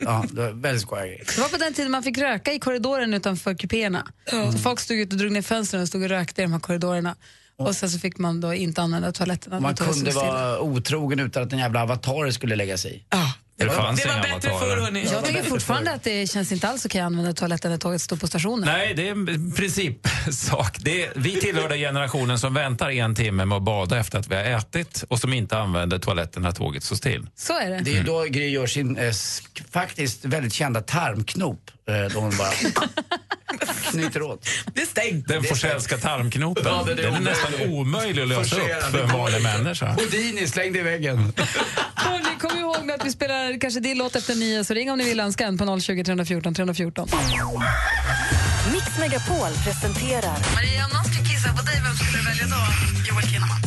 ja, 0.00 0.24
det 0.32 0.40
var 0.42 0.50
väldigt 0.50 0.82
skojiga 0.82 1.06
grejer. 1.06 1.24
Det 1.36 1.40
var 1.40 1.48
på 1.48 1.56
den 1.56 1.74
tiden 1.74 1.90
man 1.90 2.02
fick 2.02 2.18
röka 2.18 2.52
i 2.52 2.58
korridoren 2.58 3.14
utanför 3.14 3.54
kupéerna. 3.54 4.06
Så 4.52 4.58
folk 4.58 4.80
stod 4.80 4.96
ut 4.96 5.12
och 5.12 5.18
drog 5.18 5.32
ner 5.32 5.42
fönstren 5.42 5.82
och 5.82 5.88
stod 5.88 6.02
och 6.02 6.08
rökte 6.08 6.42
i 6.42 6.44
de 6.44 6.52
här 6.52 6.60
korridorerna. 6.60 7.16
Och 7.56 7.76
sen 7.76 7.90
så 7.90 7.98
fick 7.98 8.18
man 8.18 8.40
då 8.40 8.54
inte 8.54 8.82
använda 8.82 9.12
toaletterna. 9.12 9.60
Man 9.60 9.74
kunde 9.74 10.10
vara 10.10 10.60
otrogen 10.60 11.20
utan 11.20 11.42
att 11.42 11.52
en 11.52 11.58
jävla 11.58 11.82
avatar 11.82 12.30
skulle 12.30 12.56
lägga 12.56 12.78
sig 12.78 12.94
i. 12.96 13.04
det 13.64 13.70
fanns 13.70 14.02
Det 14.02 14.08
var 14.08 14.22
bättre 14.22 14.50
förr 14.58 14.76
hörni. 14.80 15.06
Jag 15.12 15.24
tycker 15.24 15.42
fortfarande 15.42 15.92
att 15.92 16.02
det 16.02 16.30
känns 16.30 16.52
inte 16.52 16.68
alls 16.68 16.84
okej 16.84 17.00
att 17.00 17.06
använda 17.06 17.32
toaletten 17.32 17.70
när 17.70 17.78
tåget 17.78 18.02
står 18.02 18.16
på 18.16 18.26
stationen. 18.26 18.66
Nej, 18.66 18.94
det 18.94 19.08
är 19.08 19.12
en 19.12 19.52
principsak. 19.56 20.76
Det 20.80 21.04
är, 21.04 21.12
vi 21.16 21.40
tillhör 21.40 21.68
den 21.68 21.78
generationen 21.78 22.38
som 22.38 22.54
väntar 22.54 22.90
en 22.90 23.14
timme 23.14 23.44
med 23.44 23.56
att 23.56 23.62
bada 23.62 23.98
efter 23.98 24.18
att 24.18 24.28
vi 24.28 24.34
har 24.34 24.42
ätit 24.44 25.04
och 25.08 25.18
som 25.20 25.32
inte 25.32 25.58
använder 25.58 25.98
toaletten 25.98 26.42
när 26.42 26.52
tåget 26.52 26.84
står 26.84 26.96
still. 26.96 27.26
Så 27.36 27.58
är 27.58 27.70
det. 27.70 27.80
Det 27.80 27.96
är 27.98 28.04
då 28.04 28.24
Gry 28.28 28.48
gör 28.48 28.66
sin 28.66 28.96
eh, 28.96 29.02
sk- 29.02 29.62
faktiskt 29.70 30.24
väldigt 30.24 30.52
kända 30.52 30.80
tarmknop. 30.80 31.70
Eh, 31.88 32.12
då 32.14 32.20
hon 32.20 32.36
bara 32.36 32.50
knyter 33.90 34.22
åt. 34.22 34.48
Det 34.74 34.82
är 34.82 34.86
stängt. 34.86 35.28
Den 35.28 35.44
Forsellska 35.44 35.96
tarmknopen, 35.98 36.62
Ja, 36.66 36.82
det 36.86 36.92
är 36.92 36.96
den 36.96 37.14
är 37.14 37.18
det. 37.18 37.24
nästan 37.24 37.52
omöjlig 37.72 38.22
att 38.22 38.28
lösa 38.28 38.56
upp 38.56 38.82
för 38.90 39.02
en 39.02 39.08
vanlig 39.12 39.42
människa. 39.42 39.86
Houdini 39.92 40.46
slängde 40.46 40.78
i 40.78 40.82
väggen. 40.82 41.32
Hörrni, 41.94 42.38
kom 42.40 42.58
ihåg 42.58 42.90
att 42.90 43.04
vi 43.06 43.10
spelar 43.10 43.60
kanske 43.60 43.80
din 43.80 43.98
låt 43.98 44.16
efter 44.16 44.34
nio, 44.34 44.64
så 44.64 44.74
ring 44.74 44.90
om 44.90 44.98
ni 44.98 45.04
vill 45.04 45.20
önska 45.20 45.46
en 45.46 45.58
på 45.58 45.80
020 45.80 46.04
314 46.04 46.54
314. 46.54 47.08
Mix 48.72 48.98
Megapol 48.98 49.50
presenterar 49.64 50.38
Maria, 50.54 50.84
om 50.84 50.90
någon 50.96 51.04
skulle 51.04 51.28
kissa 51.28 51.48
på 51.52 51.62
dig, 51.62 51.80
vem 51.84 51.94
skulle 51.96 52.18
du 52.18 52.24
välja 52.24 52.44
då? 52.46 52.62
Joel 53.08 53.24
Kinnaman. 53.30 53.60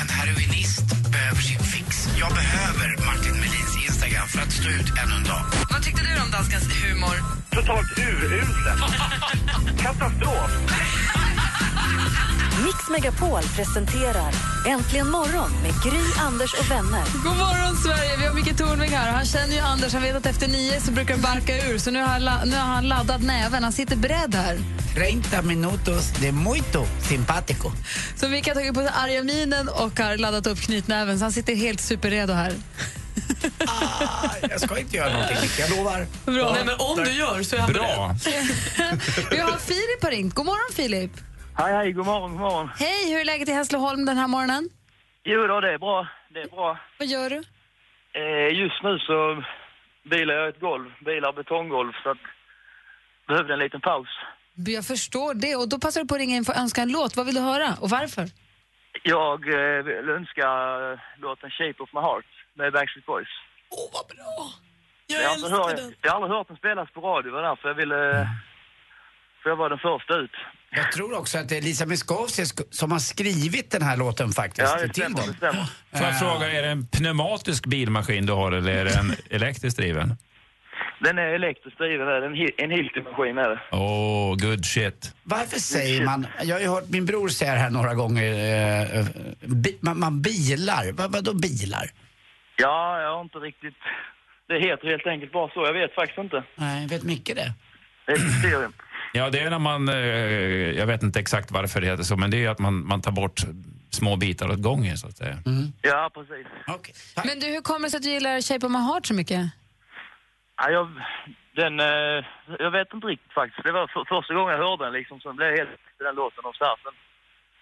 En 0.00 0.08
heroinist 0.08 0.84
behöver 1.12 1.42
sin 1.42 1.58
fix. 1.58 2.08
Jag 2.20 2.32
behöver 2.34 2.88
Martin 3.06 3.32
Melins 3.32 3.49
Instagram 4.20 4.28
för 4.28 4.38
att 4.38 4.52
stå 4.52 4.68
ut 4.68 4.98
ännu 5.04 5.14
en 5.16 5.24
dag. 5.24 5.44
Vad 5.70 5.82
tyckte 5.82 6.02
du 6.02 6.22
om 6.22 6.30
danskens 6.30 6.64
humor? 6.84 7.16
Totalt 7.50 7.98
uruselt. 7.98 9.78
Katastrof. 9.82 10.50
Mix 12.64 12.88
Megapol 12.90 13.42
presenterar 13.56 14.34
Äntligen 14.68 15.10
morgon 15.10 15.50
med 15.62 15.72
Gry, 15.82 16.02
Anders 16.18 16.54
och 16.54 16.70
vänner. 16.70 17.04
God 17.24 17.36
morgon, 17.36 17.76
Sverige! 17.76 18.16
Vi 18.18 18.26
har 18.26 18.34
Micke 18.34 18.58
Tornving 18.58 18.90
här. 18.90 19.12
Han 19.12 19.24
känner 19.24 19.54
ju 19.54 19.58
Anders. 19.60 19.92
Han 19.92 20.02
vet 20.02 20.16
att 20.16 20.26
efter 20.26 20.48
nio 20.48 20.80
så 20.80 20.92
brukar 20.92 21.14
det 21.16 21.20
barka 21.22 21.68
ur. 21.68 21.78
Så 21.78 21.90
nu 21.90 21.98
har, 22.00 22.06
han 22.06 22.48
nu 22.48 22.56
har 22.56 22.62
han 22.66 22.88
laddat 22.88 23.22
näven. 23.22 23.62
Han 23.62 23.72
sitter 23.72 23.96
beredd 23.96 24.34
här. 24.34 24.58
30 24.94 25.42
minutos 25.42 26.12
de 26.20 26.32
muito 26.32 26.86
simpático. 27.08 27.72
Så 28.16 28.28
Micke 28.28 28.48
har 28.48 28.54
tagit 28.54 28.74
på 28.74 28.80
sig 28.80 28.90
arga 28.94 29.22
minen 29.22 29.68
och 29.68 30.00
har 30.00 30.16
laddat 30.16 30.46
upp 30.46 30.60
knytnäven. 30.60 31.18
Så 31.18 31.24
han 31.24 31.32
sitter 31.32 31.54
helt 31.54 31.80
superredo 31.80 32.32
här. 32.32 32.52
Ah, 33.66 34.30
jag 34.50 34.60
ska 34.60 34.78
inte 34.78 34.96
göra 34.96 35.12
någonting, 35.12 35.50
jag 35.58 35.70
lovar. 35.70 36.06
Bra. 36.24 36.52
Nej, 36.52 36.64
men 36.64 36.74
om 36.78 37.04
du 37.04 37.12
gör 37.12 37.42
så 37.42 37.56
är 37.56 37.60
han 37.60 37.72
beredd. 37.72 37.96
Bra. 37.96 38.16
Vi 39.30 39.38
har 39.38 39.58
Filip 39.58 40.02
har 40.02 40.10
ringt. 40.10 40.34
God 40.34 40.46
morgon, 40.46 40.74
Filip. 40.76 41.29
Hej, 41.56 41.72
hej, 41.74 41.92
god 41.92 42.06
morgon, 42.06 42.30
god 42.32 42.40
morgon. 42.40 42.68
Hej, 42.78 43.12
hur 43.12 43.20
är 43.20 43.24
läget 43.24 43.48
i 43.48 43.52
Hässleholm 43.52 44.04
den 44.04 44.16
här 44.16 44.28
morgonen? 44.28 44.68
Jo 45.24 45.46
då, 45.46 45.60
det 45.60 45.72
är 45.72 45.78
bra. 45.78 46.08
Det 46.34 46.40
är 46.40 46.48
bra. 46.48 46.78
Vad 46.98 47.08
gör 47.08 47.30
du? 47.30 47.42
Eh, 48.20 48.58
just 48.62 48.82
nu 48.82 48.98
så 48.98 49.44
bilar 50.10 50.34
jag 50.34 50.48
ett 50.48 50.60
golv, 50.60 50.90
bilar 51.04 51.32
betonggolv, 51.32 51.92
så 52.02 52.10
att 52.10 52.18
behövde 53.28 53.52
en 53.52 53.58
liten 53.58 53.80
paus. 53.80 54.08
Jag 54.54 54.86
förstår 54.86 55.34
det. 55.34 55.56
Och 55.56 55.68
då 55.68 55.78
passar 55.78 56.00
du 56.00 56.06
på 56.06 56.14
att 56.14 56.20
ringa 56.20 56.36
in 56.36 56.44
för 56.44 56.52
att 56.52 56.58
önska 56.58 56.82
en 56.82 56.92
låt. 56.92 57.16
Vad 57.16 57.26
vill 57.26 57.34
du 57.34 57.40
höra 57.40 57.68
och 57.80 57.90
varför? 57.90 58.24
Jag 59.02 59.40
eh, 59.48 59.82
vill 59.84 60.10
önska 60.10 60.46
eh, 60.92 60.98
låten 61.18 61.50
Shape 61.50 61.82
of 61.82 61.90
my 61.92 62.00
heart 62.00 62.26
med 62.54 62.72
Backstreet 62.72 63.06
Boys. 63.06 63.28
Åh, 63.70 63.90
vad 63.94 64.06
bra! 64.16 64.36
Jag, 65.06 65.28
har 65.28 65.36
inte 65.36 65.50
hört, 65.50 65.94
jag 66.02 66.10
har 66.10 66.16
aldrig 66.16 66.32
hört 66.36 66.48
den 66.48 66.56
spelas 66.56 66.90
på 66.90 67.00
radio, 67.00 67.30
det 67.30 67.36
var 67.36 67.42
därför 67.42 67.68
jag 67.68 67.74
ville... 67.74 68.28
För 69.42 69.50
jag 69.50 69.56
var 69.56 69.68
den 69.68 69.78
första 69.78 70.14
ut. 70.16 70.36
Jag 70.76 70.92
tror 70.92 71.18
också 71.18 71.38
att 71.38 71.48
det 71.48 71.56
är 71.56 71.62
Lisa 71.62 71.86
Miskovsky 71.86 72.42
sk- 72.42 72.66
som 72.70 72.92
har 72.92 72.98
skrivit 72.98 73.70
den 73.70 73.82
här 73.82 73.96
låten 73.96 74.32
faktiskt. 74.32 74.72
Ja, 74.72 74.76
det 74.76 74.88
till 74.88 75.02
stämmer, 75.02 75.18
dem. 75.18 75.26
det 75.30 75.36
stämmer. 75.36 75.64
Får 75.92 76.06
jag 76.06 76.18
fråga, 76.18 76.52
är 76.52 76.62
det 76.62 76.68
en 76.68 76.86
pneumatisk 76.86 77.66
bilmaskin 77.66 78.26
du 78.26 78.32
har 78.32 78.52
eller 78.52 78.72
är 78.76 78.84
det 78.84 78.94
en 78.94 79.12
elektriskt 79.30 79.78
driven? 79.78 80.16
Den 81.00 81.18
är 81.18 81.22
elektriskt 81.22 81.78
driven, 81.78 82.08
är 82.08 82.22
en, 82.22 82.34
en 82.58 82.70
Hilti-maskin 82.70 83.38
är 83.38 83.48
det. 83.50 83.60
Oh, 83.76 84.36
good 84.36 84.64
shit. 84.66 85.14
Varför 85.22 85.58
säger 85.58 86.04
man, 86.04 86.26
jag 86.42 86.54
har 86.56 86.60
ju 86.60 86.68
hört 86.68 86.88
min 86.88 87.06
bror 87.06 87.28
säga 87.28 87.52
det 87.52 87.58
här 87.58 87.70
några 87.70 87.94
gånger, 87.94 88.32
eh, 88.32 88.98
eh, 88.98 89.06
bi, 89.40 89.78
man, 89.80 90.00
man 90.00 90.22
bilar. 90.22 90.92
Vad, 90.92 91.12
vadå 91.12 91.34
bilar? 91.34 91.90
Ja, 92.56 93.00
jag 93.02 93.14
har 93.14 93.20
inte 93.22 93.38
riktigt... 93.38 93.74
Det 94.48 94.54
heter 94.60 94.86
helt 94.90 95.06
enkelt 95.06 95.32
bara 95.32 95.48
så, 95.48 95.60
jag 95.66 95.72
vet 95.72 95.94
faktiskt 95.94 96.18
inte. 96.18 96.42
Nej, 96.54 96.86
vet 96.86 97.02
Micke 97.02 97.26
det? 97.34 97.52
Det 98.06 98.12
är 98.12 98.16
ett 98.16 98.24
mysterium. 98.24 98.72
Ja, 99.12 99.30
det 99.30 99.40
är 99.40 99.50
när 99.50 99.58
man, 99.58 99.88
eh, 99.88 99.94
jag 100.78 100.86
vet 100.86 101.02
inte 101.02 101.20
exakt 101.20 101.50
varför 101.50 101.80
det 101.80 101.86
heter 101.86 102.02
så, 102.04 102.16
men 102.16 102.30
det 102.30 102.44
är 102.44 102.48
att 102.50 102.58
man, 102.58 102.86
man 102.86 103.02
tar 103.02 103.12
bort 103.12 103.40
små 103.90 104.16
bitar 104.16 104.48
åt 104.50 104.62
gången 104.62 104.96
så 104.96 105.06
att 105.08 105.16
säga. 105.16 105.38
Ja, 105.82 106.10
precis. 106.14 106.46
Men 107.24 107.40
du, 107.40 107.46
hur 107.46 107.60
kommer 107.60 107.86
det 107.86 107.90
sig 107.90 107.96
att 107.98 108.02
du 108.02 108.10
gillar 108.10 108.40
Shape 108.40 108.66
of 108.66 108.72
My 108.72 108.78
Heart 108.78 109.06
så 109.06 109.14
mycket? 109.14 109.40
Ja, 110.56 110.70
jag, 110.70 110.88
den, 111.56 111.80
eh, 111.80 112.24
jag 112.58 112.70
vet 112.70 112.94
inte 112.94 113.06
riktigt 113.06 113.32
faktiskt. 113.32 113.64
Det 113.64 113.72
var 113.72 113.86
för, 113.86 114.04
första 114.16 114.34
gången 114.34 114.52
jag 114.56 114.64
hörde 114.66 114.84
den 114.84 114.92
liksom, 114.92 115.20
så 115.20 115.32
blev 115.32 115.48
jag 115.48 115.56
helt 115.56 115.70
i 116.00 116.02
den 116.04 116.14
låten 116.14 116.44
av 116.44 116.52
starten. 116.52 116.92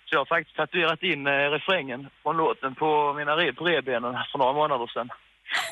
Så 0.04 0.14
jag 0.14 0.20
har 0.20 0.26
faktiskt 0.26 0.56
tatuerat 0.56 1.02
in 1.02 1.26
eh, 1.26 1.30
refrängen 1.30 2.00
från 2.22 2.36
låten 2.36 2.74
på 2.74 3.14
mina 3.18 3.32
re, 3.36 3.52
på 3.52 3.64
revbenen 3.64 4.14
för 4.32 4.38
några 4.38 4.52
månader 4.52 4.86
sedan. 4.94 5.08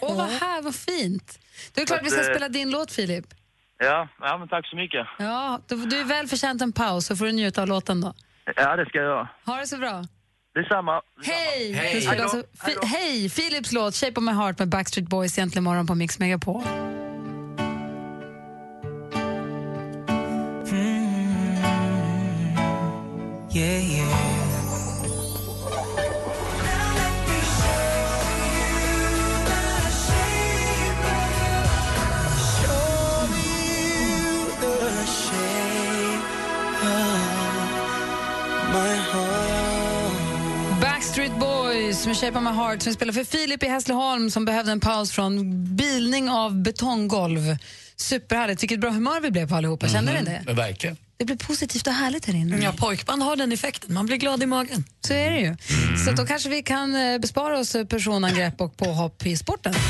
Åh, 0.03 0.17
vad 0.17 0.29
här, 0.29 0.63
vad 0.63 0.75
fint. 0.75 1.39
Det 1.75 1.81
är 1.83 1.87
klart 1.87 2.01
vi 2.05 2.11
ska 2.11 2.21
Att, 2.21 2.27
eh, 2.27 2.33
spela 2.35 2.49
din 2.49 2.71
låt, 2.71 2.93
Filip. 2.93 3.27
Ja, 3.79 4.09
ja 4.21 4.39
men 4.39 4.49
tack 4.49 4.67
så 4.67 4.77
mycket. 4.77 5.07
Ja, 5.19 5.61
du, 5.69 5.87
du 5.87 6.01
är 6.01 6.05
väl 6.05 6.27
förtjänt 6.27 6.63
en 6.63 6.73
paus, 6.73 7.07
så 7.07 7.17
får 7.17 7.27
du 7.27 7.33
njuta 7.33 7.63
av 7.63 7.69
låten 7.69 8.01
då. 8.01 8.15
Ja, 8.57 8.77
det 8.77 8.87
ska 8.87 8.99
jag 8.99 9.07
göra. 9.07 9.29
Ha 9.47 9.57
det 9.57 9.67
så 9.67 9.77
bra. 9.77 10.05
Detsamma. 10.55 11.01
Hej! 11.25 12.09
Alltså, 12.09 12.43
fi, 12.65 12.87
hej! 12.87 13.31
Philips 13.31 13.73
låt 13.73 13.95
Shape 13.95 14.21
of 14.21 14.25
My 14.25 14.33
Heart 14.33 14.59
med 14.59 14.69
Backstreet 14.69 15.09
Boys 15.09 15.39
egentligen 15.39 15.65
morgon 15.65 15.87
på 15.87 15.95
Mix 15.95 16.19
Megapol. 16.19 16.63
Boys 42.07 42.23
med 42.23 42.29
Shape 42.29 42.39
of 42.39 42.45
My 42.45 42.51
Heart 42.51 42.83
som 42.83 42.93
spelar 42.93 43.13
för 43.13 43.25
Filip 43.25 43.63
i 43.63 43.67
Hässleholm 43.67 44.31
som 44.31 44.45
behövde 44.45 44.73
en 44.73 44.81
paus 44.81 45.13
från 45.13 45.65
bilning 45.77 46.31
av 46.31 46.63
betonggolv. 46.63 47.57
Superhärligt. 47.97 48.63
Vilket 48.63 48.81
bra 48.81 48.91
humör 48.91 49.21
vi 49.21 49.31
blev 49.31 49.49
på 49.49 49.55
allihopa. 49.55 49.89
Kände 49.89 50.13
ni 50.13 50.25
det? 50.25 50.37
Mm, 50.37 50.57
verkligen. 50.57 50.97
Det 51.17 51.25
blir 51.25 51.37
positivt 51.37 51.87
och 51.87 51.93
härligt 51.93 52.27
här 52.27 52.35
inne. 52.35 52.65
Ja, 52.65 52.73
pojkband 52.79 53.23
har 53.23 53.37
den 53.37 53.53
effekten. 53.53 53.95
Man 53.95 54.07
blir 54.07 54.17
glad 54.17 54.43
i 54.43 54.47
magen. 54.47 54.85
Så 55.01 55.13
är 55.13 55.31
det 55.31 55.41
ju. 55.41 55.57
Så 56.05 56.13
då 56.13 56.27
kanske 56.27 56.49
vi 56.49 56.63
kan 56.63 56.95
eh, 56.95 57.19
bespara 57.19 57.59
oss 57.59 57.77
personangrepp 57.89 58.61
och 58.61 58.77
påhopp 58.77 59.27
i 59.27 59.37
sporten. 59.37 59.75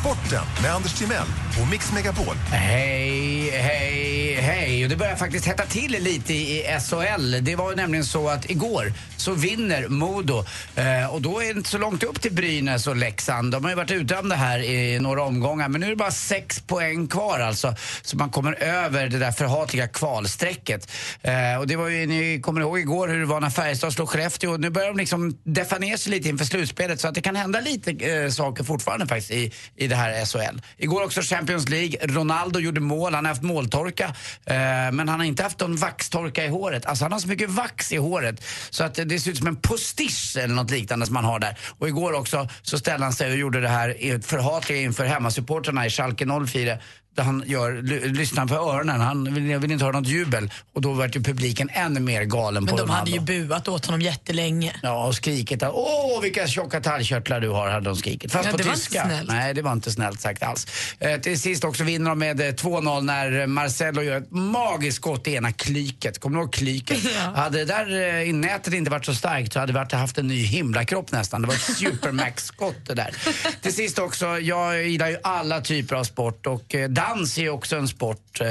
Sporten 0.00 0.44
med 0.62 0.74
Anders 0.74 0.98
Timell 0.98 1.26
på 1.60 1.66
Mix 1.66 1.92
Megapol. 1.92 2.36
Hej, 2.36 3.50
hej, 3.50 4.34
hej. 4.34 4.84
Och 4.84 4.90
det 4.90 4.96
börjar 4.96 5.16
faktiskt 5.16 5.46
hetta 5.46 5.66
till 5.66 5.92
lite 5.92 6.34
i 6.34 6.64
SHL. 6.80 7.44
Det 7.44 7.56
var 7.56 7.70
ju 7.70 7.76
nämligen 7.76 8.04
så 8.04 8.28
att 8.28 8.50
igår 8.50 8.92
så 9.16 9.32
vinner 9.32 9.88
Modo. 9.88 10.44
Eh, 10.76 11.14
och 11.14 11.22
då 11.22 11.42
är 11.42 11.44
det 11.44 11.58
inte 11.58 11.70
så 11.70 11.78
långt 11.78 12.02
upp 12.02 12.20
till 12.20 12.32
Brynäs 12.32 12.86
och 12.86 12.96
Leksand. 12.96 13.52
De 13.52 13.64
har 13.64 13.70
ju 13.70 13.76
varit 13.76 13.90
utdömda 13.90 14.36
här 14.36 14.58
i 14.58 14.98
några 15.00 15.22
omgångar. 15.22 15.68
Men 15.68 15.80
nu 15.80 15.86
är 15.86 15.90
det 15.90 15.96
bara 15.96 16.10
sex 16.10 16.60
poäng 16.60 17.08
kvar 17.08 17.40
alltså. 17.40 17.74
Så 18.02 18.16
man 18.16 18.30
kommer 18.30 18.62
över 18.62 19.08
det 19.08 19.18
där 19.18 19.32
förhatliga 19.32 19.88
kvalstrecket. 19.88 20.90
Eh, 21.22 21.58
och 21.58 21.66
det 21.66 21.76
var 21.76 21.88
ju, 21.88 22.06
ni 22.06 22.40
kommer 22.40 22.60
ihåg 22.60 22.78
igår 22.78 23.08
hur 23.08 23.20
det 23.20 23.26
var 23.26 23.40
när 23.40 23.50
Färjestad 23.50 23.92
slog 23.92 24.08
Skellefteå. 24.08 24.56
Nu 24.56 24.70
börjar 24.70 24.88
de 24.88 24.96
liksom 24.96 25.38
deffa 25.44 25.78
ner 25.78 25.96
sig 25.96 26.12
lite 26.12 26.28
inför 26.28 26.44
slutspelet. 26.44 27.00
Så 27.00 27.08
att 27.08 27.14
det 27.14 27.20
kan 27.22 27.36
hända 27.36 27.60
lite 27.60 27.90
eh, 27.90 28.30
saker 28.30 28.64
fortfarande 28.64 29.06
faktiskt 29.06 29.30
i, 29.30 29.52
i 29.76 29.86
det 29.86 29.96
här 29.96 30.24
SHL. 30.24 30.60
Igår 30.76 31.04
också 31.04 31.20
Champions 31.22 31.49
League. 31.50 31.96
Ronaldo 32.02 32.60
gjorde 32.60 32.80
mål. 32.80 33.14
Han 33.14 33.24
har 33.24 33.30
haft 33.30 33.42
måltorka. 33.42 34.04
Eh, 34.44 34.54
men 34.92 35.08
han 35.08 35.20
har 35.20 35.24
inte 35.24 35.42
haft 35.42 35.60
någon 35.60 35.76
vaxtorka 35.76 36.44
i 36.44 36.48
håret. 36.48 36.86
Alltså 36.86 37.04
han 37.04 37.12
har 37.12 37.18
så 37.18 37.28
mycket 37.28 37.50
vax 37.50 37.92
i 37.92 37.96
håret. 37.96 38.44
Så 38.70 38.84
att 38.84 38.94
det 38.94 39.20
ser 39.20 39.30
ut 39.30 39.38
som 39.38 39.46
en 39.46 39.56
postisch 39.56 40.36
eller 40.36 40.54
något 40.54 40.70
liknande 40.70 41.06
som 41.06 41.14
man 41.14 41.24
har 41.24 41.38
där. 41.38 41.58
Och 41.78 41.88
igår 41.88 42.12
också 42.12 42.48
så 42.62 42.78
ställde 42.78 43.04
han 43.06 43.12
sig 43.12 43.30
och 43.30 43.36
gjorde 43.36 43.60
det 43.60 43.68
här 43.68 44.20
förhatliga 44.22 44.80
inför 44.80 45.04
hemmasupportrarna 45.04 45.86
i 45.86 45.90
Schalke 45.90 46.26
04 46.46 46.78
där 47.14 47.22
han 47.22 47.44
gör, 47.46 47.82
ly, 47.82 48.08
lyssnar 48.08 48.46
på 48.46 48.54
öronen. 48.54 49.00
Han 49.00 49.34
vill, 49.34 49.58
vill 49.58 49.70
inte 49.70 49.84
höra 49.84 50.00
något 50.00 50.08
jubel. 50.08 50.50
Och 50.72 50.80
då 50.80 50.92
vart 50.92 51.16
ju 51.16 51.22
publiken 51.22 51.70
ännu 51.72 52.00
mer 52.00 52.24
galen 52.24 52.64
Men 52.64 52.76
på 52.76 52.80
de 52.80 52.90
hade 52.90 53.10
ju 53.10 53.20
buat 53.20 53.68
åt 53.68 53.86
honom 53.86 54.00
jättelänge. 54.00 54.76
Ja, 54.82 55.06
och 55.06 55.14
skrikit 55.14 55.62
åh 55.62 56.20
vilka 56.22 56.46
tjocka 56.46 56.80
talgkörtlar 56.80 57.40
du 57.40 57.48
har, 57.48 57.70
hade 57.70 57.84
de 57.84 57.96
skrikit. 57.96 58.32
Fast 58.32 58.44
Ja, 58.44 58.50
på 58.50 58.56
det 58.56 58.64
var 58.64 58.72
inte 58.72 58.84
tyska. 58.86 59.04
snällt. 59.04 59.28
Nej, 59.28 59.54
det 59.54 59.62
var 59.62 59.72
inte 59.72 59.90
snällt 59.90 60.20
sagt 60.20 60.42
alls. 60.42 60.66
Eh, 60.98 61.20
till 61.20 61.40
sist 61.40 61.64
också 61.64 61.84
vinner 61.84 62.10
de 62.10 62.18
med 62.18 62.40
eh, 62.40 62.44
2-0 62.44 63.02
när 63.02 63.46
Marcelo 63.46 64.02
gör 64.02 64.16
ett 64.16 64.30
magiskt 64.30 64.96
skott 64.96 65.26
i 65.26 65.34
ena 65.34 65.52
klyket. 65.52 66.18
Kommer 66.18 66.36
du 66.36 66.42
ihåg 66.42 66.52
klyket? 66.52 66.98
Hade 67.34 67.58
det 67.58 67.64
där 67.64 68.14
eh, 68.14 68.28
i 68.28 68.32
nätet 68.32 68.74
inte 68.74 68.90
varit 68.90 69.04
så 69.04 69.14
starkt 69.14 69.52
så 69.52 69.58
hade 69.58 69.72
vi 69.72 69.96
haft 69.96 70.18
en 70.18 70.26
ny 70.26 70.42
himlakropp 70.42 71.12
nästan. 71.12 71.42
Det 71.42 71.48
var 71.48 71.54
ett 71.54 71.60
supermax-skott 71.78 72.86
det 72.86 72.94
där. 72.94 73.14
till 73.62 73.74
sist 73.74 73.98
också, 73.98 74.38
jag 74.38 74.88
gillar 74.88 75.08
ju 75.08 75.16
alla 75.22 75.60
typer 75.60 75.96
av 75.96 76.04
sport 76.04 76.46
och 76.46 76.74
eh, 76.74 76.88
dans 77.08 77.38
är 77.38 77.42
ju 77.42 77.50
också 77.50 77.76
en 77.76 77.88
sport. 77.88 78.40
Eh, 78.40 78.48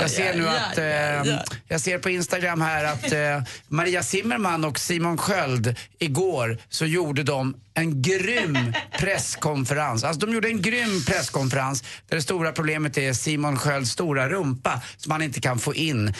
jag 0.00 0.10
ser 0.10 0.34
nu 0.34 0.48
att 0.48 0.78
eh, 0.78 0.84
ja. 0.84 1.44
jag 1.68 1.80
ser 1.80 1.98
på 1.98 2.10
Instagram 2.10 2.60
här 2.60 2.84
att 2.84 3.12
eh, 3.12 3.42
Maria 3.68 4.02
Zimmerman 4.02 4.64
och 4.64 4.78
Simon 4.78 5.18
Sköld 5.18 5.74
igår 5.98 6.58
så 6.68 6.86
gjorde 6.86 7.22
de 7.22 7.54
en 7.74 8.02
grym 8.02 8.72
presskonferens. 8.98 10.04
Alltså 10.04 10.26
de 10.26 10.34
gjorde 10.34 10.48
en 10.48 10.62
grym 10.62 11.04
presskonferens 11.06 11.82
där 12.08 12.16
det 12.16 12.22
stora 12.22 12.52
problemet 12.52 12.98
är 12.98 13.12
Simon 13.12 13.56
Skölds 13.56 13.90
stora 13.90 14.28
rumpa 14.28 14.80
som 14.96 15.12
han 15.12 15.22
inte 15.22 15.40
kan 15.40 15.58
få 15.58 15.74
in. 15.74 16.08
Eh, 16.08 16.14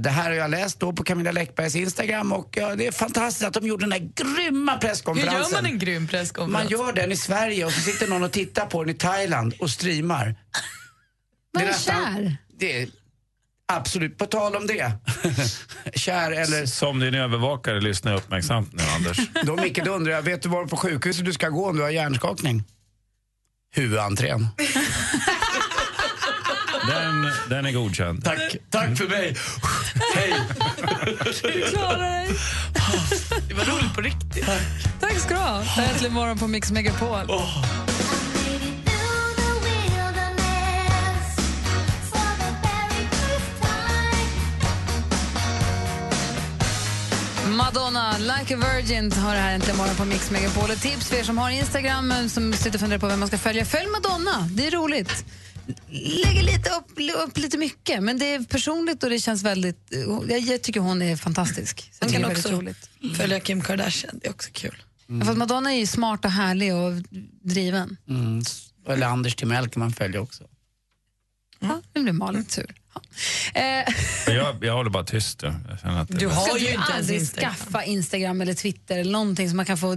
det 0.00 0.10
här 0.10 0.24
har 0.24 0.36
jag 0.36 0.50
läst 0.50 0.80
då 0.80 0.92
på 0.92 1.04
Camilla 1.04 1.32
Läckbergs 1.32 1.76
Instagram 1.76 2.32
och 2.32 2.48
ja, 2.60 2.74
det 2.74 2.86
är 2.86 2.92
fantastiskt 2.92 3.46
att 3.46 3.54
de 3.54 3.66
gjorde 3.66 3.82
den 3.82 3.90
där 3.90 4.24
grymma 4.24 4.72
Hur 4.72 4.78
presskonferensen. 4.78 5.40
gör 5.42 5.62
man 5.62 5.66
en 5.66 5.78
grym 5.78 6.02
Man 6.02 6.08
presskonferens? 6.08 6.70
gör 6.70 6.92
den 6.92 7.12
i 7.12 7.16
Sverige 7.16 7.64
och 7.64 7.72
så 7.72 7.80
sitter 7.80 8.08
någon 8.08 8.22
och 8.22 8.32
tittar 8.32 8.66
på 8.66 8.84
den 8.84 8.94
i 8.94 8.98
Thailand 8.98 9.54
och 9.58 9.70
streamar. 9.70 10.34
Man 11.54 11.64
är 11.66 11.72
kär. 11.72 12.36
Det 12.58 12.82
är 12.82 12.88
absolut, 13.72 14.18
på 14.18 14.26
tal 14.26 14.56
om 14.56 14.66
det. 14.66 14.92
kär 15.94 16.30
eller... 16.30 16.66
Som 16.66 17.00
din 17.00 17.14
övervakare, 17.14 17.80
lyssna 17.80 18.14
uppmärksamt 18.14 18.72
nu 18.72 18.82
Anders. 18.96 19.18
Då 19.42 19.56
Micke, 19.56 19.84
då 19.84 19.90
undrar 19.92 20.12
jag, 20.12 20.22
vet 20.22 20.42
du 20.42 20.48
var 20.48 20.66
på 20.66 20.76
sjukhuset 20.76 21.24
du 21.24 21.32
ska 21.32 21.48
gå 21.48 21.68
om 21.68 21.76
du 21.76 21.82
har 21.82 21.90
hjärnskakning? 21.90 22.64
Huvudentrén. 23.74 24.48
Den, 26.86 27.32
den 27.48 27.66
är 27.66 27.72
godkänd. 27.72 28.24
Tack, 28.24 28.56
tack 28.70 28.98
för 28.98 29.08
mig. 29.08 29.36
Hej. 30.14 30.34
Du 31.42 31.62
klarar 31.62 31.98
dig. 31.98 32.28
Det 33.48 33.54
var 33.54 33.64
roligt 33.64 33.94
på 33.94 34.00
riktigt. 34.00 34.46
Tack 35.00 35.18
ska 35.18 35.34
du 35.34 35.40
ha. 35.40 35.58
Det 35.58 35.64
här 35.64 35.84
är 35.84 35.90
Äntligen 35.90 36.14
morgon 36.14 36.38
på 36.38 36.46
Mix 36.48 36.72
Megapol. 36.72 37.26
Madonna, 47.56 48.18
Like 48.18 48.54
a 48.54 48.58
Virgin 48.58 49.12
har 49.12 49.34
det 49.34 49.40
här 49.40 49.54
äntligen 49.54 49.76
morgon 49.76 49.96
på 49.96 50.04
Mix 50.04 50.30
Megapol. 50.30 50.70
Ett 50.70 50.82
tips 50.82 51.08
för 51.08 51.16
er 51.16 51.22
som 51.22 51.38
har 51.38 51.50
Instagram 51.50 52.12
eh, 52.12 52.26
som 52.26 52.52
sitter 52.52 52.74
och 52.74 52.80
funderar 52.80 53.00
på 53.00 53.06
vem 53.06 53.18
man 53.20 53.28
ska 53.28 53.38
följa. 53.38 53.64
Följ 53.64 53.86
Madonna, 53.86 54.48
det 54.50 54.66
är 54.66 54.70
roligt. 54.70 55.24
Lägger 55.88 56.42
lite 56.42 56.70
upp, 56.70 56.90
upp 57.28 57.38
lite 57.38 57.58
mycket, 57.58 58.02
men 58.02 58.18
det 58.18 58.34
är 58.34 58.44
personligt 58.44 59.02
och 59.02 59.10
det 59.10 59.18
känns 59.18 59.42
väldigt... 59.42 59.92
Jag, 60.28 60.40
jag 60.40 60.62
tycker 60.62 60.80
hon 60.80 61.02
är 61.02 61.16
fantastisk. 61.16 61.90
Så 61.92 62.04
Man 62.04 62.12
kan 62.12 62.24
också 62.24 62.48
roligt. 62.48 62.88
följa 63.16 63.40
Kim 63.40 63.60
Kardashian, 63.60 64.18
det 64.22 64.26
är 64.26 64.30
också 64.32 64.50
kul. 64.52 64.82
Ja, 65.06 65.24
för 65.24 65.34
Madonna 65.34 65.72
är 65.72 65.78
ju 65.78 65.86
smart 65.86 66.24
och 66.24 66.30
härlig 66.30 66.74
och 66.74 66.92
driven. 67.42 67.96
Mm. 68.08 68.42
Eller 68.88 69.06
Anders 69.06 69.34
Timell 69.34 69.68
kan 69.68 69.80
man 69.80 69.92
följa 69.92 70.20
också. 70.20 70.44
Ja, 71.58 71.82
nu 71.94 72.02
blir 72.02 72.12
Malin 72.12 72.44
sur. 72.48 72.74
Eh, 73.54 74.34
Jag, 74.34 74.64
jag 74.64 74.74
håller 74.74 74.90
bara 74.90 75.04
tyst. 75.04 75.42
Jag 75.42 75.54
att 75.84 76.08
Du 76.08 76.26
har 76.26 76.46
bäst. 76.54 76.60
ju 76.66 76.70
inte 76.70 76.92
aldrig 76.92 77.28
skaffa 77.28 77.84
Instagram 77.84 78.40
eller 78.40 78.54
Twitter 78.54 78.98
eller 78.98 79.12
någonting 79.12 79.48
som 79.48 79.56
man 79.56 79.66
kan 79.66 79.78
få 79.78 79.96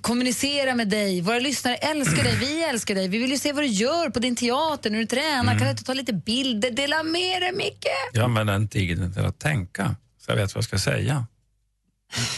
kommunicera 0.00 0.74
med 0.74 0.88
dig. 0.88 1.20
Våra 1.20 1.38
lyssnare 1.38 1.74
älskar 1.76 2.24
dig, 2.24 2.36
vi 2.36 2.62
älskar 2.64 2.94
dig. 2.94 3.08
Vi 3.08 3.18
vill 3.18 3.30
ju 3.30 3.38
se 3.38 3.52
vad 3.52 3.64
du 3.64 3.68
gör 3.68 4.10
på 4.10 4.18
din 4.18 4.36
teater 4.36 4.90
när 4.90 4.98
du 4.98 5.06
tränar. 5.06 5.40
Mm. 5.42 5.58
Kan 5.58 5.64
du 5.66 5.70
inte 5.70 5.84
ta 5.84 5.94
lite 5.94 6.12
bilder? 6.12 6.70
Dela 6.70 7.02
med 7.02 7.42
dig, 7.42 7.52
Micke! 7.52 7.86
Jag 8.12 8.24
använder 8.24 8.52
den 8.52 8.68
tiden 8.68 9.12
till 9.12 9.24
att 9.24 9.38
tänka, 9.38 9.96
så 10.24 10.30
jag 10.30 10.36
vet 10.36 10.54
vad 10.54 10.58
jag 10.58 10.64
ska 10.64 10.78
säga. 10.78 11.26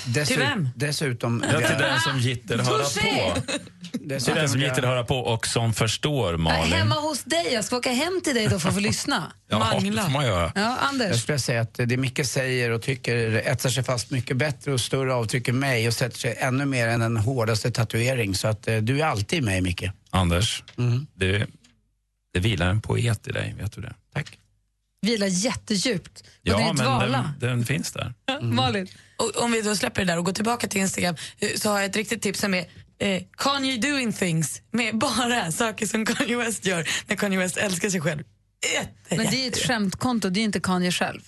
Dessu- 0.07 0.26
Till 0.26 0.38
vem? 0.38 0.68
Dessutom... 0.76 1.45
Ja, 1.53 1.59
till 1.68 1.78
den 1.78 2.01
som 2.01 2.18
gitter 2.18 2.59
höra 2.59 2.82
Touché! 2.84 3.32
På. 3.93 3.99
Till 3.99 4.34
den 4.34 4.49
som 4.49 4.61
gitter 4.61 4.82
höra 4.82 5.05
på 5.05 5.16
och 5.18 5.47
som 5.47 5.72
förstår, 5.74 6.36
Malin. 6.36 6.72
hemma 6.72 6.95
hos 6.95 7.24
dig. 7.24 7.53
Jag 7.53 7.64
ska 7.64 7.76
åka 7.76 7.93
hem 7.93 8.20
till 8.24 8.34
dig 8.34 8.47
då 8.49 8.59
för 8.59 8.68
att 8.68 8.74
få 8.74 8.80
lyssna. 8.90 9.32
Ja, 9.49 9.78
det 9.80 9.93
får 10.03 10.11
man 10.11 10.26
göra. 10.26 10.53
Ja, 10.55 10.61
Jag 10.61 10.76
Anders. 10.80 11.22
skulle 11.22 11.38
säga 11.38 11.61
att 11.61 11.74
det 11.74 11.97
Micke 11.97 12.26
säger 12.26 12.70
och 12.70 12.82
tycker 12.82 13.32
etsar 13.32 13.70
sig 13.70 13.84
fast 13.84 14.11
mycket 14.11 14.36
bättre 14.36 14.72
och 14.72 14.80
större 14.80 15.14
avtryck 15.14 15.49
i 15.49 15.53
mig 15.53 15.88
och 15.88 15.95
sätter 15.95 16.18
sig 16.18 16.36
ännu 16.38 16.64
mer 16.64 16.88
än 16.88 17.01
den 17.01 17.16
hårdaste 17.16 17.70
tatuering. 17.70 18.34
Så 18.34 18.49
att 18.49 18.68
eh, 18.68 18.76
du 18.76 19.01
är 19.01 19.05
alltid 19.07 19.43
mig, 19.45 19.61
Micke. 19.61 19.84
Anders, 20.11 20.62
Mm. 20.78 21.07
det, 21.14 21.47
det 22.34 22.40
vilar 22.40 22.66
en 22.70 22.80
poet 22.80 23.28
i 23.28 23.32
dig, 23.32 23.55
vet 23.59 23.72
du 23.72 23.80
det? 23.80 23.95
Tack. 24.14 24.38
Vilar 25.07 25.26
jättedjupt. 25.26 26.24
Det 26.43 26.51
är 26.51 26.61
Ja, 26.61 26.66
men 26.72 26.76
dvala. 26.76 27.34
den, 27.40 27.49
den 27.51 27.66
finns 27.66 27.93
där. 27.93 28.14
Malin. 28.43 28.86
Och 29.16 29.43
om 29.43 29.53
vi 29.53 29.62
då 29.62 29.76
släpper 29.76 30.05
det 30.05 30.12
där 30.12 30.18
och 30.18 30.24
går 30.24 30.32
tillbaka 30.32 30.66
till 30.68 30.80
Instagram 30.80 31.16
så 31.57 31.68
har 31.70 31.76
jag 31.80 31.84
ett 31.90 31.97
riktigt 31.97 32.22
tips 32.22 32.40
som 32.40 32.55
är 32.55 32.64
eh, 33.03 33.22
Kanye 33.36 33.76
doing 33.76 34.12
things 34.12 34.62
med 34.70 34.98
bara 34.98 35.53
saker 35.53 35.86
som 35.86 36.07
Kanye 36.07 36.36
West 36.36 36.66
gör 36.66 36.88
när 37.07 37.16
Kanye 37.16 37.38
West 37.38 37.57
älskar 37.57 37.90
sig 37.90 38.00
själv. 38.00 38.22
Jätte, 38.74 39.16
Men 39.16 39.30
det 39.30 39.36
är 39.36 39.42
ju 39.42 39.48
ett 39.48 39.66
skämtkonto, 39.66 40.30
det 40.30 40.40
är 40.40 40.44
inte 40.44 40.61
Kanye 40.61 40.92
själv. 40.92 41.20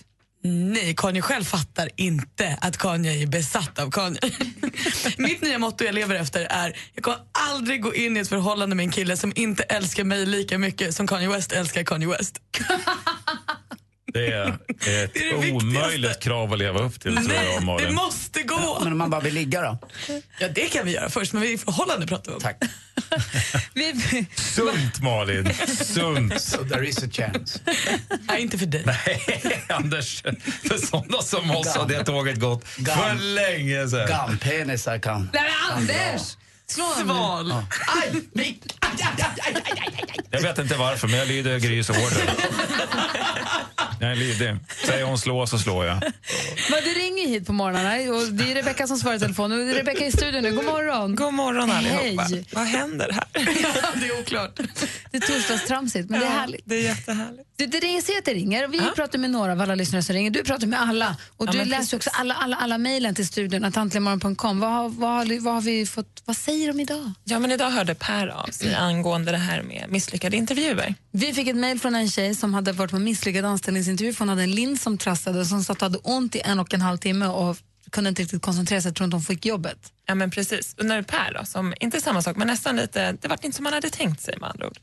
Nej, 0.43 0.95
Kanye 0.97 1.21
själv 1.21 1.43
fattar 1.43 1.89
inte 1.95 2.57
att 2.61 2.77
Kanye 2.77 3.21
är 3.23 3.27
besatt 3.27 3.79
av 3.79 3.91
Kanye. 3.91 4.19
Mitt 5.17 5.41
nya 5.41 5.59
motto 5.59 5.83
jag 5.83 5.95
lever 5.95 6.15
efter 6.15 6.47
är 6.49 6.77
jag 6.93 7.03
kommer 7.03 7.19
aldrig 7.31 7.81
gå 7.81 7.95
in 7.95 8.17
i 8.17 8.19
ett 8.19 8.29
förhållande 8.29 8.75
med 8.75 8.83
en 8.83 8.91
kille 8.91 9.17
som 9.17 9.33
inte 9.35 9.63
älskar 9.63 10.03
mig 10.03 10.25
lika 10.25 10.57
mycket 10.57 10.95
som 10.95 11.07
Kanye 11.07 11.29
West 11.29 11.51
älskar 11.51 11.83
Kanye 11.83 12.07
West. 12.07 12.41
Det 14.85 14.91
är 14.91 15.05
ett 15.05 15.43
omöjligt 15.43 16.19
krav 16.19 16.53
att 16.53 16.59
leva 16.59 16.79
upp 16.79 16.99
till, 16.99 17.15
tror 17.15 17.33
jag, 17.33 17.43
Nej, 17.43 17.55
det 17.59 17.65
Malin. 17.65 17.95
måste 17.95 18.43
gå! 18.43 18.77
Men 18.83 18.91
om 18.91 18.97
man 18.97 19.09
bara 19.09 19.21
vill 19.21 19.33
ligga 19.33 19.61
då? 19.61 19.77
Ja, 20.39 20.47
det 20.47 20.65
kan 20.65 20.85
vi 20.85 20.91
göra 20.91 21.09
först, 21.09 21.33
men 21.33 21.41
vi 21.41 21.53
är 21.53 21.57
förhållande 21.57 22.07
pratar 22.07 22.31
vi 22.31 22.35
om. 22.35 22.41
Tack. 22.41 22.57
Sunt, 24.35 25.01
Malin. 25.01 25.53
Sunt. 25.85 26.41
So 26.41 26.63
there 26.63 26.87
is 26.87 27.03
a 27.03 27.07
chance. 27.11 27.59
Nej, 28.27 28.41
inte 28.41 28.57
för 28.57 28.65
dig. 28.65 28.83
Nej, 28.85 29.65
Anders. 29.69 30.21
För 30.67 30.77
sådana 30.87 31.21
som 31.21 31.51
oss 31.51 31.75
har 31.75 31.87
det 31.87 32.03
tåget 32.03 32.39
gått 32.39 32.67
för 32.67 32.81
Gam- 32.81 33.19
länge 33.35 33.87
sedan. 33.87 34.07
Gampenisar 34.07 34.99
kan... 34.99 35.29
Nej 35.33 35.49
Anders! 35.71 36.37
Sval. 36.67 37.51
Aj! 37.87 38.21
Mick! 38.33 38.61
Aj, 38.79 38.89
aj, 38.99 39.07
aj, 39.17 39.25
aj, 39.45 39.63
aj, 39.65 39.73
aj, 39.79 40.03
aj. 40.09 40.15
Jag 40.31 40.41
vet 40.41 40.57
inte 40.57 40.75
varför, 40.75 41.07
men 41.07 41.19
jag 41.19 41.27
lyder 41.27 41.59
Grys 41.59 41.89
order. 41.89 42.21
Jag 43.99 44.11
är 44.11 44.15
lydig. 44.15 44.55
Säger 44.85 45.03
hon 45.05 45.17
slå 45.17 45.47
så 45.47 45.59
slår 45.59 45.85
jag. 45.85 45.95
Men 46.71 46.83
du 46.83 46.89
ringer 46.89 47.27
hit 47.27 47.47
på 47.47 47.53
morgnarna 47.53 47.89
och 48.15 48.33
det 48.33 48.51
är 48.51 48.55
Rebecka 48.55 48.87
som 48.87 48.97
svarar 48.97 49.15
i 49.15 49.19
telefon. 49.19 49.51
Och 49.51 49.75
Rebecka 49.75 50.03
är 50.05 50.07
i 50.07 50.11
studion 50.11 50.43
nu. 50.43 50.51
God 50.51 50.65
morgon. 50.65 51.15
God 51.15 51.33
morgon 51.33 51.71
allihopa. 51.71 52.23
Hej. 52.23 52.45
Vad 52.53 52.65
händer 52.65 53.11
här? 53.11 53.23
det 53.99 54.07
är 54.07 54.19
oklart. 54.19 54.59
Det 55.11 55.17
är 55.17 55.21
torsdagstramsigt, 55.21 56.09
men 56.09 56.19
det 56.19 56.25
är 56.25 56.29
härligt. 56.29 56.61
Det 56.65 56.75
är 56.75 56.81
jättehärligt. 56.83 57.49
Du, 57.57 57.65
det 57.65 57.79
ringer, 57.79 58.01
ser 58.01 58.17
att 58.17 58.25
det 58.25 58.33
ringer. 58.33 58.67
Vi 58.67 58.81
pratar 58.95 59.19
med 59.19 59.29
några 59.29 59.51
av 59.51 59.61
alla 59.61 59.75
lyssnare 59.75 60.03
som 60.03 60.13
ringer. 60.15 60.31
Du 60.31 60.43
pratar 60.43 60.67
med 60.67 60.81
alla. 60.81 61.15
Och 61.37 61.47
Ja, 61.47 61.51
du 61.51 61.57
läser 61.57 61.75
precis. 61.77 61.93
också 61.93 62.09
alla, 62.13 62.33
alla, 62.33 62.55
alla 62.57 62.77
mejlen 62.77 63.15
till 63.15 63.27
studion, 63.27 63.63
atantligenmorgon.com. 63.65 64.59
Vad, 64.59 64.69
har- 64.71 64.89
vad, 64.89 65.09
har- 65.09 65.39
vad, 65.39 65.53
har 65.53 65.61
vi 65.61 65.85
fått, 65.85 66.21
vad 66.25 66.37
säger 66.37 66.67
de 66.67 66.79
idag? 66.79 67.11
Ja, 67.23 67.39
men 67.39 67.51
idag 67.51 67.69
hörde 67.69 67.95
Per 67.95 68.27
av 68.27 68.47
sig 68.47 68.75
angående 68.75 69.31
det 69.31 69.37
här 69.37 69.61
med 69.61 69.85
misslyckade 69.89 70.37
intervjuer. 70.37 70.95
Vi 71.11 71.33
fick 71.33 71.47
ett 71.47 71.55
mejl 71.55 71.79
från 71.79 71.95
en 71.95 72.09
tjej 72.09 72.35
som 72.35 72.53
hade 72.53 72.71
varit 72.71 72.91
på 72.91 72.97
en 72.97 73.03
misslyckad 73.03 73.45
tidningsintervju 73.85 74.13
för 74.13 74.19
hon 74.19 74.29
hade 74.29 74.43
en 74.43 74.51
lins 74.51 74.81
som 74.81 74.97
trasslade 74.97 75.39
och 75.39 75.47
som 75.47 75.63
satt 75.63 75.77
och 75.77 75.81
hade 75.81 75.97
ont 75.97 76.35
i 76.35 76.41
en 76.45 76.59
och 76.59 76.73
en 76.73 76.81
halv 76.81 76.97
timme 76.97 77.27
och 77.27 77.57
kunde 77.91 78.09
inte 78.09 78.21
riktigt 78.21 78.41
koncentrera 78.41 78.81
sig. 78.81 78.89
Jag 78.89 78.95
tror 78.95 79.05
inte 79.05 79.15
hon 79.15 79.23
fick 79.23 79.45
jobbet. 79.45 79.93
Ja, 80.05 80.15
men 80.15 80.31
precis. 80.31 80.75
Och 80.77 80.85
när 80.85 81.01
Per 81.01 81.33
då, 81.33 81.45
som 81.45 81.73
inte 81.79 82.01
samma 82.01 82.21
sak, 82.21 82.37
men 82.37 82.47
nästan 82.47 82.75
lite, 82.75 83.11
det 83.11 83.27
var 83.27 83.37
inte 83.43 83.57
som 83.57 83.65
han 83.65 83.73
hade 83.73 83.89
tänkt 83.89 84.21
sig 84.21 84.37
med 84.39 84.49
andra 84.49 84.67
ord. 84.67 84.77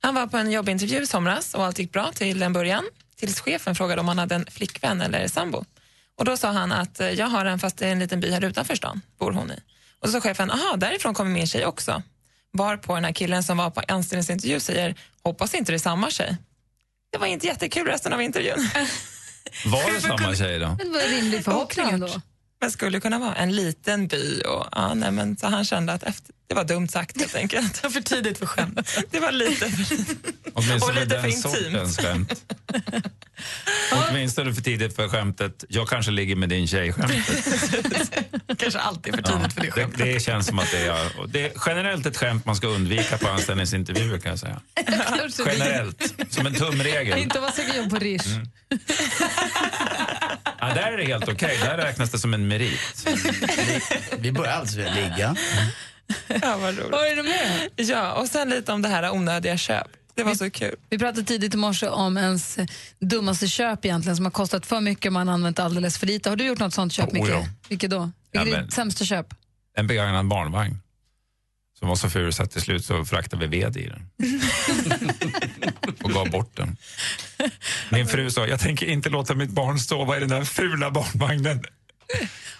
Han 0.00 0.14
var 0.14 0.26
på 0.26 0.36
en 0.36 0.50
jobbintervju 0.50 1.02
i 1.02 1.06
somras 1.06 1.54
och 1.54 1.64
allt 1.64 1.78
gick 1.78 1.92
bra 1.92 2.12
till 2.12 2.42
en 2.42 2.52
början. 2.52 2.84
Tills 3.16 3.40
chefen 3.40 3.74
frågade 3.74 4.00
om 4.00 4.08
han 4.08 4.18
hade 4.18 4.34
en 4.34 4.46
flickvän 4.46 5.00
eller 5.00 5.28
sambo. 5.28 5.64
Och 6.18 6.24
då 6.24 6.36
sa 6.36 6.50
han 6.50 6.72
att 6.72 7.00
eh, 7.00 7.10
jag 7.10 7.26
har 7.26 7.44
en 7.44 7.58
fast 7.58 7.76
det 7.76 7.86
är 7.86 7.92
en 7.92 7.98
liten 7.98 8.20
by 8.20 8.30
här 8.30 8.44
utanför 8.44 8.74
stan, 8.74 9.00
bor 9.18 9.32
hon 9.32 9.50
i. 9.50 9.58
Och 10.00 10.08
så 10.08 10.12
sa 10.12 10.20
chefen, 10.20 10.50
aha, 10.50 10.76
därifrån 10.76 11.14
kommer 11.14 11.30
min 11.30 11.46
tjej 11.46 11.66
också. 11.66 12.02
Var 12.50 12.76
på 12.76 12.94
den 12.94 13.04
här 13.04 13.12
killen 13.12 13.42
som 13.42 13.56
var 13.56 13.70
på 13.70 13.82
anställningsintervju 13.88 14.60
säger, 14.60 14.94
hoppas 15.22 15.54
inte 15.54 15.72
det 15.72 15.76
är 15.76 15.78
samma 15.78 16.10
tjej. 16.10 16.36
Det 17.12 17.18
var 17.18 17.26
inte 17.26 17.46
jättekul 17.46 17.86
resten 17.86 18.12
av 18.12 18.22
intervjun. 18.22 18.58
Var 19.66 19.92
det 19.94 20.00
samma 20.00 20.34
tjej 20.34 20.58
då? 20.58 20.66
Men 20.66 20.78
det 20.78 20.92
var 20.92 21.00
en 21.00 21.10
rimlig 21.10 21.44
förhoppning 21.44 21.86
ändå. 21.90 22.08
Men 22.60 22.70
skulle 22.70 23.00
kunna 23.00 23.18
vara 23.18 23.34
en 23.34 23.56
liten 23.56 24.06
by 24.06 24.40
och 24.40 24.66
ja, 24.72 24.94
nej, 24.94 25.10
men 25.10 25.36
så 25.36 25.46
han 25.46 25.64
kände 25.64 25.92
att 25.92 26.02
efter, 26.02 26.34
det 26.48 26.54
var 26.54 26.64
dumt 26.64 26.88
sagt 26.88 27.20
helt 27.20 27.34
enkelt. 27.42 27.76
för 27.76 28.00
tidigt 28.00 28.38
för 28.38 28.46
skämt. 28.46 28.98
Det 29.10 29.20
var 29.20 29.32
lite 29.32 29.70
för, 29.70 30.86
och 30.86 30.94
lite 30.94 31.20
för 31.20 31.28
intimt. 31.28 32.00
skämt. 32.00 32.54
Åtminstone 33.92 34.54
för 34.54 34.62
tidigt 34.62 34.96
för 34.96 35.08
skämtet. 35.08 35.64
Jag 35.68 35.88
kanske 35.88 36.12
ligger 36.12 36.36
med 36.36 36.48
din 36.48 36.66
tjej 36.68 36.92
skämtet. 36.92 37.44
Kanske 38.58 38.80
alltid 38.80 39.14
för 39.14 39.22
tidigt 39.22 39.52
för 39.52 39.60
det 39.60 39.66
det, 39.66 39.72
skämtet. 39.72 39.98
det 39.98 40.20
känns 40.22 40.46
som 40.46 40.58
att 40.58 40.70
det 40.70 40.86
är, 40.86 41.26
det 41.28 41.40
är 41.46 41.52
generellt 41.66 42.06
ett 42.06 42.16
skämt 42.16 42.44
man 42.46 42.56
ska 42.56 42.66
undvika 42.66 43.18
på 43.18 43.28
anställningsintervjuer 43.28 44.18
kan 44.18 44.30
jag 44.30 44.38
säga. 44.38 44.60
Generellt, 45.46 46.14
som 46.30 46.46
en 46.46 46.54
tumregel. 46.54 47.18
Inte 47.18 47.40
vara 47.40 47.52
sugen 47.52 47.76
jobb 47.76 47.90
på 47.90 47.96
Rish. 47.96 48.26
Mm. 48.26 48.48
Ja, 50.60 50.66
där 50.74 50.92
är 50.92 50.96
det 50.96 51.04
helt 51.04 51.28
okej, 51.28 51.58
där 51.62 51.76
räknas 51.76 52.10
det 52.10 52.18
som 52.18 52.34
en 52.34 52.48
merit. 52.48 53.06
Vi 54.18 54.32
börjar 54.32 54.52
alltså 54.52 54.76
ligga. 54.76 55.36
Ja, 56.42 56.56
vad 56.56 56.74
roligt. 56.78 56.90
Vad 56.92 57.06
är 57.06 57.16
det 57.16 57.22
med? 57.22 57.70
Ja, 57.76 58.12
och 58.12 58.26
sen 58.28 58.48
lite 58.50 58.72
om 58.72 58.82
det 58.82 58.88
här 58.88 59.10
onödiga 59.10 59.56
köp. 59.56 59.86
Det 60.14 60.22
var 60.22 60.34
så 60.34 60.50
kul. 60.50 60.74
Vi 60.90 60.98
pratade 60.98 61.22
tidigt 61.26 61.54
i 61.54 61.56
morse 61.56 61.88
om 61.88 62.16
ens 62.18 62.58
dummaste 63.00 63.48
köp 63.48 63.84
egentligen 63.84 64.16
som 64.16 64.24
har 64.24 64.32
kostat 64.32 64.66
för 64.66 64.80
mycket 64.80 65.06
och 65.06 65.12
man 65.12 65.28
har 65.28 65.34
använt 65.34 65.58
alldeles 65.58 65.98
för 65.98 66.06
lite. 66.06 66.28
Har 66.28 66.36
du 66.36 66.44
gjort 66.46 66.58
något 66.58 66.74
sånt 66.74 66.92
köp, 66.92 67.08
Oh, 67.08 67.12
Micke? 67.12 67.28
ja. 67.28 67.44
Vilket 67.68 67.90
då? 67.90 67.96
Ja, 67.96 68.10
Vilket 68.42 68.54
är 68.54 68.58
men- 68.58 68.66
ditt 68.66 68.74
sämsta 68.74 69.04
köp? 69.04 69.26
En 69.76 69.86
begagnad 69.86 70.26
barnvagn. 70.28 70.78
Som 71.78 71.88
var 71.88 71.96
så 71.96 72.10
ful 72.10 72.32
så 72.32 72.42
att 72.42 72.50
till 72.50 72.60
slut 72.62 72.84
så 72.84 73.04
fraktade 73.04 73.46
vi 73.46 73.60
ved 73.60 73.76
i 73.76 73.88
den. 73.88 74.10
och 76.02 76.10
gav 76.12 76.30
bort 76.30 76.56
den. 76.56 76.76
Min 77.90 78.06
fru 78.06 78.30
sa, 78.30 78.46
jag 78.46 78.60
tänker 78.60 78.86
inte 78.86 79.08
låta 79.08 79.34
mitt 79.34 79.50
barn 79.50 79.78
sova 79.78 80.16
i 80.16 80.20
den 80.20 80.28
där 80.28 80.44
fula 80.44 80.90
barnvagnen. 80.90 81.64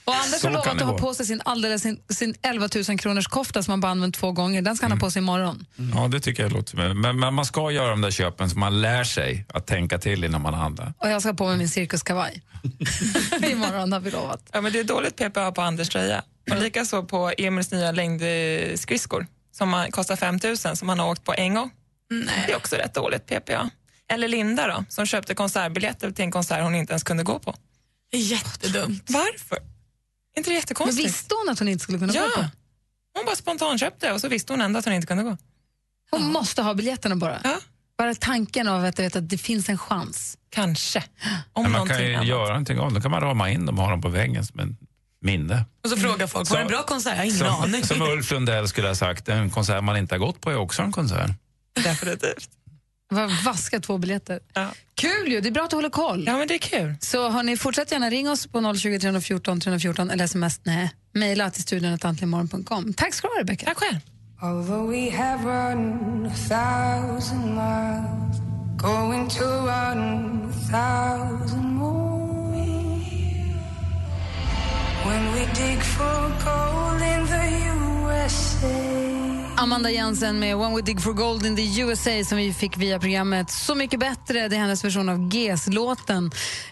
Och 0.05 0.15
Anders 0.15 0.43
har 0.43 0.51
lovat 0.51 0.67
att 0.67 0.81
ha 0.81 0.99
på 0.99 1.15
sig 1.15 1.27
sin, 1.27 1.43
alldeles, 1.45 1.83
sin, 1.83 2.01
sin 2.09 2.35
11 2.43 2.69
000 2.89 2.99
kronors 2.99 3.27
kofta 3.27 3.63
som 3.63 3.71
han 3.71 3.81
bara 3.81 3.93
använt 3.93 4.15
två 4.15 4.33
gånger. 4.33 4.63
Den 4.63 4.77
ska 4.77 4.85
han 4.85 4.93
ha 4.93 4.99
på 4.99 5.11
sig 5.11 5.23
imorgon. 5.23 5.67
Ja, 5.95 6.09
det 6.09 6.21
tycker 6.21 6.43
jag 6.43 6.53
låter 6.53 6.77
men, 6.77 7.01
men, 7.01 7.21
men 7.21 7.35
man 7.35 7.45
ska 7.45 7.71
göra 7.71 7.91
de 7.91 8.01
där 8.01 8.11
köpen 8.11 8.51
så 8.51 8.59
man 8.59 8.81
lär 8.81 9.05
sig 9.05 9.47
att 9.49 9.67
tänka 9.67 9.99
till 9.99 10.25
innan 10.25 10.43
man 10.43 10.55
handlar. 10.55 10.95
Och 10.99 11.11
jag 11.11 11.23
ska 11.23 11.35
på 11.35 11.47
mig 11.47 11.57
min 11.57 11.69
cirkuskavaj. 11.69 12.43
imorgon 13.53 13.93
har 13.93 14.01
vi 14.01 14.11
lovat. 14.11 14.41
Ja, 14.53 14.61
men 14.61 14.73
det 14.73 14.81
är 14.81 14.85
dåligt 14.85 15.17
PPA 15.17 15.53
på 15.53 15.63
Anders 15.63 15.89
tröja. 15.89 16.23
Och 16.51 16.57
likaså 16.57 17.03
på 17.03 17.33
Emils 17.39 17.71
nya 17.71 17.93
längdskridskor 17.93 19.27
som 19.53 19.87
kostar 19.91 20.17
5 20.17 20.39
000 20.45 20.57
som 20.57 20.89
han 20.89 20.99
har 20.99 21.11
åkt 21.11 21.25
på 21.25 21.35
en 21.35 21.55
gång. 21.55 21.71
Det 22.47 22.53
är 22.53 22.57
också 22.57 22.77
rätt 22.77 22.95
dåligt 22.95 23.27
PPA. 23.27 23.71
Eller 24.09 24.29
Linda 24.29 24.67
då, 24.67 24.85
som 24.89 25.07
köpte 25.07 25.35
konsertbiljetter 25.35 26.11
till 26.11 26.25
en 26.25 26.31
konsert 26.31 26.63
hon 26.63 26.75
inte 26.75 26.93
ens 26.93 27.03
kunde 27.03 27.23
gå 27.23 27.39
på. 27.39 27.55
Det 28.11 28.17
är 28.17 28.21
jättedumt. 28.21 29.05
Varför? 29.11 29.57
Är 29.57 29.61
inte 30.39 30.51
det 30.51 30.55
Men 30.55 30.55
jättekonstigt? 30.55 31.07
visste 31.09 31.35
hon 31.35 31.49
att 31.53 31.59
hon 31.59 31.69
inte 31.69 31.83
skulle 31.83 31.99
kunna 31.99 32.13
Ja. 32.15 32.23
gå 32.23 32.43
på? 32.43 32.49
Hon 33.15 33.27
bara 33.27 33.37
spontanköpte 33.37 34.13
och 34.13 34.21
så 34.21 34.29
visste 34.29 34.53
hon 34.53 34.61
ändå 34.61 34.79
att 34.79 34.85
hon 34.85 34.95
inte 34.95 35.07
kunde 35.07 35.23
gå. 35.25 35.37
Hon 36.11 36.33
måste 36.33 36.63
ha 36.63 36.75
biljetterna 36.75 37.17
bara. 37.17 37.41
Ja. 37.45 37.59
Bara 37.99 38.15
tanken 38.15 38.69
av 38.69 38.85
att, 38.85 38.99
veta 38.99 39.19
att 39.19 39.29
det 39.29 39.39
finns 39.39 39.69
en 39.69 39.79
chans. 39.79 40.39
Kanske. 40.51 41.05
Om 41.53 41.63
Men 41.63 41.73
man 41.73 41.89
kan 41.89 42.03
ju 42.07 42.15
annat. 42.15 42.27
göra 42.27 42.49
någonting 42.49 42.79
av. 42.79 42.93
Då 42.95 43.01
kan 43.01 43.11
man 43.11 43.21
rama 43.21 43.51
in 43.51 43.67
dem 43.67 43.79
och 43.79 43.85
ha 43.85 43.91
dem 43.91 44.01
på 44.01 44.09
väggen 44.09 44.47
som 44.47 44.61
en 44.61 44.77
minne. 45.21 45.65
Och 45.85 45.91
så 45.91 45.97
frågar 45.97 46.27
folk, 46.27 46.51
var 46.51 46.57
det 46.57 46.63
en 46.63 46.69
bra 46.69 46.83
konsert? 46.83 47.11
Jag 47.13 47.17
har 47.19 47.25
ingen 47.25 47.37
som, 47.39 47.47
aning. 47.49 47.85
som 47.85 48.03
Ulf 48.03 48.31
Lundell 48.31 48.69
skulle 48.69 48.89
ha 48.89 48.95
sagt, 48.95 49.29
en 49.29 49.51
konsert 49.51 49.85
man 49.85 49.97
inte 49.97 50.15
har 50.15 50.19
gått 50.19 50.41
på 50.41 50.51
är 50.51 50.57
också 50.57 50.83
en 50.83 50.93
konsert. 50.93 51.31
Definitivt. 51.85 52.51
Var 53.09 53.45
vaska 53.45 53.81
två 53.81 53.99
biljetter. 53.99 54.41
Ja. 54.55 54.69
Kul 54.95 55.33
ju, 55.33 55.41
det 55.41 55.49
är 55.49 55.53
bra 55.53 55.65
att 55.65 55.71
du 55.71 55.77
håller 55.77 55.91
koll. 55.91 56.25
Ja, 56.27 56.37
men 56.39 56.49
det 56.49 56.55
är 56.55 56.59
kul. 56.59 56.95
Så 57.01 57.29
hörni, 57.29 57.57
fortsätt 57.57 57.93
gärna 57.93 58.11
ringa 58.11 58.33
oss 58.33 58.47
på 58.47 58.75
020 58.75 58.99
314 58.99 59.61
314 59.61 60.11
eller 60.11 60.25
sms, 60.25 60.61
nej, 60.63 60.91
mejla 61.13 61.51
till 61.51 61.63
studion 61.63 61.93
att 61.93 62.05
antligenmorgon.com. 62.05 62.95
Tack 62.95 63.15
ska 63.15 63.29
du 63.29 63.35
ha 63.35 63.41
Rebecka. 63.41 63.67
Tack 63.67 63.79
själv. 63.79 63.99
Although 64.43 64.91
we 64.91 65.11
have 65.11 65.45
run 65.45 66.27
a 66.27 66.35
thousand 66.49 67.55
miles, 67.55 68.41
Going 68.77 69.29
to 69.29 69.45
run 69.45 70.51
a 70.51 70.53
thousand 70.71 71.75
more. 71.75 72.07
When 75.07 75.33
we 75.33 75.47
dig 75.55 75.81
for 75.81 76.45
gold. 76.45 76.76
Amanda 79.67 79.91
Jensen 79.91 80.39
med 80.39 80.59
When 80.59 80.75
We 80.75 80.83
Dig 80.83 81.01
For 81.01 81.13
Gold 81.13 81.47
in 81.47 81.57
the 81.57 81.81
USA 81.81 82.25
som 82.25 82.39
vi 82.39 82.53
fick 82.53 82.77
via 82.77 82.99
programmet 83.01 83.51
Så 83.51 83.75
mycket 83.75 84.01
bättre. 84.01 84.49
Det 84.49 84.57
är 84.57 84.61
hennes 84.61 84.85
version 84.85 85.09
av 85.09 85.35
GES-låten. 85.35 86.31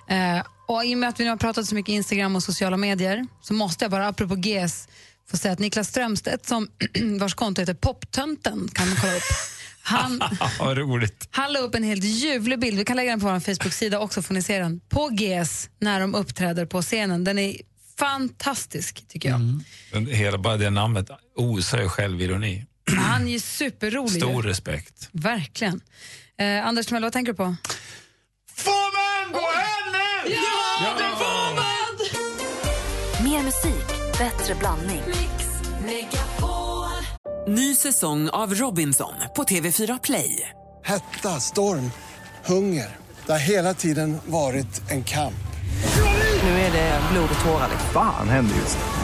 Eh, 0.09 0.47
och 0.67 0.85
I 0.85 0.95
och 0.95 0.99
med 0.99 1.09
att 1.09 1.21
vi 1.21 1.25
nu 1.25 1.31
har 1.31 1.37
pratat 1.37 1.67
så 1.67 1.75
mycket 1.75 1.93
Instagram 1.93 2.37
och 2.37 2.43
sociala 2.43 2.77
medier 2.77 3.27
så 3.43 3.55
måste 3.55 3.85
jag 3.85 3.93
bara, 3.93 4.09
apropå 4.09 4.37
GES, 4.37 4.89
få 5.31 5.37
säga 5.37 5.53
att 5.53 5.59
Niklas 5.59 5.89
Strömstedt, 5.89 6.47
som, 6.47 6.69
vars 7.21 7.35
konto 7.35 7.61
heter 7.61 7.75
Poptönten, 7.75 8.69
kan 8.73 8.89
man 8.89 8.97
kolla 8.97 9.17
upp. 9.17 9.23
Han, 9.83 10.21
roligt. 10.77 11.29
han 11.31 11.53
la 11.53 11.59
upp 11.59 11.75
en 11.75 11.83
helt 11.83 12.05
ljuvlig 12.05 12.61
bild, 12.61 12.79
vi 12.79 12.85
kan 12.85 12.97
lägga 12.97 13.11
den 13.11 13.21
på 13.21 13.27
vår 13.27 13.41
Facebook-sida 13.41 13.99
också 13.99 14.23
får 14.23 14.35
ni 14.35 14.43
se 14.43 14.59
den, 14.59 14.81
på 14.89 15.11
GES 15.13 15.71
när 15.81 16.01
de 16.01 16.15
uppträder 16.15 16.67
på 16.67 16.83
scenen. 16.83 17.25
Den 17.25 17.39
är 17.39 17.57
fantastisk 17.99 19.09
tycker 19.09 19.29
jag. 19.29 19.41
Men 19.93 20.07
hela, 20.07 20.39
bara 20.39 20.57
det 20.57 20.71
namnet 20.71 21.11
osar 21.37 21.81
ju 21.81 21.89
självironi. 21.89 22.65
Han 22.91 23.29
är 23.29 23.39
superrolig. 23.39 24.23
Stor 24.23 24.43
respekt. 24.43 25.09
Verkligen. 25.13 25.81
Eh, 26.39 26.67
Anders 26.67 26.87
Timell, 26.87 27.03
vad 27.03 27.13
tänker 27.13 27.33
du 27.33 27.37
på? 27.37 27.57
Får 28.57 28.71
man 28.95 29.33
gå 29.33 29.49
henne? 29.51 30.37
Ja, 30.83 30.95
det 30.99 31.17
får 31.19 31.55
man! 31.55 31.65
Mer 33.31 33.43
musik, 33.43 33.87
bättre 34.19 34.55
blandning. 34.55 35.03
Ny 37.49 37.75
säsong 37.75 38.29
av 38.29 38.55
Robinson 38.55 39.15
på 39.37 39.43
TV4 39.45 40.01
Play. 40.03 40.49
Hetta, 40.85 41.41
storm, 41.41 41.91
hunger. 42.45 42.97
Det 43.27 43.33
har 43.33 43.39
hela 43.39 43.75
tiden 43.75 44.19
varit 44.27 44.91
en 44.91 45.05
kamp. 45.05 45.35
Nu 46.43 46.49
är 46.49 46.73
det 46.73 47.01
blod 47.13 47.29
och 47.39 47.45
tårar. 47.45 47.71
Fan 47.93 48.29
händer 48.29 48.57
just 48.57 48.79
nu. 48.79 49.04